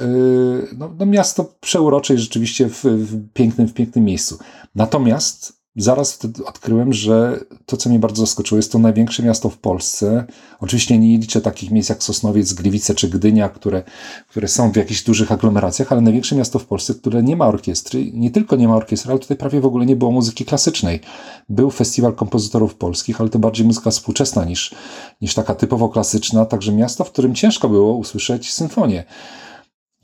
no, 0.79 0.95
no 0.99 1.07
miasto 1.07 1.55
przeurocze 1.61 2.15
i 2.15 2.19
rzeczywiście 2.19 2.69
w, 2.69 2.85
w, 2.85 3.33
pięknym, 3.33 3.69
w 3.69 3.75
pięknym 3.75 4.05
miejscu. 4.05 4.39
Natomiast 4.75 5.58
zaraz 5.79 6.13
wtedy 6.13 6.45
odkryłem, 6.45 6.93
że 6.93 7.41
to, 7.67 7.77
co 7.77 7.91
mnie 7.91 7.99
bardzo 7.99 8.27
zaskoczyło, 8.27 8.57
jest 8.57 8.73
to 8.73 8.79
największe 8.79 9.23
miasto 9.23 9.49
w 9.49 9.59
Polsce. 9.59 10.25
Oczywiście 10.61 10.99
nie 10.99 11.19
liczę 11.19 11.41
takich 11.41 11.71
miejsc 11.71 11.89
jak 11.89 12.03
Sosnowiec, 12.03 12.53
Gliwice 12.53 12.95
czy 12.95 13.09
Gdynia, 13.09 13.49
które, 13.49 13.83
które 14.29 14.49
są 14.49 14.73
w 14.73 14.77
jakichś 14.77 15.03
dużych 15.03 15.33
aglomeracjach, 15.33 15.93
ale 15.93 16.01
największe 16.01 16.37
miasto 16.37 16.59
w 16.59 16.67
Polsce, 16.67 16.95
które 16.95 17.23
nie 17.23 17.37
ma 17.37 17.47
orkiestry. 17.47 18.11
Nie 18.13 18.31
tylko 18.31 18.57
nie 18.57 18.69
ma 18.69 18.77
orkiestry, 18.77 19.11
ale 19.11 19.21
tutaj 19.21 19.37
prawie 19.37 19.61
w 19.61 19.67
ogóle 19.67 19.87
nie 19.87 19.97
było 19.97 20.11
muzyki 20.11 20.45
klasycznej. 20.45 21.01
Był 21.49 21.71
festiwal 21.71 22.15
kompozytorów 22.15 22.75
polskich, 22.75 23.21
ale 23.21 23.31
to 23.31 23.39
bardziej 23.39 23.67
muzyka 23.67 23.91
współczesna 23.91 24.45
niż, 24.45 24.75
niż 25.21 25.35
taka 25.35 25.55
typowo 25.55 25.89
klasyczna. 25.89 26.45
Także 26.45 26.73
miasto, 26.73 27.05
w 27.05 27.13
którym 27.13 27.35
ciężko 27.35 27.69
było 27.69 27.97
usłyszeć 27.97 28.53
symfonię. 28.53 29.05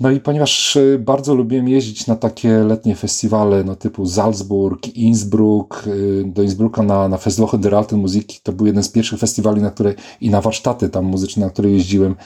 No 0.01 0.11
i 0.11 0.21
ponieważ 0.21 0.77
y, 0.77 0.99
bardzo 0.99 1.35
lubiłem 1.35 1.69
jeździć 1.69 2.07
na 2.07 2.17
takie 2.17 2.49
letnie 2.49 2.95
festiwale 2.95 3.65
no 3.65 3.77
typu 3.77 4.07
Salzburg, 4.07 4.97
Innsbruck, 4.97 5.87
y, 5.87 6.25
do 6.27 6.43
Innsbrucka 6.43 6.83
na, 6.83 7.09
na 7.09 7.17
Festwoche 7.17 7.59
der 7.59 7.75
Alten 7.75 7.99
Musik, 7.99 8.41
to 8.43 8.53
był 8.53 8.67
jeden 8.67 8.83
z 8.83 8.89
pierwszych 8.89 9.19
festiwali, 9.19 9.63
na 9.63 9.71
które 9.71 9.95
i 10.21 10.31
na 10.31 10.41
warsztaty 10.41 10.89
tam 10.89 11.05
muzyczne, 11.05 11.47
na 11.47 11.51
które 11.51 11.71
jeździłem 11.71 12.17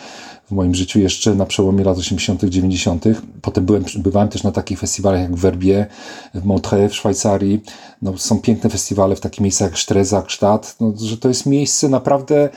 w 0.45 0.53
moim 0.53 0.75
życiu 0.75 1.01
jeszcze 1.01 1.35
na 1.35 1.47
przełomie 1.47 1.85
lat 1.85 1.99
80., 1.99 2.45
90. 2.45 3.05
Potem 3.43 3.65
byłem, 3.65 3.85
bywałem 3.99 4.29
też 4.29 4.43
na 4.43 4.53
takich 4.53 4.79
festiwalach 4.79 5.21
jak 5.21 5.37
w 5.37 5.53
w 6.35 6.45
Montreux 6.45 6.93
w 6.93 6.95
Szwajcarii. 6.95 7.63
No, 8.03 8.19
są 8.19 8.41
piękne 8.41 8.71
festiwale 8.71 9.17
w 9.17 9.21
takich 9.21 9.41
miejscach 9.41 9.71
jak 9.71 9.79
Streza, 9.79 10.23
Gstaad, 10.23 10.77
no, 10.81 10.93
że 10.97 11.17
to 11.17 11.29
jest 11.29 11.47
miejsce 11.47 11.89
naprawdę 11.89 12.49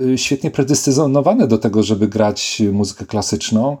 y, 0.00 0.18
świetnie 0.18 0.50
predestyzowane 0.50 1.46
do 1.46 1.58
tego, 1.58 1.82
żeby 1.82 2.08
grać 2.08 2.62
muzykę 2.72 3.06
klasyczną. 3.06 3.76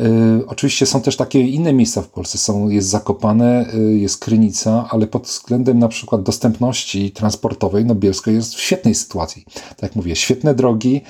Y, 0.00 0.46
oczywiście 0.46 0.86
są 0.86 1.00
też 1.00 1.16
takie 1.16 1.40
inne 1.40 1.72
miejsca 1.72 2.02
w 2.02 2.08
Polsce. 2.08 2.38
Są, 2.38 2.68
jest 2.68 2.88
Zakopane, 2.88 3.74
y, 3.74 3.98
jest 3.98 4.18
Krynica, 4.18 4.88
ale 4.90 5.06
pod 5.06 5.26
względem 5.26 5.78
na 5.78 5.88
przykład 5.88 6.22
dostępności 6.22 7.10
transportowej, 7.10 7.84
no 7.84 7.94
Bielsko 7.94 8.30
jest 8.30 8.54
w 8.54 8.60
świetnej 8.60 8.94
sytuacji. 8.94 9.44
Tak 9.54 9.82
jak 9.82 9.96
mówię, 9.96 10.16
świetne 10.16 10.54
drogi, 10.54 11.00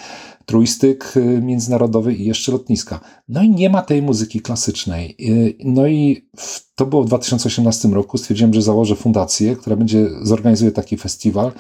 trójstyk 0.47 1.17
y, 1.17 1.41
międzynarodowy 1.43 2.15
i 2.15 2.25
jeszcze 2.25 2.53
lotniska. 2.53 3.01
No 3.29 3.43
i 3.43 3.51
nie 3.51 3.71
ma 3.71 3.83
tej 3.83 4.03
muzyki 4.03 4.41
klasycznej. 4.41 5.17
No 5.65 5.87
i 5.87 6.29
to 6.75 6.87
było 6.87 7.03
w 7.03 7.07
2018 7.07 7.89
roku. 7.89 8.19
Stwierdziłem, 8.19 8.55
że 8.55 8.63
założę 8.63 8.97
fundację, 8.97 9.57
która 9.57 9.77
będzie 9.77 10.09
zorganizuje 10.23 10.73
taki 10.73 10.97
festiwal. 10.97 11.53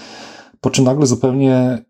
Po 0.60 0.70
czym 0.70 0.84
nagle 0.84 1.06
zupełnie 1.06 1.84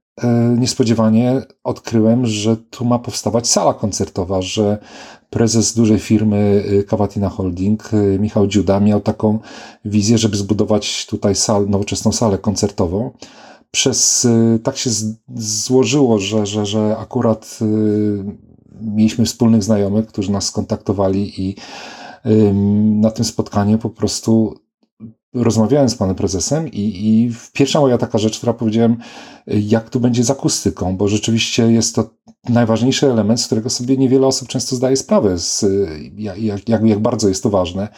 niespodziewanie 0.56 1.42
odkryłem, 1.64 2.26
że 2.26 2.56
tu 2.56 2.84
ma 2.84 2.98
powstawać 2.98 3.48
sala 3.48 3.74
koncertowa, 3.74 4.42
że 4.42 4.78
prezes 5.30 5.74
dużej 5.74 5.98
firmy 5.98 6.64
Cavatina 6.90 7.26
y, 7.26 7.30
Holding, 7.30 7.94
y, 7.94 8.18
Michał 8.20 8.46
Dziuda, 8.46 8.80
miał 8.80 9.00
taką 9.00 9.38
wizję, 9.84 10.18
żeby 10.18 10.36
zbudować 10.36 11.06
tutaj 11.06 11.34
sal, 11.34 11.68
nowoczesną 11.68 12.12
salę 12.12 12.38
koncertową. 12.38 13.10
Przez, 13.70 14.24
y, 14.24 14.58
tak 14.62 14.76
się 14.76 14.90
złożyło, 15.36 16.18
że, 16.18 16.46
że, 16.46 16.66
że 16.66 16.96
akurat 16.98 17.58
mieliśmy 18.80 19.24
wspólnych 19.24 19.62
znajomych, 19.62 20.06
którzy 20.06 20.32
nas 20.32 20.44
skontaktowali 20.44 21.42
i 21.42 21.56
na 23.00 23.10
tym 23.10 23.24
spotkaniu 23.24 23.78
po 23.78 23.90
prostu 23.90 24.54
rozmawiałem 25.42 25.88
z 25.88 25.94
panem 25.94 26.16
prezesem 26.16 26.68
i, 26.68 26.80
i 26.80 27.32
pierwsza 27.52 27.80
moja 27.80 27.98
taka 27.98 28.18
rzecz, 28.18 28.38
która 28.38 28.52
powiedziałem, 28.52 28.96
jak 29.46 29.90
tu 29.90 30.00
będzie 30.00 30.24
z 30.24 30.30
akustyką, 30.30 30.96
bo 30.96 31.08
rzeczywiście 31.08 31.72
jest 31.72 31.94
to 31.94 32.10
najważniejszy 32.48 33.10
element, 33.10 33.40
z 33.40 33.46
którego 33.46 33.70
sobie 33.70 33.96
niewiele 33.96 34.26
osób 34.26 34.48
często 34.48 34.76
zdaje 34.76 34.96
sprawę, 34.96 35.38
z, 35.38 35.64
jak, 36.16 36.68
jak, 36.68 36.84
jak 36.84 36.98
bardzo 36.98 37.28
jest 37.28 37.42
to 37.42 37.50
ważne. 37.50 37.88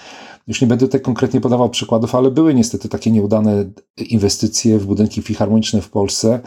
Już 0.46 0.60
nie 0.60 0.66
będę 0.66 0.86
tutaj 0.86 1.00
konkretnie 1.00 1.40
podawał 1.40 1.70
przykładów, 1.70 2.14
ale 2.14 2.30
były 2.30 2.54
niestety 2.54 2.88
takie 2.88 3.10
nieudane 3.10 3.64
inwestycje 3.96 4.78
w 4.78 4.86
budynki 4.86 5.22
filharmoniczne 5.22 5.80
w 5.80 5.90
Polsce, 5.90 6.40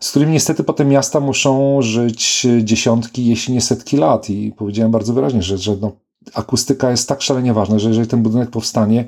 z 0.00 0.10
którymi 0.10 0.32
niestety 0.32 0.64
potem 0.64 0.88
miasta 0.88 1.20
muszą 1.20 1.82
żyć 1.82 2.46
dziesiątki, 2.62 3.26
jeśli 3.26 3.54
nie 3.54 3.60
setki 3.60 3.96
lat. 3.96 4.30
I 4.30 4.52
powiedziałem 4.52 4.92
bardzo 4.92 5.12
wyraźnie, 5.12 5.42
że, 5.42 5.58
że 5.58 5.76
no, 5.80 5.92
akustyka 6.34 6.90
jest 6.90 7.08
tak 7.08 7.22
szalenie 7.22 7.54
ważna, 7.54 7.78
że 7.78 7.88
jeżeli 7.88 8.08
ten 8.08 8.22
budynek 8.22 8.50
powstanie, 8.50 9.04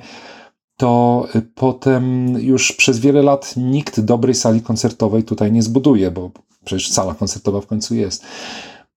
to 0.77 1.27
potem 1.55 2.27
już 2.39 2.71
przez 2.71 2.99
wiele 2.99 3.21
lat 3.21 3.53
nikt 3.57 3.99
dobrej 3.99 4.35
sali 4.35 4.61
koncertowej 4.61 5.23
tutaj 5.23 5.51
nie 5.51 5.63
zbuduje, 5.63 6.11
bo 6.11 6.31
przecież 6.65 6.91
sala 6.91 7.15
koncertowa 7.15 7.61
w 7.61 7.67
końcu 7.67 7.95
jest. 7.95 8.23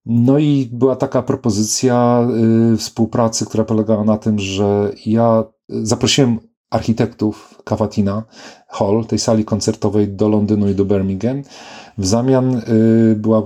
No 0.05 0.39
i 0.39 0.69
była 0.71 0.95
taka 0.95 1.21
propozycja 1.21 2.27
y, 2.73 2.77
współpracy, 2.77 3.45
która 3.45 3.63
polegała 3.63 4.03
na 4.03 4.17
tym, 4.17 4.39
że 4.39 4.91
ja 5.05 5.43
zaprosiłem 5.69 6.39
architektów 6.69 7.61
Cavatina 7.69 8.23
Hall, 8.67 9.05
tej 9.05 9.19
sali 9.19 9.45
koncertowej 9.45 10.07
do 10.07 10.29
Londynu 10.29 10.69
i 10.69 10.75
do 10.75 10.85
Birmingham. 10.85 11.41
W 11.97 12.07
zamian 12.07 12.55
y, 12.55 13.15
była, 13.15 13.39
y, 13.39 13.43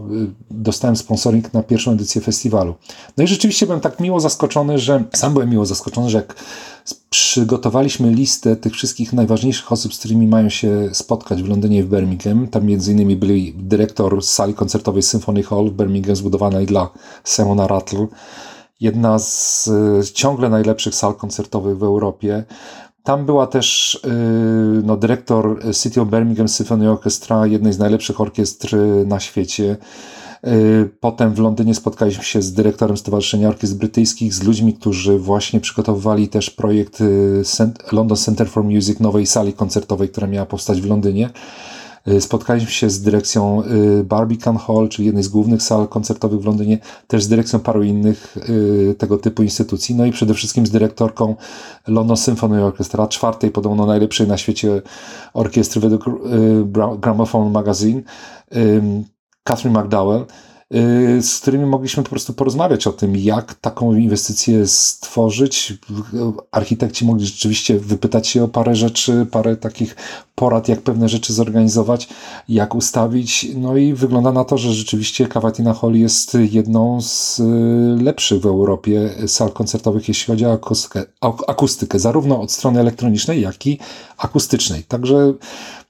dostałem 0.52 0.96
sponsoring 0.96 1.54
na 1.54 1.64
pierwszą 1.64 1.92
edycję 1.92 2.22
festiwalu. 2.22 2.76
No 3.18 3.24
i 3.24 3.28
rzeczywiście 3.28 3.66
byłem 3.66 3.82
tak 3.82 4.00
miło 4.00 4.20
zaskoczony, 4.20 4.80
że 4.80 5.04
sam 5.14 5.34
byłem 5.34 5.50
miło 5.50 5.66
zaskoczony, 5.66 6.10
że 6.10 6.18
jak 6.18 6.36
przygotowaliśmy 7.10 8.12
listę 8.12 8.56
tych 8.56 8.74
wszystkich 8.74 9.14
najważniejszych 9.14 9.72
osób, 9.72 9.94
z 9.94 10.00
którymi 10.00 10.28
mają 10.28 10.50
się 10.50 10.90
spotkać 10.94 11.44
w 11.44 11.48
Londynie 11.48 11.78
i 11.78 11.84
w 11.84 11.90
Birmingham. 11.90 12.48
Tam 12.48 12.70
innymi 12.70 13.16
byli 13.16 13.54
dyrektor 13.58 14.24
sali 14.24 14.54
koncertowej 14.54 15.04
Symphony 15.04 15.44
Hall 15.44 15.70
w 15.70 15.74
Birmingham 15.74 16.16
zbudowanej 16.16 16.66
dla 16.66 16.90
Simona 17.24 17.68
Rattle. 17.68 18.08
Jedna 18.80 19.20
z 19.20 19.68
y, 19.68 20.14
ciągle 20.14 20.50
najlepszych 20.50 20.96
sal 20.96 21.16
koncertowych 21.16 21.78
w 21.78 21.84
Europie. 21.84 22.44
Tam 23.04 23.26
była 23.26 23.48
też 23.48 23.96
y, 23.96 24.82
no, 24.84 24.98
dyrektor 24.98 25.76
City 25.76 26.02
of 26.02 26.10
Birmingham 26.10 26.48
Symphony 26.48 26.92
Orchestra, 26.92 27.48
jednej 27.48 27.74
z 27.74 27.80
najlepszych 27.80 28.22
orkiestr 28.22 28.78
na 29.06 29.20
świecie. 29.20 29.78
Y, 30.48 30.90
potem 31.00 31.34
w 31.34 31.40
Londynie 31.40 31.76
spotkaliśmy 31.76 32.24
się 32.24 32.42
z 32.42 32.54
dyrektorem 32.54 32.98
Stowarzyszenia 32.98 33.48
Orkiestr 33.48 33.78
Brytyjskich, 33.78 34.34
z 34.34 34.44
ludźmi, 34.44 34.74
którzy 34.74 35.20
właśnie 35.20 35.60
przygotowywali 35.60 36.28
też 36.28 36.50
projekt 36.50 37.02
y, 37.02 37.44
London 37.92 38.18
Center 38.18 38.50
for 38.50 38.64
Music, 38.64 39.00
nowej 39.00 39.26
sali 39.26 39.54
koncertowej, 39.54 40.10
która 40.10 40.28
miała 40.28 40.46
powstać 40.46 40.82
w 40.82 40.86
Londynie. 40.86 41.30
Y, 42.08 42.22
spotkaliśmy 42.22 42.72
się 42.72 42.90
z 42.90 43.02
dyrekcją 43.02 43.64
Barbican 44.04 44.58
Hall, 44.58 44.90
czyli 44.90 45.06
jednej 45.06 45.24
z 45.24 45.28
głównych 45.28 45.62
sal 45.62 45.88
koncertowych 45.88 46.42
w 46.42 46.46
Londynie, 46.46 46.78
też 47.08 47.24
z 47.24 47.28
dyrekcją 47.28 47.60
paru 47.60 47.84
innych 47.84 48.38
tego 48.98 49.18
typu 49.18 49.44
instytucji, 49.44 49.96
no 49.96 50.06
i 50.06 50.12
przede 50.12 50.34
wszystkim 50.34 50.66
z 50.66 50.72
dyrektorką 50.72 51.36
London 51.88 52.18
Symphony 52.18 52.64
Orchestra, 52.66 53.08
czwartej 53.08 53.52
podobno 53.52 53.86
najlepszej 53.86 54.28
na 54.28 54.38
świecie 54.38 54.82
orkiestry 55.34 55.82
według 55.82 56.06
Gramophone 57.00 57.52
Magazine. 57.52 58.02
Catherine 59.48 59.80
McDowell, 59.80 60.26
y, 60.76 61.22
z 61.22 61.40
którymi 61.40 61.66
mogliśmy 61.66 62.04
po 62.04 62.10
prostu 62.10 62.34
porozmawiać 62.34 62.88
o 62.88 62.94
tym, 62.94 63.16
jak 63.16 63.54
taką 63.54 63.96
inwestycję 63.96 64.68
stworzyć. 64.68 65.74
Architekci 66.52 67.06
mogli 67.06 67.26
rzeczywiście 67.26 67.80
wypytać 67.80 68.28
się 68.28 68.44
o 68.44 68.48
parę 68.48 68.76
rzeczy, 68.76 69.26
parę 69.32 69.56
takich 69.56 69.96
porad, 70.36 70.70
jak 70.70 70.82
pewne 70.82 71.10
rzeczy 71.10 71.34
zorganizować, 71.34 72.10
jak 72.50 72.76
ustawić. 72.76 73.48
No 73.56 73.78
i 73.78 73.94
wygląda 73.94 74.32
na 74.32 74.46
to, 74.46 74.58
że 74.58 74.74
rzeczywiście 74.74 75.28
Cavatina 75.28 75.74
Hall 75.74 75.94
jest 75.94 76.38
jedną 76.52 77.02
z 77.02 77.40
y, 77.40 78.04
lepszych 78.04 78.42
w 78.42 78.46
Europie 78.46 79.10
sal 79.28 79.52
koncertowych, 79.52 80.08
jeśli 80.08 80.28
chodzi 80.28 80.46
o 80.46 80.54
akustykę, 80.54 81.04
akustykę 81.48 82.00
zarówno 82.00 82.42
od 82.42 82.52
strony 82.52 82.80
elektronicznej, 82.80 83.42
jak 83.42 83.68
i 83.68 83.80
akustycznej. 84.18 84.84
Także 84.84 85.34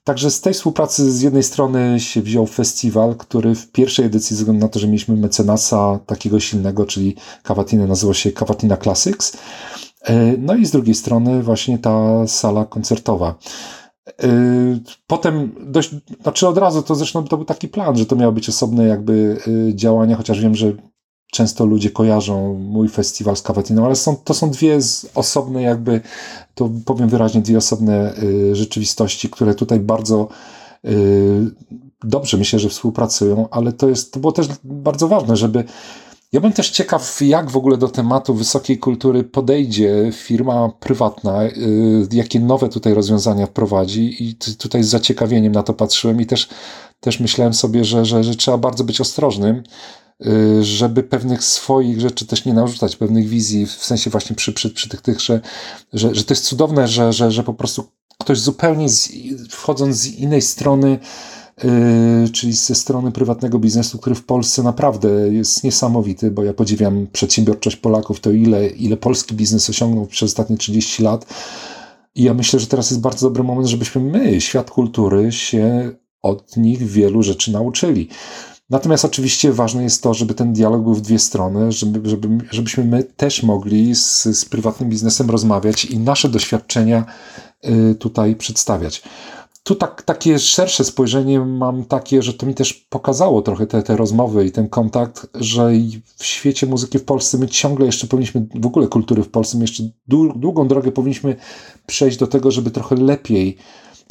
Także 0.06 0.32
z 0.32 0.42
tej 0.42 0.54
współpracy 0.54 1.12
z 1.12 1.22
jednej 1.22 1.44
strony 1.44 2.00
się 2.00 2.22
wziął 2.22 2.46
festiwal, 2.48 3.16
który 3.16 3.56
w 3.56 3.72
pierwszej 3.72 4.06
edycji, 4.06 4.36
ze 4.36 4.40
względu 4.40 4.66
na 4.66 4.70
to, 4.70 4.80
że 4.80 4.88
mieliśmy 4.88 5.18
mecenasa 5.18 6.00
takiego 6.06 6.40
silnego, 6.40 6.86
czyli 6.86 7.16
Cavatina 7.44 7.88
nazywa 7.88 8.14
się 8.14 8.32
Cavatina 8.32 8.78
Classics. 8.78 9.38
E, 10.02 10.38
no 10.38 10.56
i 10.56 10.66
z 10.66 10.72
drugiej 10.72 10.96
strony 10.96 11.44
właśnie 11.44 11.80
ta 11.80 12.28
sala 12.28 12.66
koncertowa. 12.66 13.36
E, 14.24 14.30
potem 15.08 15.56
dość, 15.60 15.92
znaczy 16.22 16.48
od 16.48 16.58
razu 16.58 16.82
to 16.82 16.96
zresztą 16.96 17.24
to 17.24 17.38
był 17.38 17.46
taki 17.46 17.68
plan, 17.68 17.98
że 17.98 18.06
to 18.06 18.16
miało 18.16 18.32
być 18.32 18.50
osobne 18.50 18.88
jakby 18.88 19.38
e, 19.48 19.76
działania, 19.76 20.16
chociaż 20.16 20.42
wiem, 20.42 20.56
że 20.56 20.74
często 21.36 21.66
ludzie 21.66 21.90
kojarzą 21.90 22.54
mój 22.54 22.90
festiwal 22.90 23.36
z 23.36 23.42
Cavatiną, 23.42 23.86
ale 23.86 23.96
są, 23.96 24.16
to 24.16 24.34
są 24.34 24.50
dwie 24.50 24.80
osobne 25.16 25.62
jakby, 25.62 26.02
to 26.56 26.70
powiem 26.86 27.10
wyraźnie, 27.10 27.42
dwie 27.42 27.58
osobne 27.58 28.14
y, 28.24 28.56
rzeczywistości, 28.56 29.30
które 29.30 29.56
tutaj 29.56 29.80
bardzo 29.80 30.28
y, 30.86 31.52
dobrze 32.04 32.38
myślę, 32.38 32.60
że 32.60 32.70
współpracują, 32.70 33.50
ale 33.52 33.74
to 33.74 33.90
jest, 33.90 34.14
to 34.14 34.20
było 34.20 34.32
też 34.32 34.48
bardzo 34.64 35.08
ważne, 35.08 35.36
żeby 35.36 35.64
ja 36.32 36.42
bym 36.42 36.54
też 36.54 36.70
ciekaw, 36.70 37.22
jak 37.22 37.52
w 37.52 37.58
ogóle 37.58 37.78
do 37.78 37.88
tematu 37.88 38.34
wysokiej 38.34 38.78
kultury 38.78 39.24
podejdzie 39.24 40.10
firma 40.14 40.70
prywatna, 40.80 41.44
y, 41.44 42.08
jakie 42.12 42.40
nowe 42.40 42.70
tutaj 42.70 42.94
rozwiązania 42.94 43.46
wprowadzi 43.46 44.24
i 44.24 44.36
tutaj 44.36 44.84
z 44.84 44.88
zaciekawieniem 44.88 45.52
na 45.52 45.64
to 45.64 45.74
patrzyłem 45.74 46.22
i 46.22 46.26
też, 46.26 46.50
też 47.00 47.20
myślałem 47.20 47.54
sobie, 47.54 47.86
że, 47.86 48.06
że, 48.06 48.24
że 48.24 48.36
trzeba 48.36 48.58
bardzo 48.58 48.84
być 48.84 49.02
ostrożnym, 49.02 49.64
żeby 50.62 51.04
pewnych 51.04 51.44
swoich 51.44 52.02
rzeczy 52.02 52.26
też 52.26 52.46
nie 52.46 52.54
narzucać, 52.54 52.96
pewnych 52.96 53.28
wizji, 53.28 53.66
w 53.66 53.72
sensie 53.72 54.10
właśnie 54.10 54.36
przy, 54.36 54.54
przy, 54.54 54.70
przy 54.70 54.90
tych, 54.90 55.02
tych 55.02 55.20
że, 55.22 55.42
że, 55.94 56.16
że 56.16 56.24
to 56.24 56.34
jest 56.34 56.46
cudowne, 56.46 56.88
że, 56.88 57.14
że, 57.14 57.32
że 57.32 57.44
po 57.44 57.54
prostu 57.54 57.88
ktoś 58.20 58.40
zupełnie 58.40 58.90
z, 58.90 59.10
wchodząc 59.50 59.96
z 59.98 60.06
innej 60.06 60.42
strony, 60.42 61.00
Yy, 61.64 62.30
czyli 62.30 62.54
ze 62.54 62.76
strony 62.76 63.12
prywatnego 63.12 63.60
biznesu, 63.60 63.98
który 63.98 64.16
w 64.16 64.26
Polsce 64.26 64.64
naprawdę 64.64 65.10
jest 65.34 65.64
niesamowity, 65.64 66.32
bo 66.32 66.44
ja 66.44 66.54
podziwiam 66.54 67.08
przedsiębiorczość 67.12 67.76
Polaków, 67.76 68.20
to 68.20 68.32
ile, 68.32 68.68
ile 68.68 68.98
polski 68.98 69.36
biznes 69.36 69.70
osiągnął 69.70 70.06
przez 70.06 70.30
ostatnie 70.30 70.58
30 70.58 71.04
lat. 71.04 71.26
I 72.16 72.24
ja 72.24 72.34
myślę, 72.34 72.60
że 72.60 72.68
teraz 72.68 72.90
jest 72.90 73.02
bardzo 73.02 73.28
dobry 73.28 73.44
moment, 73.44 73.68
żebyśmy 73.68 74.02
my, 74.02 74.42
świat 74.42 74.72
kultury, 74.72 75.32
się 75.32 75.92
od 76.22 76.58
nich 76.58 76.84
wielu 76.88 77.24
rzeczy 77.24 77.52
nauczyli. 77.52 78.10
Natomiast 78.70 79.06
oczywiście 79.06 79.52
ważne 79.52 79.84
jest 79.84 80.04
to, 80.04 80.14
żeby 80.14 80.34
ten 80.34 80.54
dialog 80.54 80.82
był 80.84 80.94
w 80.94 81.02
dwie 81.02 81.20
strony, 81.20 81.72
żeby, 81.72 82.10
żeby, 82.10 82.28
żebyśmy 82.52 82.84
my 82.84 83.04
też 83.04 83.44
mogli 83.44 83.96
z, 83.96 84.24
z 84.24 84.46
prywatnym 84.46 84.90
biznesem 84.90 85.30
rozmawiać 85.30 85.86
i 85.86 86.00
nasze 86.00 86.30
doświadczenia 86.30 87.06
y, 87.66 87.96
tutaj 87.96 88.36
przedstawiać. 88.36 89.04
Tu 89.64 89.76
tak, 89.76 90.02
takie 90.02 90.40
szersze 90.40 90.84
spojrzenie 90.84 91.40
mam 91.40 91.86
takie, 91.86 92.22
że 92.22 92.34
to 92.34 92.46
mi 92.46 92.54
też 92.54 92.74
pokazało 92.74 93.42
trochę 93.42 93.68
te, 93.68 93.84
te 93.84 93.98
rozmowy 93.98 94.46
i 94.46 94.52
ten 94.52 94.70
kontakt, 94.70 95.28
że 95.34 95.72
w 96.16 96.26
świecie 96.26 96.68
muzyki 96.68 97.00
w 97.00 97.06
Polsce 97.06 97.38
my 97.38 97.48
ciągle 97.48 97.86
jeszcze 97.86 98.08
powinniśmy, 98.08 98.48
w 98.56 98.66
ogóle 98.66 98.88
kultury 98.88 99.24
w 99.24 99.30
Polsce, 99.30 99.58
my 99.58 99.64
jeszcze 99.64 99.84
długą 100.36 100.68
drogę 100.68 100.92
powinniśmy 100.92 101.36
przejść 101.86 102.18
do 102.18 102.28
tego, 102.28 102.52
żeby 102.52 102.72
trochę 102.72 102.96
lepiej 102.96 103.58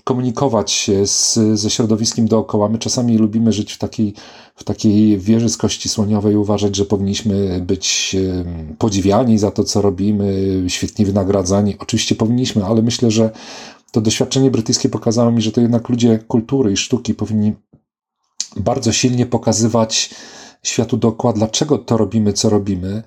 komunikować 0.04 0.72
się 0.72 1.06
z, 1.06 1.38
ze 1.54 1.70
środowiskiem 1.70 2.28
dookoła. 2.28 2.68
My 2.68 2.78
czasami 2.78 3.18
lubimy 3.18 3.52
żyć 3.52 3.72
w 3.72 3.78
takiej, 3.78 4.14
w 4.54 4.64
takiej 4.64 5.18
wieży 5.18 5.48
z 5.48 5.56
kości 5.56 5.88
słoniowej, 5.88 6.36
uważać, 6.36 6.76
że 6.76 6.84
powinniśmy 6.84 7.60
być 7.66 8.16
podziwiani 8.78 9.38
za 9.38 9.50
to, 9.50 9.64
co 9.64 9.82
robimy, 9.82 10.64
świetnie 10.68 11.06
wynagradzani. 11.06 11.76
Oczywiście 11.78 12.14
powinniśmy, 12.14 12.64
ale 12.64 12.82
myślę, 12.82 13.10
że 13.10 13.30
to 13.92 14.00
doświadczenie 14.00 14.50
brytyjskie 14.50 14.88
pokazało 14.88 15.30
mi, 15.30 15.42
że 15.42 15.52
to 15.52 15.60
jednak 15.60 15.88
ludzie 15.88 16.18
kultury 16.28 16.72
i 16.72 16.76
sztuki 16.76 17.14
powinni 17.14 17.54
bardzo 18.56 18.92
silnie 18.92 19.26
pokazywać 19.26 20.10
światu 20.62 20.96
dookoła, 20.96 21.32
dlaczego 21.32 21.78
to 21.78 21.96
robimy, 21.96 22.32
co 22.32 22.50
robimy. 22.50 23.02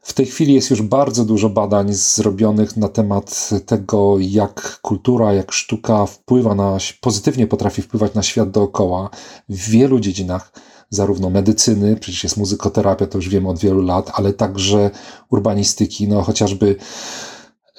W 0.00 0.12
tej 0.12 0.26
chwili 0.26 0.54
jest 0.54 0.70
już 0.70 0.82
bardzo 0.82 1.24
dużo 1.24 1.50
badań 1.50 1.92
zrobionych 1.92 2.76
na 2.76 2.88
temat 2.88 3.50
tego, 3.66 4.16
jak 4.20 4.80
kultura, 4.82 5.34
jak 5.34 5.52
sztuka 5.52 6.06
wpływa 6.06 6.54
na, 6.54 6.78
pozytywnie 7.00 7.46
potrafi 7.46 7.82
wpływać 7.82 8.14
na 8.14 8.22
świat 8.22 8.50
dookoła 8.50 9.10
w 9.48 9.68
wielu 9.68 10.00
dziedzinach, 10.00 10.52
zarówno 10.90 11.30
medycyny, 11.30 11.96
przecież 11.96 12.24
jest 12.24 12.36
muzykoterapia, 12.36 13.06
to 13.06 13.18
już 13.18 13.28
wiemy 13.28 13.48
od 13.48 13.58
wielu 13.58 13.82
lat, 13.82 14.10
ale 14.14 14.32
także 14.32 14.90
urbanistyki, 15.30 16.08
no 16.08 16.22
chociażby 16.22 16.76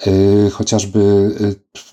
Y, 0.06 0.50
chociażby 0.50 0.98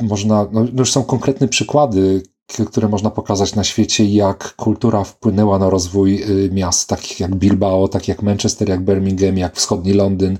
y, 0.01 0.03
można, 0.03 0.47
no, 0.51 0.63
no 0.63 0.80
już 0.80 0.91
są 0.91 1.03
konkretne 1.03 1.47
przykłady, 1.47 2.23
które 2.69 2.87
można 2.87 3.09
pokazać 3.09 3.55
na 3.55 3.63
świecie, 3.63 4.05
jak 4.05 4.55
kultura 4.55 5.03
wpłynęła 5.03 5.59
na 5.59 5.69
rozwój 5.69 6.23
y, 6.23 6.49
miast 6.53 6.89
takich 6.89 7.19
jak 7.19 7.35
Bilbao, 7.35 7.87
tak 7.87 8.07
jak 8.07 8.21
Manchester, 8.21 8.69
jak 8.69 8.81
Birmingham, 8.81 9.37
jak 9.37 9.55
wschodni 9.55 9.93
Londyn, 9.93 10.37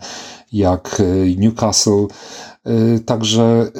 jak 0.51 1.01
Newcastle. 1.38 2.07
Także 3.05 3.72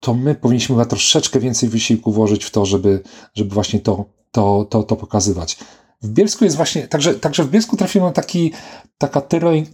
to 0.00 0.14
my 0.14 0.34
powinniśmy 0.34 0.74
chyba 0.74 0.84
troszeczkę 0.84 1.40
więcej 1.40 1.68
wysiłku 1.68 2.12
włożyć 2.12 2.44
w 2.44 2.50
to, 2.50 2.66
żeby, 2.66 3.02
żeby 3.34 3.54
właśnie 3.54 3.80
to, 3.80 4.04
to, 4.30 4.66
to, 4.70 4.82
to 4.82 4.96
pokazywać. 4.96 5.58
W 6.02 6.08
Bielsku 6.08 6.44
jest 6.44 6.56
właśnie, 6.56 6.88
także, 6.88 7.14
także 7.14 7.44
w 7.44 7.50
Bielsku 7.50 7.76
trafiłem 7.76 8.08
na 8.08 8.12
taki, 8.12 8.52
taka 8.98 9.20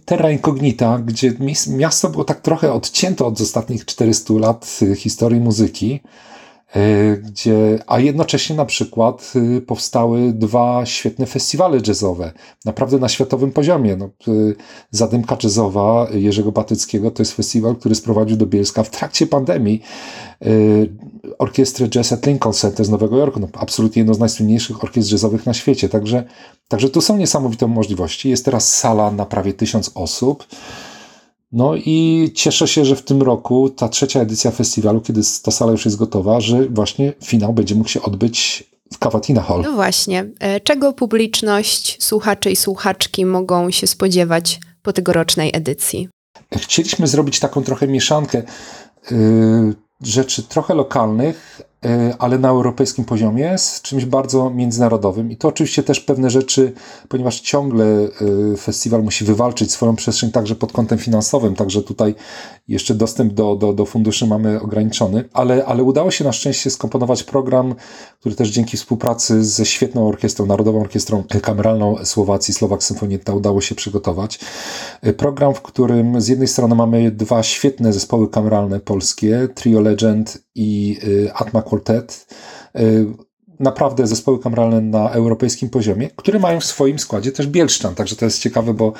terra, 0.05 0.31
incognita, 0.31 0.99
gdzie 0.99 1.33
miasto 1.67 2.09
było 2.09 2.23
tak 2.23 2.41
trochę 2.41 2.73
odcięte 2.73 3.25
od 3.25 3.41
ostatnich 3.41 3.85
400 3.85 4.33
lat 4.33 4.79
y, 4.81 4.95
historii 4.95 5.39
muzyki. 5.39 5.99
E, 6.75 7.17
gdzie, 7.17 7.79
a 7.87 7.99
jednocześnie 7.99 8.55
na 8.55 8.65
przykład 8.65 9.33
y, 9.57 9.61
powstały 9.61 10.33
dwa 10.33 10.85
świetne 10.85 11.25
festiwale 11.25 11.79
jazzowe, 11.87 12.31
naprawdę 12.65 12.99
na 12.99 13.09
światowym 13.09 13.51
poziomie. 13.51 13.95
No, 13.95 14.09
y, 14.27 14.55
Zadymka 14.91 15.37
Jazzowa 15.43 16.07
Jerzego 16.13 16.51
Batyckiego 16.51 17.11
to 17.11 17.21
jest 17.21 17.33
festiwal, 17.33 17.75
który 17.75 17.95
sprowadził 17.95 18.37
do 18.37 18.45
Bielska 18.45 18.83
w 18.83 18.89
trakcie 18.89 19.27
pandemii 19.27 19.81
y, 20.45 20.89
orkiestrę 21.39 21.89
Jazz 21.89 22.13
at 22.13 22.25
Lincoln 22.25 22.53
Center 22.53 22.85
z 22.85 22.89
Nowego 22.89 23.17
Jorku, 23.17 23.39
no, 23.39 23.47
absolutnie 23.53 23.99
jedno 23.99 24.13
z 24.13 24.19
najsłynniejszych 24.19 24.83
orkiestr 24.83 25.11
jazzowych 25.11 25.45
na 25.45 25.53
świecie, 25.53 25.89
także, 25.89 26.23
także 26.67 26.89
tu 26.89 27.01
są 27.01 27.17
niesamowite 27.17 27.67
możliwości. 27.67 28.29
Jest 28.29 28.45
teraz 28.45 28.77
sala 28.77 29.11
na 29.11 29.25
prawie 29.25 29.53
tysiąc 29.53 29.91
osób, 29.95 30.47
no 31.53 31.75
i 31.75 32.31
cieszę 32.35 32.67
się, 32.67 32.85
że 32.85 32.95
w 32.95 33.01
tym 33.01 33.21
roku 33.21 33.69
ta 33.69 33.89
trzecia 33.89 34.19
edycja 34.19 34.51
festiwalu, 34.51 35.01
kiedy 35.01 35.21
ta 35.43 35.51
sala 35.51 35.71
już 35.71 35.85
jest 35.85 35.97
gotowa, 35.97 36.41
że 36.41 36.65
właśnie 36.69 37.13
finał 37.23 37.53
będzie 37.53 37.75
mógł 37.75 37.89
się 37.89 38.01
odbyć 38.01 38.63
w 38.93 38.97
Cavatina 38.97 39.41
Hall. 39.41 39.61
No 39.61 39.71
właśnie. 39.71 40.25
E, 40.39 40.59
czego 40.59 40.93
publiczność, 40.93 42.03
słuchacze 42.03 42.51
i 42.51 42.55
słuchaczki 42.55 43.25
mogą 43.25 43.71
się 43.71 43.87
spodziewać 43.87 44.59
po 44.81 44.93
tegorocznej 44.93 45.51
edycji? 45.53 46.09
Chcieliśmy 46.57 47.07
zrobić 47.07 47.39
taką 47.39 47.63
trochę 47.63 47.87
mieszankę 47.87 48.43
yy, 49.11 49.73
rzeczy 50.01 50.43
trochę 50.43 50.73
lokalnych, 50.73 51.61
ale 52.19 52.37
na 52.37 52.49
europejskim 52.49 53.05
poziomie 53.05 53.57
z 53.57 53.81
czymś 53.81 54.05
bardzo 54.05 54.49
międzynarodowym. 54.49 55.31
I 55.31 55.37
to 55.37 55.47
oczywiście 55.47 55.83
też 55.83 55.99
pewne 55.99 56.29
rzeczy, 56.29 56.73
ponieważ 57.09 57.39
ciągle 57.39 57.85
e, 57.85 58.09
festiwal 58.57 59.03
musi 59.03 59.25
wywalczyć 59.25 59.71
swoją 59.71 59.95
przestrzeń 59.95 60.31
także 60.31 60.55
pod 60.55 60.71
kątem 60.71 60.97
finansowym, 60.97 61.55
także 61.55 61.81
tutaj 61.81 62.15
jeszcze 62.67 62.95
dostęp 62.95 63.33
do, 63.33 63.55
do, 63.55 63.73
do 63.73 63.85
funduszy 63.85 64.27
mamy 64.27 64.61
ograniczony, 64.61 65.29
ale, 65.33 65.65
ale 65.65 65.83
udało 65.83 66.11
się 66.11 66.23
na 66.23 66.31
szczęście 66.31 66.69
skomponować 66.69 67.23
program, 67.23 67.75
który 68.19 68.35
też 68.35 68.49
dzięki 68.49 68.77
współpracy 68.77 69.43
ze 69.43 69.65
świetną 69.65 70.07
orkiestrą, 70.07 70.45
Narodową 70.45 70.81
Orkiestrą 70.81 71.23
Kameralną 71.41 71.95
Słowacji, 72.05 72.53
Słowak 72.53 72.83
Symfonietta 72.83 73.33
udało 73.33 73.61
się 73.61 73.75
przygotować. 73.75 74.39
E, 75.01 75.13
program, 75.13 75.53
w 75.53 75.61
którym 75.61 76.21
z 76.21 76.27
jednej 76.27 76.47
strony 76.47 76.75
mamy 76.75 77.11
dwa 77.11 77.43
świetne 77.43 77.93
zespoły 77.93 78.29
kameralne 78.29 78.79
polskie, 78.79 79.47
Trio 79.55 79.81
Legend 79.81 80.42
i 80.55 80.99
Atma 81.33 81.61
Quartet, 81.61 82.27
y, 82.79 83.05
naprawdę 83.59 84.07
zespoły 84.07 84.39
kameralne 84.39 84.81
na 84.81 85.09
europejskim 85.09 85.69
poziomie, 85.69 86.09
które 86.15 86.39
mają 86.39 86.59
w 86.59 86.65
swoim 86.65 86.99
składzie 86.99 87.31
też 87.31 87.47
Bielszczan. 87.47 87.95
Także 87.95 88.15
to 88.15 88.25
jest 88.25 88.39
ciekawe, 88.39 88.73
bo, 88.73 88.93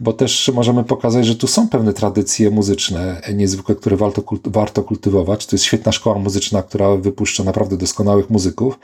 bo 0.00 0.12
też 0.12 0.50
możemy 0.54 0.84
pokazać, 0.84 1.26
że 1.26 1.36
tu 1.36 1.46
są 1.46 1.68
pewne 1.68 1.92
tradycje 1.92 2.50
muzyczne 2.50 3.20
niezwykłe, 3.34 3.74
które 3.74 3.96
warto, 3.96 4.22
warto 4.44 4.82
kultywować. 4.82 5.46
To 5.46 5.56
jest 5.56 5.64
świetna 5.64 5.92
szkoła 5.92 6.18
muzyczna, 6.18 6.62
która 6.62 6.96
wypuszcza 6.96 7.44
naprawdę 7.44 7.76
doskonałych 7.76 8.30
muzyków. 8.30 8.78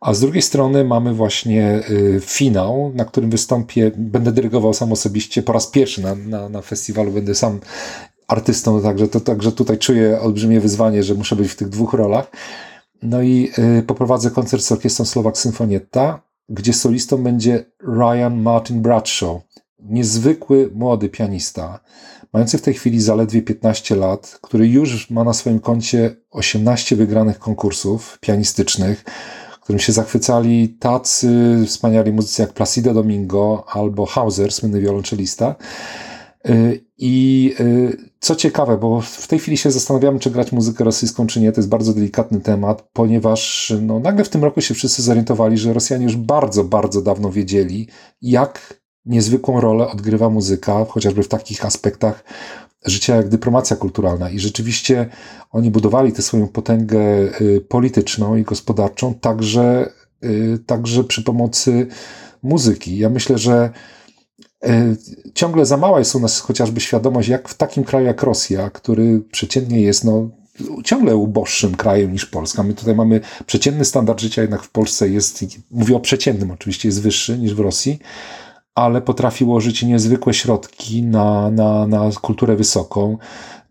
A 0.00 0.14
z 0.14 0.20
drugiej 0.20 0.42
strony 0.42 0.84
mamy 0.84 1.14
właśnie 1.14 1.82
y, 1.90 2.20
finał, 2.24 2.92
na 2.94 3.04
którym 3.04 3.30
wystąpię, 3.30 3.92
będę 3.96 4.32
dyrygował 4.32 4.74
sam 4.74 4.92
osobiście 4.92 5.42
po 5.42 5.52
raz 5.52 5.66
pierwszy 5.66 6.02
na, 6.02 6.14
na, 6.14 6.48
na 6.48 6.62
festiwalu, 6.62 7.12
będę 7.12 7.34
sam 7.34 7.60
artystą, 8.28 8.82
także, 8.82 9.08
to, 9.08 9.20
także 9.20 9.52
tutaj 9.52 9.78
czuję 9.78 10.20
olbrzymie 10.20 10.60
wyzwanie, 10.60 11.02
że 11.02 11.14
muszę 11.14 11.36
być 11.36 11.48
w 11.48 11.56
tych 11.56 11.68
dwóch 11.68 11.92
rolach. 11.92 12.30
No 13.02 13.22
i 13.22 13.50
y, 13.78 13.82
poprowadzę 13.82 14.30
koncert 14.30 14.62
z 14.62 14.72
orkiestrą 14.72 15.04
Słowak 15.04 15.38
Symfonietta, 15.38 16.22
gdzie 16.48 16.72
solistą 16.72 17.22
będzie 17.22 17.64
Ryan 17.82 18.42
Martin 18.42 18.82
Bradshaw, 18.82 19.40
niezwykły 19.78 20.70
młody 20.74 21.08
pianista, 21.08 21.80
mający 22.32 22.58
w 22.58 22.62
tej 22.62 22.74
chwili 22.74 23.00
zaledwie 23.00 23.42
15 23.42 23.96
lat, 23.96 24.38
który 24.42 24.68
już 24.68 25.10
ma 25.10 25.24
na 25.24 25.32
swoim 25.32 25.60
koncie 25.60 26.16
18 26.30 26.96
wygranych 26.96 27.38
konkursów 27.38 28.18
pianistycznych, 28.20 29.04
którym 29.60 29.80
się 29.80 29.92
zachwycali 29.92 30.68
tacy 30.68 31.28
wspaniali 31.66 32.12
muzycy 32.12 32.42
jak 32.42 32.52
Placido 32.52 32.94
Domingo 32.94 33.64
albo 33.68 34.06
Hauser, 34.06 34.52
słynny 34.52 34.80
wiolonczelista. 34.80 35.54
Y, 36.48 36.84
I 36.98 37.54
y, 37.60 37.96
co 38.20 38.36
ciekawe, 38.36 38.78
bo 38.78 39.00
w 39.00 39.26
tej 39.26 39.38
chwili 39.38 39.56
się 39.56 39.70
zastanawiamy, 39.70 40.18
czy 40.18 40.30
grać 40.30 40.52
muzykę 40.52 40.84
rosyjską, 40.84 41.26
czy 41.26 41.40
nie. 41.40 41.52
To 41.52 41.60
jest 41.60 41.68
bardzo 41.68 41.92
delikatny 41.92 42.40
temat, 42.40 42.88
ponieważ 42.92 43.72
no, 43.82 44.00
nagle 44.00 44.24
w 44.24 44.28
tym 44.28 44.44
roku 44.44 44.60
się 44.60 44.74
wszyscy 44.74 45.02
zorientowali, 45.02 45.58
że 45.58 45.72
Rosjanie 45.72 46.04
już 46.04 46.16
bardzo, 46.16 46.64
bardzo 46.64 47.02
dawno 47.02 47.30
wiedzieli, 47.30 47.88
jak 48.22 48.80
niezwykłą 49.04 49.60
rolę 49.60 49.88
odgrywa 49.88 50.30
muzyka, 50.30 50.84
chociażby 50.84 51.22
w 51.22 51.28
takich 51.28 51.64
aspektach 51.64 52.24
życia 52.84 53.16
jak 53.16 53.28
dyplomacja 53.28 53.76
kulturalna. 53.76 54.30
I 54.30 54.38
rzeczywiście 54.38 55.06
oni 55.50 55.70
budowali 55.70 56.12
tę 56.12 56.22
swoją 56.22 56.48
potęgę 56.48 57.00
y, 57.40 57.60
polityczną 57.68 58.36
i 58.36 58.42
gospodarczą 58.42 59.14
także, 59.14 59.92
także 60.66 61.04
przy 61.04 61.22
pomocy 61.22 61.86
muzyki. 62.42 62.98
Ja 62.98 63.10
myślę, 63.10 63.38
że 63.38 63.70
ciągle 65.34 65.66
za 65.66 65.76
mała 65.76 65.98
jest 65.98 66.14
u 66.14 66.20
nas 66.20 66.40
chociażby 66.40 66.80
świadomość, 66.80 67.28
jak 67.28 67.48
w 67.48 67.54
takim 67.54 67.84
kraju 67.84 68.06
jak 68.06 68.22
Rosja, 68.22 68.70
który 68.70 69.20
przeciętnie 69.20 69.80
jest 69.80 70.04
no, 70.04 70.28
ciągle 70.84 71.16
uboższym 71.16 71.74
krajem 71.74 72.12
niż 72.12 72.26
Polska. 72.26 72.62
My 72.62 72.74
tutaj 72.74 72.94
mamy 72.94 73.20
przeciętny 73.46 73.84
standard 73.84 74.20
życia, 74.20 74.42
jednak 74.42 74.62
w 74.62 74.70
Polsce 74.70 75.08
jest, 75.08 75.44
mówię 75.70 75.96
o 75.96 76.00
przeciętnym 76.00 76.50
oczywiście, 76.50 76.88
jest 76.88 77.02
wyższy 77.02 77.38
niż 77.38 77.54
w 77.54 77.60
Rosji, 77.60 77.98
ale 78.74 79.02
potrafi 79.02 79.44
łożyć 79.44 79.82
niezwykłe 79.82 80.34
środki 80.34 81.02
na, 81.02 81.50
na, 81.50 81.86
na 81.86 82.10
kulturę 82.22 82.56
wysoką. 82.56 83.18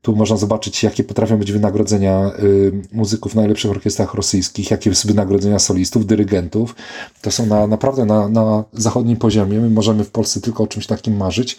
Tu 0.05 0.15
można 0.15 0.37
zobaczyć, 0.37 0.83
jakie 0.83 1.03
potrafią 1.03 1.37
być 1.37 1.51
wynagrodzenia 1.51 2.31
y, 2.39 2.71
muzyków 2.91 3.31
w 3.31 3.35
najlepszych 3.35 3.71
orkiestrach 3.71 4.13
rosyjskich, 4.13 4.71
jakie 4.71 4.95
są 4.95 5.07
wynagrodzenia 5.07 5.59
solistów, 5.59 6.05
dyrygentów. 6.05 6.75
To 7.21 7.31
są 7.31 7.45
na, 7.45 7.67
naprawdę 7.67 8.05
na, 8.05 8.29
na 8.29 8.63
zachodnim 8.73 9.17
poziomie. 9.17 9.59
My 9.59 9.69
możemy 9.69 10.03
w 10.03 10.11
Polsce 10.11 10.41
tylko 10.41 10.63
o 10.63 10.67
czymś 10.67 10.87
takim 10.87 11.17
marzyć. 11.17 11.57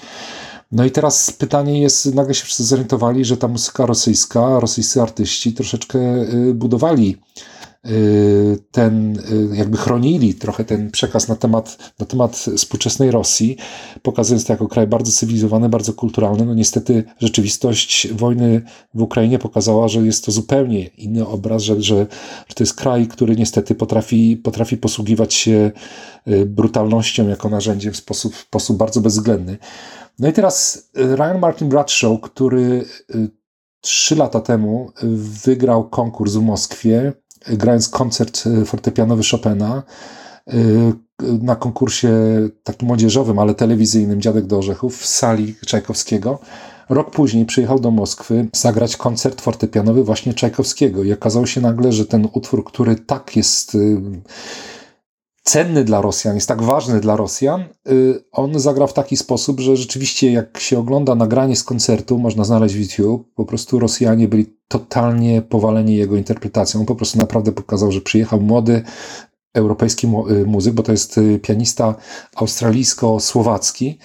No 0.73 0.85
i 0.85 0.91
teraz 0.91 1.31
pytanie 1.31 1.83
jest, 1.83 2.15
nagle 2.15 2.35
się 2.35 2.45
wszyscy 2.45 2.65
zorientowali, 2.65 3.25
że 3.25 3.37
ta 3.37 3.49
muzyka 3.49 3.87
rosyjska, 3.87 4.61
rosyjscy 4.61 5.03
artyści 5.03 5.53
troszeczkę 5.53 5.99
y, 5.99 6.55
budowali 6.55 7.19
ten, 8.71 9.19
y, 9.53 9.57
jakby 9.57 9.77
chronili 9.77 10.35
trochę 10.35 10.65
ten 10.65 10.91
przekaz 10.91 11.29
na 11.29 11.37
temat, 11.37 11.93
na 11.99 12.07
temat 12.07 12.37
współczesnej 12.37 13.11
Rosji, 13.11 13.57
pokazując 14.03 14.45
to 14.45 14.53
jako 14.53 14.69
kraj 14.69 14.87
bardzo 14.87 15.13
cywilizowany, 15.13 15.69
bardzo 15.69 15.93
kulturalny. 15.93 16.47
No 16.47 16.55
niestety 16.55 17.05
rzeczywistość 17.21 18.13
wojny 18.13 18.63
w 18.95 19.03
Ukrainie 19.03 19.39
pokazała, 19.39 19.89
że 19.89 20.01
jest 20.01 20.25
to 20.25 20.33
zupełnie 20.33 20.87
inny 20.87 21.27
obraz, 21.27 21.63
że, 21.63 21.83
że, 21.83 22.07
że 22.49 22.55
to 22.55 22.65
jest 22.65 22.75
kraj, 22.75 23.07
który 23.07 23.37
niestety 23.37 23.75
potrafi, 23.75 24.37
potrafi 24.37 24.77
posługiwać 24.77 25.35
się 25.35 25.71
brutalnością 26.47 27.29
jako 27.29 27.49
narzędziem 27.49 27.93
w 27.93 27.97
sposób, 27.97 28.35
w 28.35 28.41
sposób 28.41 28.77
bardzo 28.77 29.01
bezwzględny. 29.01 29.59
No 30.19 30.29
i 30.29 30.33
teraz 30.33 30.89
y, 30.99 31.17
Ryan 31.17 31.39
Martin 31.39 31.69
Bradshaw, 31.69 32.21
który 32.21 32.85
y, 33.15 33.29
trzy 33.81 34.17
lata 34.17 34.41
temu 34.41 34.91
wygrał 35.45 35.89
konkurs 35.89 36.35
w 36.35 36.43
Moskwie, 36.43 37.13
grając 37.49 37.89
koncert 37.89 38.47
y, 38.47 38.65
fortepianowy 38.65 39.23
Chopina 39.31 39.83
na 41.43 41.57
konkursie 41.57 42.11
takim 42.65 42.89
młodzieżowym, 42.89 43.39
ale 43.39 43.55
telewizyjnym 43.55 44.21
Dziadek 44.21 44.47
do 44.47 44.59
Orzechów 44.59 44.99
w 44.99 45.07
sali 45.07 45.55
Czajkowskiego. 45.67 46.39
Rok 46.89 47.11
później 47.11 47.47
przyjechał 47.47 47.81
do 47.81 47.91
Moskwy 47.91 48.49
zagrać 48.57 48.97
koncert 48.97 49.41
fortepianowy 49.41 50.05
właśnie 50.05 50.35
Czajkowskiego 50.35 51.05
i 51.05 51.13
okazało 51.13 51.47
się 51.47 51.61
nagle, 51.61 51.93
że 51.93 52.07
ten 52.07 52.29
utwór, 52.33 52.65
który 52.65 52.97
tak 52.97 53.37
jest 53.37 53.77
cenny 55.47 55.85
dla 55.85 56.01
Rosjan, 56.01 56.35
jest 56.35 56.49
tak 56.49 56.63
ważny 56.63 57.01
dla 57.01 57.17
Rosjan, 57.17 57.65
y, 57.89 58.25
on 58.33 58.61
zagrał 58.61 58.89
w 58.89 58.93
taki 58.93 59.17
sposób, 59.17 59.61
że 59.61 59.77
rzeczywiście 59.77 60.33
jak 60.33 60.59
się 60.59 60.79
ogląda 60.79 61.15
nagranie 61.15 61.57
z 61.57 61.65
koncertu, 61.65 62.19
można 62.19 62.45
znaleźć 62.45 62.75
w 62.75 62.99
YouTube, 62.99 63.35
po 63.35 63.45
prostu 63.45 63.79
Rosjanie 63.79 64.29
byli 64.29 64.47
totalnie 64.69 65.43
powaleni 65.43 65.97
jego 65.97 66.17
interpretacją. 66.17 66.81
On 66.81 66.87
po 66.87 66.95
prostu 66.95 67.19
naprawdę 67.19 67.53
pokazał, 67.53 67.93
że 67.93 68.01
przyjechał 68.01 68.41
młody 68.41 68.83
europejski 69.55 70.07
y, 70.07 70.47
muzyk, 70.47 70.75
bo 70.75 70.83
to 70.83 70.93
jest 70.93 71.19
y, 71.19 71.39
pianista 71.39 71.95
australijsko-słowacki, 72.37 73.99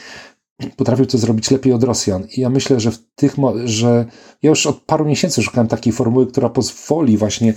potrafił 0.77 1.05
to 1.05 1.17
zrobić 1.17 1.51
lepiej 1.51 1.73
od 1.73 1.83
Rosjan. 1.83 2.27
I 2.37 2.41
ja 2.41 2.49
myślę, 2.49 2.79
że 2.79 2.91
w 2.91 2.99
tych, 3.15 3.35
że 3.65 4.05
ja 4.41 4.49
już 4.49 4.67
od 4.67 4.81
paru 4.81 5.05
miesięcy 5.05 5.41
szukałem 5.41 5.67
takiej 5.67 5.93
formuły, 5.93 6.27
która 6.27 6.49
pozwoli 6.49 7.17
właśnie 7.17 7.53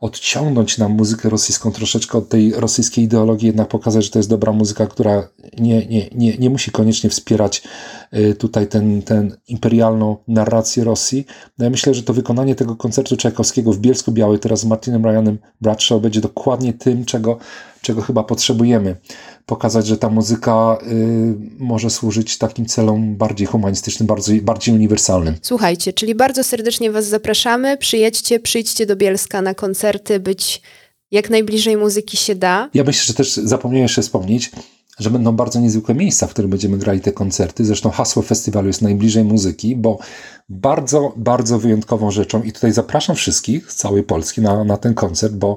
odciągnąć 0.00 0.78
nam 0.78 0.92
muzykę 0.92 1.28
rosyjską 1.28 1.72
troszeczkę 1.72 2.18
od 2.18 2.28
tej 2.28 2.52
rosyjskiej 2.52 3.04
ideologii, 3.04 3.46
jednak 3.46 3.68
pokazać, 3.68 4.04
że 4.04 4.10
to 4.10 4.18
jest 4.18 4.28
dobra 4.28 4.52
muzyka, 4.52 4.86
która 4.86 5.28
nie, 5.58 5.86
nie, 5.86 6.08
nie, 6.14 6.38
nie 6.38 6.50
musi 6.50 6.70
koniecznie 6.70 7.10
wspierać 7.10 7.62
y, 8.16 8.34
tutaj 8.34 8.66
ten, 8.66 9.02
ten 9.02 9.36
imperialną 9.48 10.16
narrację 10.28 10.84
Rosji. 10.84 11.26
No 11.58 11.64
ja 11.64 11.70
myślę, 11.70 11.94
że 11.94 12.02
to 12.02 12.12
wykonanie 12.12 12.54
tego 12.54 12.76
koncertu 12.76 13.16
Czajkowskiego 13.16 13.72
w 13.72 13.78
Bielsku 13.78 14.12
Białej 14.12 14.38
teraz 14.38 14.60
z 14.60 14.64
Martinem 14.64 15.04
Ryanem 15.04 15.38
Bradshaw 15.60 16.00
będzie 16.00 16.20
dokładnie 16.20 16.72
tym, 16.72 17.04
czego, 17.04 17.38
czego 17.80 18.02
chyba 18.02 18.24
potrzebujemy 18.24 18.96
pokazać, 19.46 19.86
że 19.86 19.98
ta 19.98 20.08
muzyka 20.08 20.78
y, 20.82 21.34
może 21.58 21.90
służyć 21.90 22.38
takim 22.38 22.66
celom 22.66 23.16
bardziej 23.16 23.46
humanistycznym, 23.46 24.06
bardziej, 24.06 24.42
bardziej 24.42 24.74
uniwersalnym. 24.74 25.34
Słuchajcie, 25.42 25.92
czyli 25.92 26.14
bardzo 26.14 26.44
serdecznie 26.44 26.90
Was 26.90 27.06
zapraszamy. 27.06 27.76
Przyjedźcie, 27.76 28.40
przyjdźcie 28.40 28.86
do 28.86 28.96
Bielska 28.96 29.42
na 29.42 29.54
koncerty, 29.54 30.20
być 30.20 30.62
jak 31.10 31.30
najbliżej 31.30 31.76
muzyki 31.76 32.16
się 32.16 32.34
da. 32.34 32.70
Ja 32.74 32.84
myślę, 32.84 33.04
że 33.06 33.14
też 33.14 33.34
zapomniałem 33.34 33.82
jeszcze 33.82 34.02
wspomnieć, 34.02 34.50
że 34.98 35.10
będą 35.10 35.32
bardzo 35.32 35.60
niezwykłe 35.60 35.94
miejsca, 35.94 36.26
w 36.26 36.30
których 36.30 36.50
będziemy 36.50 36.78
grali 36.78 37.00
te 37.00 37.12
koncerty. 37.12 37.64
Zresztą 37.64 37.90
hasło 37.90 38.22
festiwalu 38.22 38.66
jest 38.66 38.82
najbliżej 38.82 39.24
muzyki, 39.24 39.76
bo 39.76 39.98
bardzo, 40.48 41.12
bardzo 41.16 41.58
wyjątkową 41.58 42.10
rzeczą 42.10 42.42
i 42.42 42.52
tutaj 42.52 42.72
zapraszam 42.72 43.16
wszystkich 43.16 43.72
z 43.72 43.76
całej 43.76 44.02
Polski 44.02 44.40
na, 44.40 44.64
na 44.64 44.76
ten 44.76 44.94
koncert, 44.94 45.34
bo 45.34 45.56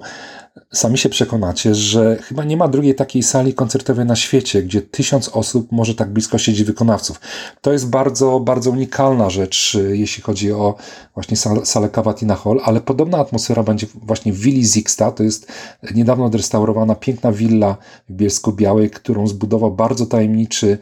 sami 0.74 0.98
się 0.98 1.10
przekonacie, 1.10 1.76
że 1.76 2.18
chyba 2.24 2.44
nie 2.44 2.58
ma 2.58 2.68
drugiej 2.68 2.96
takiej 2.96 3.24
sali 3.24 3.54
koncertowej 3.54 4.06
na 4.06 4.16
świecie, 4.16 4.64
gdzie 4.64 4.82
tysiąc 4.82 5.30
osób 5.30 5.72
może 5.72 5.96
tak 5.96 6.14
blisko 6.14 6.38
siedzieć 6.38 6.64
wykonawców. 6.64 7.20
To 7.62 7.72
jest 7.74 7.90
bardzo, 7.90 8.40
bardzo 8.40 8.72
unikalna 8.72 9.30
rzecz, 9.30 9.78
jeśli 9.92 10.24
chodzi 10.24 10.52
o 10.52 10.76
właśnie 11.14 11.38
salę 11.64 11.90
Cavatina 11.90 12.36
Hall, 12.36 12.60
ale 12.64 12.82
podobna 12.82 13.18
atmosfera 13.18 13.64
będzie 13.64 13.88
właśnie 13.96 14.34
w 14.34 14.40
Willi 14.40 14.66
Zixta. 14.66 15.12
To 15.12 15.24
jest 15.24 15.52
niedawno 15.96 16.26
odrestaurowana 16.26 16.96
piękna 16.96 17.32
willa 17.32 17.78
w 18.10 18.14
Bielsku 18.14 18.52
Białej, 18.54 18.90
którą 18.90 19.28
zbudował 19.28 19.72
bardzo 19.72 20.06
tajemniczy 20.06 20.78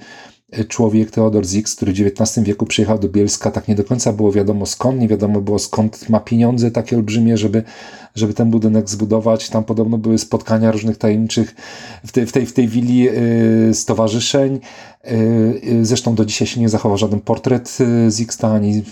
człowiek 0.68 1.12
Teodor 1.12 1.46
Zix, 1.46 1.76
który 1.76 1.94
w 1.94 2.00
XIX 2.00 2.46
wieku 2.46 2.66
przyjechał 2.66 3.00
do 3.00 3.10
Bielska, 3.10 3.52
tak 3.52 3.68
nie 3.68 3.76
do 3.76 3.84
końca 3.84 4.14
było 4.14 4.32
wiadomo 4.32 4.66
skąd, 4.66 5.00
nie 5.00 5.08
wiadomo 5.08 5.42
było 5.42 5.60
skąd 5.60 6.10
ma 6.10 6.20
pieniądze 6.20 6.72
takie 6.72 6.96
olbrzymie, 6.96 7.38
żeby 7.38 7.64
żeby 8.18 8.34
ten 8.34 8.52
budynek 8.52 8.90
zbudować. 8.90 9.50
Tam 9.50 9.64
podobno 9.64 9.98
były 9.98 10.18
spotkania 10.18 10.72
różnych 10.72 10.98
tajemniczych 10.98 11.56
w 12.06 12.12
tej, 12.12 12.26
w 12.26 12.32
tej, 12.32 12.46
w 12.46 12.54
tej 12.54 12.68
willi 12.68 12.98
yy, 12.98 13.74
stowarzyszeń. 13.74 14.60
Yy, 15.64 15.86
zresztą 15.86 16.16
do 16.16 16.26
dzisiaj 16.26 16.48
się 16.48 16.62
nie 16.62 16.70
zachował 16.70 16.98
żaden 16.98 17.20
portret 17.20 17.78
y, 17.82 18.12
Zixta, 18.12 18.52
ani, 18.52 18.84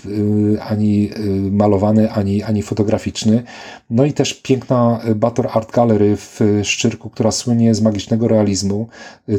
ani 0.60 1.10
y, 1.16 1.50
malowany, 1.50 2.12
ani, 2.12 2.42
ani 2.42 2.62
fotograficzny. 2.62 3.42
No 3.90 4.04
i 4.04 4.12
też 4.12 4.34
piękna 4.34 5.00
Bator 5.16 5.48
Art 5.52 5.72
Gallery 5.72 6.16
w 6.16 6.40
Szczyrku, 6.62 7.10
która 7.10 7.30
słynie 7.30 7.74
z 7.74 7.80
magicznego 7.80 8.28
realizmu. 8.28 8.88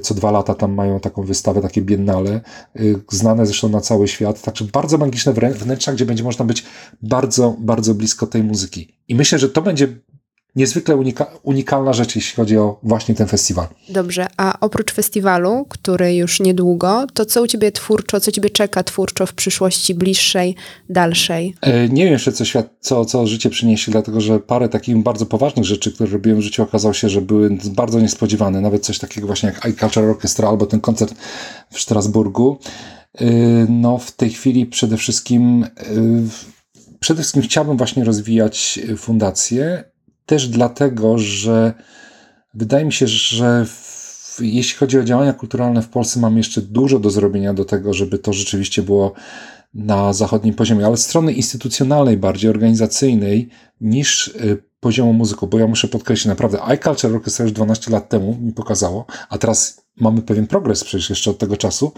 Co 0.02 0.14
dwa 0.14 0.32
lata 0.32 0.56
tam 0.56 0.74
mają 0.74 1.00
taką 1.00 1.24
wystawę, 1.24 1.62
takie 1.62 1.82
biennale, 1.82 2.42
znane 3.12 3.46
zresztą 3.46 3.70
na 3.70 3.82
cały 3.82 4.08
świat. 4.08 4.42
Także 4.42 4.66
bardzo 4.66 4.98
magiczne 4.98 5.34
wnętrza, 5.34 5.94
gdzie 5.94 6.06
będzie 6.06 6.24
można 6.24 6.46
być 6.46 6.64
bardzo, 7.02 7.56
bardzo 7.60 7.94
blisko 7.94 8.28
tej 8.28 8.44
muzyki. 8.44 8.97
I 9.08 9.16
myślę, 9.16 9.40
że 9.40 9.50
to 9.50 9.62
będzie 9.62 9.88
niezwykle 10.58 10.96
unika 10.96 11.26
unikalna 11.44 11.94
rzecz, 11.94 12.16
jeśli 12.16 12.36
chodzi 12.36 12.58
o 12.58 12.80
właśnie 12.84 13.16
ten 13.16 13.28
festiwal. 13.28 13.68
Dobrze, 13.90 14.28
a 14.38 14.60
oprócz 14.60 14.94
festiwalu, 14.94 15.66
który 15.70 16.16
już 16.16 16.40
niedługo, 16.40 17.08
to 17.14 17.26
co 17.26 17.42
u 17.42 17.48
ciebie 17.48 17.72
twórczo, 17.72 18.20
co 18.20 18.32
ciebie 18.32 18.50
czeka 18.50 18.84
twórczo 18.84 19.26
w 19.26 19.34
przyszłości 19.34 19.96
bliższej, 19.96 20.56
dalszej? 20.90 21.56
E, 21.62 21.90
nie 21.90 22.04
wiem 22.04 22.14
jeszcze, 22.14 22.32
co, 22.32 22.46
świat, 22.46 22.70
co, 22.80 23.06
co 23.06 23.28
życie 23.28 23.50
przyniesie, 23.50 23.92
dlatego 23.92 24.22
że 24.22 24.40
parę 24.40 24.70
takich 24.70 24.98
bardzo 24.98 25.26
poważnych 25.26 25.66
rzeczy, 25.66 25.92
które 25.92 26.10
robiłem 26.10 26.40
w 26.40 26.44
życiu, 26.44 26.64
okazało 26.64 26.94
się, 26.94 27.10
że 27.10 27.22
były 27.22 27.58
bardzo 27.66 28.00
niespodziewane. 28.00 28.62
Nawet 28.62 28.86
coś 28.86 29.00
takiego 29.00 29.28
właśnie 29.28 29.50
jak 29.50 29.66
iCulture 29.66 30.04
Orchestra 30.04 30.50
albo 30.50 30.66
ten 30.66 30.80
koncert 30.80 31.16
w 31.70 31.80
Strasburgu. 31.80 32.60
E, 33.16 33.26
no, 33.70 33.98
w 33.98 34.12
tej 34.12 34.30
chwili 34.30 34.66
przede 34.66 34.98
wszystkim 34.98 35.64
e, 35.64 35.70
przede 37.00 37.22
wszystkim 37.22 37.44
chciałbym 37.44 37.78
właśnie 37.78 38.04
rozwijać 38.04 38.80
fundację, 38.98 39.84
też 40.26 40.48
dlatego, 40.48 41.18
że 41.18 41.74
wydaje 42.54 42.86
mi 42.86 42.94
się, 42.94 43.08
że 43.08 43.66
w, 43.66 44.38
jeśli 44.42 44.78
chodzi 44.78 45.00
o 45.00 45.04
działania 45.04 45.34
kulturalne 45.34 45.82
w 45.82 45.90
Polsce, 45.90 46.20
mamy 46.20 46.38
jeszcze 46.38 46.62
dużo 46.62 47.00
do 47.00 47.10
zrobienia 47.10 47.54
do 47.54 47.66
tego, 47.66 47.94
żeby 47.94 48.20
to 48.20 48.34
rzeczywiście 48.34 48.82
było 48.82 49.14
na 49.74 50.14
zachodnim 50.14 50.54
poziomie, 50.54 50.86
ale 50.86 50.98
strony 50.98 51.34
instytucjonalnej, 51.34 52.18
bardziej 52.18 52.50
organizacyjnej 52.50 53.50
niż 53.82 54.28
y, 54.28 54.64
poziomu 54.88 55.14
muzyków, 55.14 55.50
bo 55.50 55.60
ja 55.60 55.68
muszę 55.68 55.88
podkreślić, 55.88 56.26
naprawdę 56.26 56.64
iCulture 56.64 57.16
Orchestra 57.16 57.44
już 57.44 57.52
12 57.52 57.92
lat 57.92 58.10
temu 58.10 58.38
mi 58.42 58.54
pokazało, 58.54 59.06
a 59.30 59.38
teraz 59.38 59.82
mamy 60.00 60.22
pewien 60.22 60.48
progres 60.48 60.84
przecież 60.84 61.10
jeszcze 61.10 61.32
od 61.32 61.38
tego 61.38 61.58
czasu, 61.58 61.92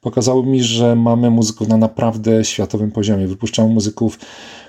pokazało 0.00 0.42
mi, 0.42 0.62
że 0.62 0.96
mamy 0.96 1.30
muzyków 1.30 1.68
na 1.68 1.76
naprawdę 1.76 2.44
światowym 2.44 2.90
poziomie. 2.90 3.26
Wypuszczamy 3.26 3.68
muzyków 3.68 4.18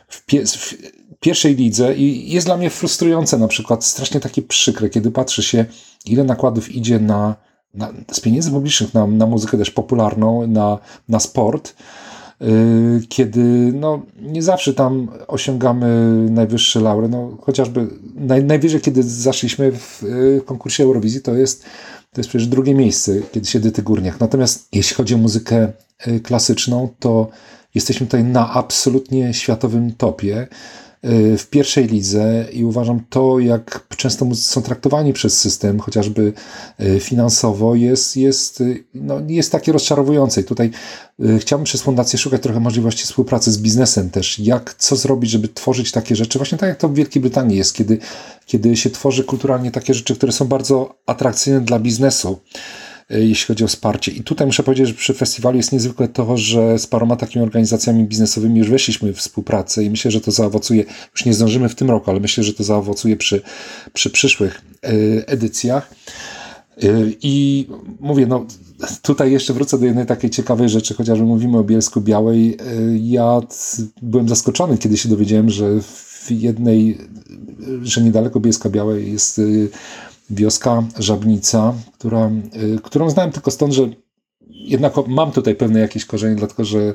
w, 0.07 0.25
pie 0.25 0.45
w 0.45 0.75
pierwszej 1.19 1.55
lidze 1.55 1.95
i 1.95 2.33
jest 2.33 2.47
dla 2.47 2.57
mnie 2.57 2.69
frustrujące 2.69 3.37
na 3.37 3.47
przykład, 3.47 3.85
strasznie 3.85 4.19
takie 4.19 4.41
przykre, 4.41 4.89
kiedy 4.89 5.11
patrzy 5.11 5.43
się, 5.43 5.65
ile 6.05 6.23
nakładów 6.23 6.71
idzie 6.75 6.99
na, 6.99 7.35
na 7.73 7.93
z 8.11 8.19
pieniędzy 8.19 8.51
publicznych 8.51 8.93
na, 8.93 9.07
na 9.07 9.25
muzykę 9.25 9.57
też 9.57 9.71
popularną, 9.71 10.47
na, 10.47 10.79
na 11.09 11.19
sport, 11.19 11.75
kiedy 13.09 13.41
no, 13.73 14.01
nie 14.21 14.43
zawsze 14.43 14.73
tam 14.73 15.07
osiągamy 15.27 15.87
najwyższe 16.31 16.79
laury. 16.79 17.09
No, 17.09 17.37
chociażby 17.41 17.87
naj, 18.15 18.43
najwyżej, 18.43 18.81
kiedy 18.81 19.03
zaszliśmy 19.03 19.71
w 19.71 20.03
yy, 20.03 20.41
konkursie 20.45 20.83
Eurowizji, 20.83 21.21
to 21.21 21.35
jest, 21.35 21.63
to 22.11 22.21
jest 22.21 22.29
przecież 22.29 22.47
drugie 22.47 22.75
miejsce, 22.75 23.11
kiedy 23.31 23.47
się 23.47 23.59
Dyty 23.59 23.83
Górniach. 23.83 24.19
Natomiast 24.19 24.67
jeśli 24.71 24.95
chodzi 24.95 25.15
o 25.15 25.17
muzykę 25.17 25.71
yy, 26.07 26.19
klasyczną, 26.19 26.89
to 26.99 27.29
jesteśmy 27.75 28.05
tutaj 28.07 28.23
na 28.23 28.53
absolutnie 28.53 29.33
światowym 29.33 29.93
topie. 29.93 30.47
W 31.37 31.45
pierwszej 31.49 31.87
lidze 31.87 32.45
i 32.53 32.65
uważam 32.65 32.99
to, 33.09 33.39
jak 33.39 33.87
często 33.97 34.35
są 34.35 34.61
traktowani 34.61 35.13
przez 35.13 35.39
system, 35.39 35.79
chociażby 35.79 36.33
finansowo, 36.99 37.75
jest, 37.75 38.17
jest, 38.17 38.63
no, 38.93 39.21
jest 39.27 39.51
takie 39.51 39.71
rozczarowujące. 39.71 40.41
I 40.41 40.43
tutaj 40.43 40.71
chciałbym 41.39 41.65
przez 41.65 41.81
fundację 41.81 42.19
szukać 42.19 42.41
trochę 42.41 42.59
możliwości 42.59 43.03
współpracy 43.03 43.51
z 43.51 43.57
biznesem 43.57 44.09
też. 44.09 44.39
Jak, 44.39 44.73
co 44.73 44.95
zrobić, 44.95 45.31
żeby 45.31 45.47
tworzyć 45.47 45.91
takie 45.91 46.15
rzeczy, 46.15 46.39
właśnie 46.39 46.57
tak 46.57 46.69
jak 46.69 46.77
to 46.77 46.89
w 46.89 46.93
Wielkiej 46.93 47.21
Brytanii 47.21 47.57
jest, 47.57 47.73
kiedy, 47.73 47.97
kiedy 48.45 48.77
się 48.77 48.89
tworzy 48.89 49.23
kulturalnie 49.23 49.71
takie 49.71 49.93
rzeczy, 49.93 50.15
które 50.15 50.31
są 50.31 50.45
bardzo 50.45 50.95
atrakcyjne 51.05 51.61
dla 51.61 51.79
biznesu. 51.79 52.39
E, 53.09 53.19
jeśli 53.19 53.47
chodzi 53.47 53.63
o 53.63 53.67
wsparcie. 53.67 54.11
I 54.11 54.23
tutaj 54.23 54.47
muszę 54.47 54.63
powiedzieć, 54.63 54.87
że 54.87 54.93
przy 54.93 55.13
festiwalu 55.13 55.57
jest 55.57 55.71
niezwykle 55.71 56.07
to, 56.07 56.37
że 56.37 56.79
z 56.79 56.87
paroma 56.87 57.15
takimi 57.15 57.43
organizacjami 57.43 58.03
biznesowymi 58.03 58.59
już 58.59 58.69
weszliśmy 58.69 59.13
w 59.13 59.17
współpracę 59.17 59.83
i 59.83 59.89
myślę, 59.89 60.11
że 60.11 60.21
to 60.21 60.31
zaowocuje, 60.31 60.83
już 61.13 61.25
nie 61.25 61.33
zdążymy 61.33 61.69
w 61.69 61.75
tym 61.75 61.89
roku, 61.89 62.11
ale 62.11 62.19
myślę, 62.19 62.43
że 62.43 62.53
to 62.53 62.63
zaowocuje 62.63 63.17
przy, 63.17 63.41
przy 63.93 64.09
przyszłych 64.09 64.61
e, 64.83 64.89
edycjach. 65.27 65.91
E, 66.83 66.87
I 67.21 67.67
mówię, 67.99 68.27
no 68.27 68.45
tutaj 69.01 69.31
jeszcze 69.31 69.53
wrócę 69.53 69.79
do 69.79 69.85
jednej 69.85 70.05
takiej 70.05 70.29
ciekawej 70.29 70.69
rzeczy, 70.69 70.93
chociażby 70.93 71.25
mówimy 71.25 71.57
o 71.57 71.63
Bielsku 71.63 72.01
Białej. 72.01 72.57
Ja 73.01 73.41
byłem 74.01 74.29
zaskoczony, 74.29 74.77
kiedy 74.77 74.97
się 74.97 75.09
dowiedziałem, 75.09 75.49
że 75.49 75.81
w 75.81 76.27
jednej, 76.29 76.97
że 77.81 78.01
niedaleko 78.01 78.39
Bielska 78.39 78.69
Białej 78.69 79.11
jest 79.11 79.41
wioska 80.29 80.83
Żabnica, 80.99 81.73
która, 81.93 82.29
y, 82.75 82.79
którą 82.83 83.09
znałem 83.09 83.31
tylko 83.31 83.51
stąd, 83.51 83.73
że 83.73 83.89
jednak 84.49 84.93
mam 85.07 85.31
tutaj 85.31 85.55
pewne 85.55 85.79
jakieś 85.79 86.05
korzenie, 86.05 86.35
dlatego 86.35 86.65
że 86.65 86.93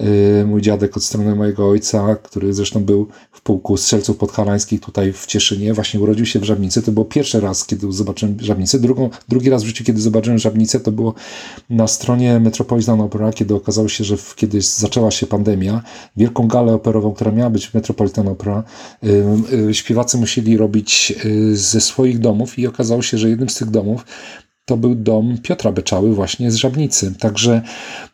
y, 0.00 0.44
mój 0.46 0.62
dziadek 0.62 0.96
od 0.96 1.04
strony 1.04 1.34
mojego 1.34 1.68
ojca, 1.68 2.16
który 2.22 2.54
zresztą 2.54 2.84
był 2.84 3.08
w 3.32 3.40
pułku 3.40 3.76
strzelców 3.76 4.16
podhalańskich 4.16 4.80
tutaj 4.80 5.12
w 5.12 5.26
Cieszynie, 5.26 5.74
właśnie 5.74 6.00
urodził 6.00 6.26
się 6.26 6.38
w 6.40 6.44
Żabnicy. 6.44 6.82
To 6.82 6.92
było 6.92 7.06
pierwszy 7.06 7.40
raz, 7.40 7.66
kiedy 7.66 7.92
zobaczyłem 7.92 8.36
Żabnicę. 8.40 8.78
Drugą, 8.78 9.10
drugi 9.28 9.50
raz 9.50 9.62
w 9.62 9.66
życiu, 9.66 9.84
kiedy 9.84 10.00
zobaczyłem 10.00 10.38
Żabnicę, 10.38 10.80
to 10.80 10.92
było 10.92 11.14
na 11.70 11.86
stronie 11.86 12.40
Metropolitan 12.40 13.00
Opera, 13.00 13.32
kiedy 13.32 13.54
okazało 13.54 13.88
się, 13.88 14.04
że 14.04 14.16
kiedyś 14.36 14.66
zaczęła 14.66 15.10
się 15.10 15.26
pandemia, 15.26 15.82
wielką 16.16 16.48
galę 16.48 16.74
operową, 16.74 17.12
która 17.12 17.30
miała 17.30 17.50
być 17.50 17.66
w 17.66 17.74
Metropolitan 17.74 18.28
Opera, 18.28 18.64
y, 19.68 19.74
śpiewacy 19.74 20.18
musieli 20.18 20.56
robić 20.56 21.14
ze 21.52 21.80
swoich 21.80 22.18
domów 22.18 22.58
i 22.58 22.66
okazało 22.66 23.02
się, 23.02 23.18
że 23.18 23.30
jednym 23.30 23.48
z 23.48 23.54
tych 23.54 23.70
domów 23.70 24.04
to 24.68 24.76
był 24.76 24.94
dom 24.94 25.38
Piotra 25.42 25.72
Beczały 25.72 26.14
właśnie 26.14 26.50
z 26.50 26.54
Żabnicy. 26.54 27.14
Także, 27.18 27.62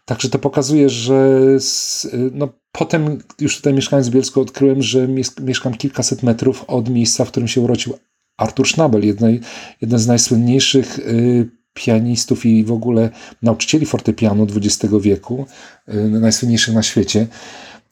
także 0.04 0.28
to 0.28 0.38
pokazuje, 0.38 0.88
że 0.88 1.40
z, 1.60 2.06
no, 2.32 2.48
potem 2.72 3.18
już 3.40 3.56
tutaj 3.56 3.74
mieszkając 3.74 4.08
w 4.08 4.12
Bielsku 4.12 4.40
odkryłem, 4.40 4.82
że 4.82 5.08
mieszkam 5.40 5.74
kilkaset 5.74 6.22
metrów 6.22 6.64
od 6.66 6.88
miejsca, 6.90 7.24
w 7.24 7.28
którym 7.28 7.48
się 7.48 7.60
urodził 7.60 7.94
Artur 8.36 8.68
Schnabel, 8.68 9.06
jednej, 9.06 9.40
jeden 9.80 9.98
z 9.98 10.06
najsłynniejszych 10.06 10.98
y, 10.98 11.48
pianistów 11.72 12.46
i 12.46 12.64
w 12.64 12.72
ogóle 12.72 13.10
nauczycieli 13.42 13.86
fortepianu 13.86 14.46
XX 14.56 14.94
wieku, 15.00 15.46
y, 15.88 16.08
najsłynniejszych 16.08 16.74
na 16.74 16.82
świecie. 16.82 17.26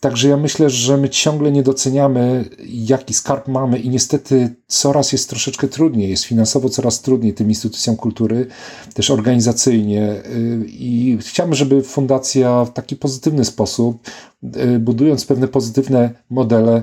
Także 0.02 0.28
ja 0.28 0.36
myślę, 0.36 0.70
że 0.70 0.96
my 0.96 1.08
ciągle 1.08 1.52
nie 1.52 1.62
doceniamy, 1.62 2.44
jaki 2.68 3.14
skarb 3.14 3.48
mamy 3.48 3.78
i 3.78 3.88
niestety 3.88 4.54
coraz 4.66 5.12
jest 5.12 5.28
troszeczkę 5.28 5.68
trudniej, 5.68 6.10
jest 6.10 6.24
finansowo 6.24 6.68
coraz 6.68 7.02
trudniej 7.02 7.34
tym 7.34 7.48
instytucjom 7.48 7.96
kultury, 7.96 8.46
też 8.94 9.10
organizacyjnie. 9.10 10.12
Y, 10.12 10.66
I 10.68 11.18
chciałbym, 11.20 11.54
żeby 11.54 11.82
fundacja 11.82 12.64
w 12.64 12.72
taki 12.72 12.96
pozytywny 12.96 13.44
sposób, 13.44 14.10
y, 14.56 14.78
budując 14.78 15.26
pewne 15.26 15.48
pozytywne 15.48 16.10
modele, 16.30 16.82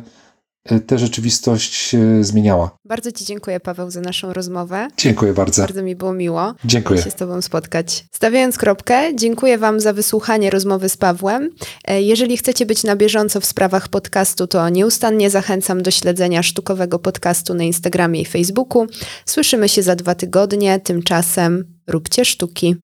tę 0.88 1.00
rzeczywistość 1.00 1.96
zmieniała. 2.22 2.78
Bardzo 2.86 3.12
Ci 3.12 3.26
dziękuję, 3.26 3.60
Paweł, 3.60 3.92
za 3.92 4.02
naszą 4.02 4.34
rozmowę. 4.34 4.88
Dziękuję 4.98 5.34
bardzo. 5.34 5.62
Bardzo 5.62 5.84
mi 5.84 5.96
było 5.96 6.14
miło 6.14 6.54
dziękuję. 6.66 7.02
się 7.02 7.12
z 7.12 7.16
Tobą 7.16 7.42
spotkać. 7.42 8.06
Stawiając 8.12 8.58
kropkę, 8.58 9.16
dziękuję 9.16 9.58
Wam 9.58 9.80
za 9.80 9.94
wysłuchanie 9.94 10.50
rozmowy 10.50 10.90
z 10.90 10.98
Pawłem. 10.98 11.50
E, 11.86 12.02
jeżeli 12.02 12.38
chcecie 12.38 12.66
być 12.66 12.84
na 12.84 12.96
bieżąco 12.96 13.42
w 13.42 13.46
sprawach 13.46 13.88
podcastu, 13.88 14.48
to 14.48 14.70
nieustannie 14.70 15.30
zachęcam 15.30 15.84
do 15.84 15.92
śledzenia 15.92 16.44
sztukowego 16.44 17.00
podcastu 17.00 17.54
na 17.54 17.64
Instagramie 17.64 18.22
i 18.22 18.26
Facebooku. 18.26 18.88
Słyszymy 19.26 19.70
się 19.70 19.84
za 19.84 19.96
dwa 19.96 20.16
tygodnie, 20.16 20.80
tymczasem 20.80 21.80
róbcie 21.88 22.26
sztuki. 22.26 22.76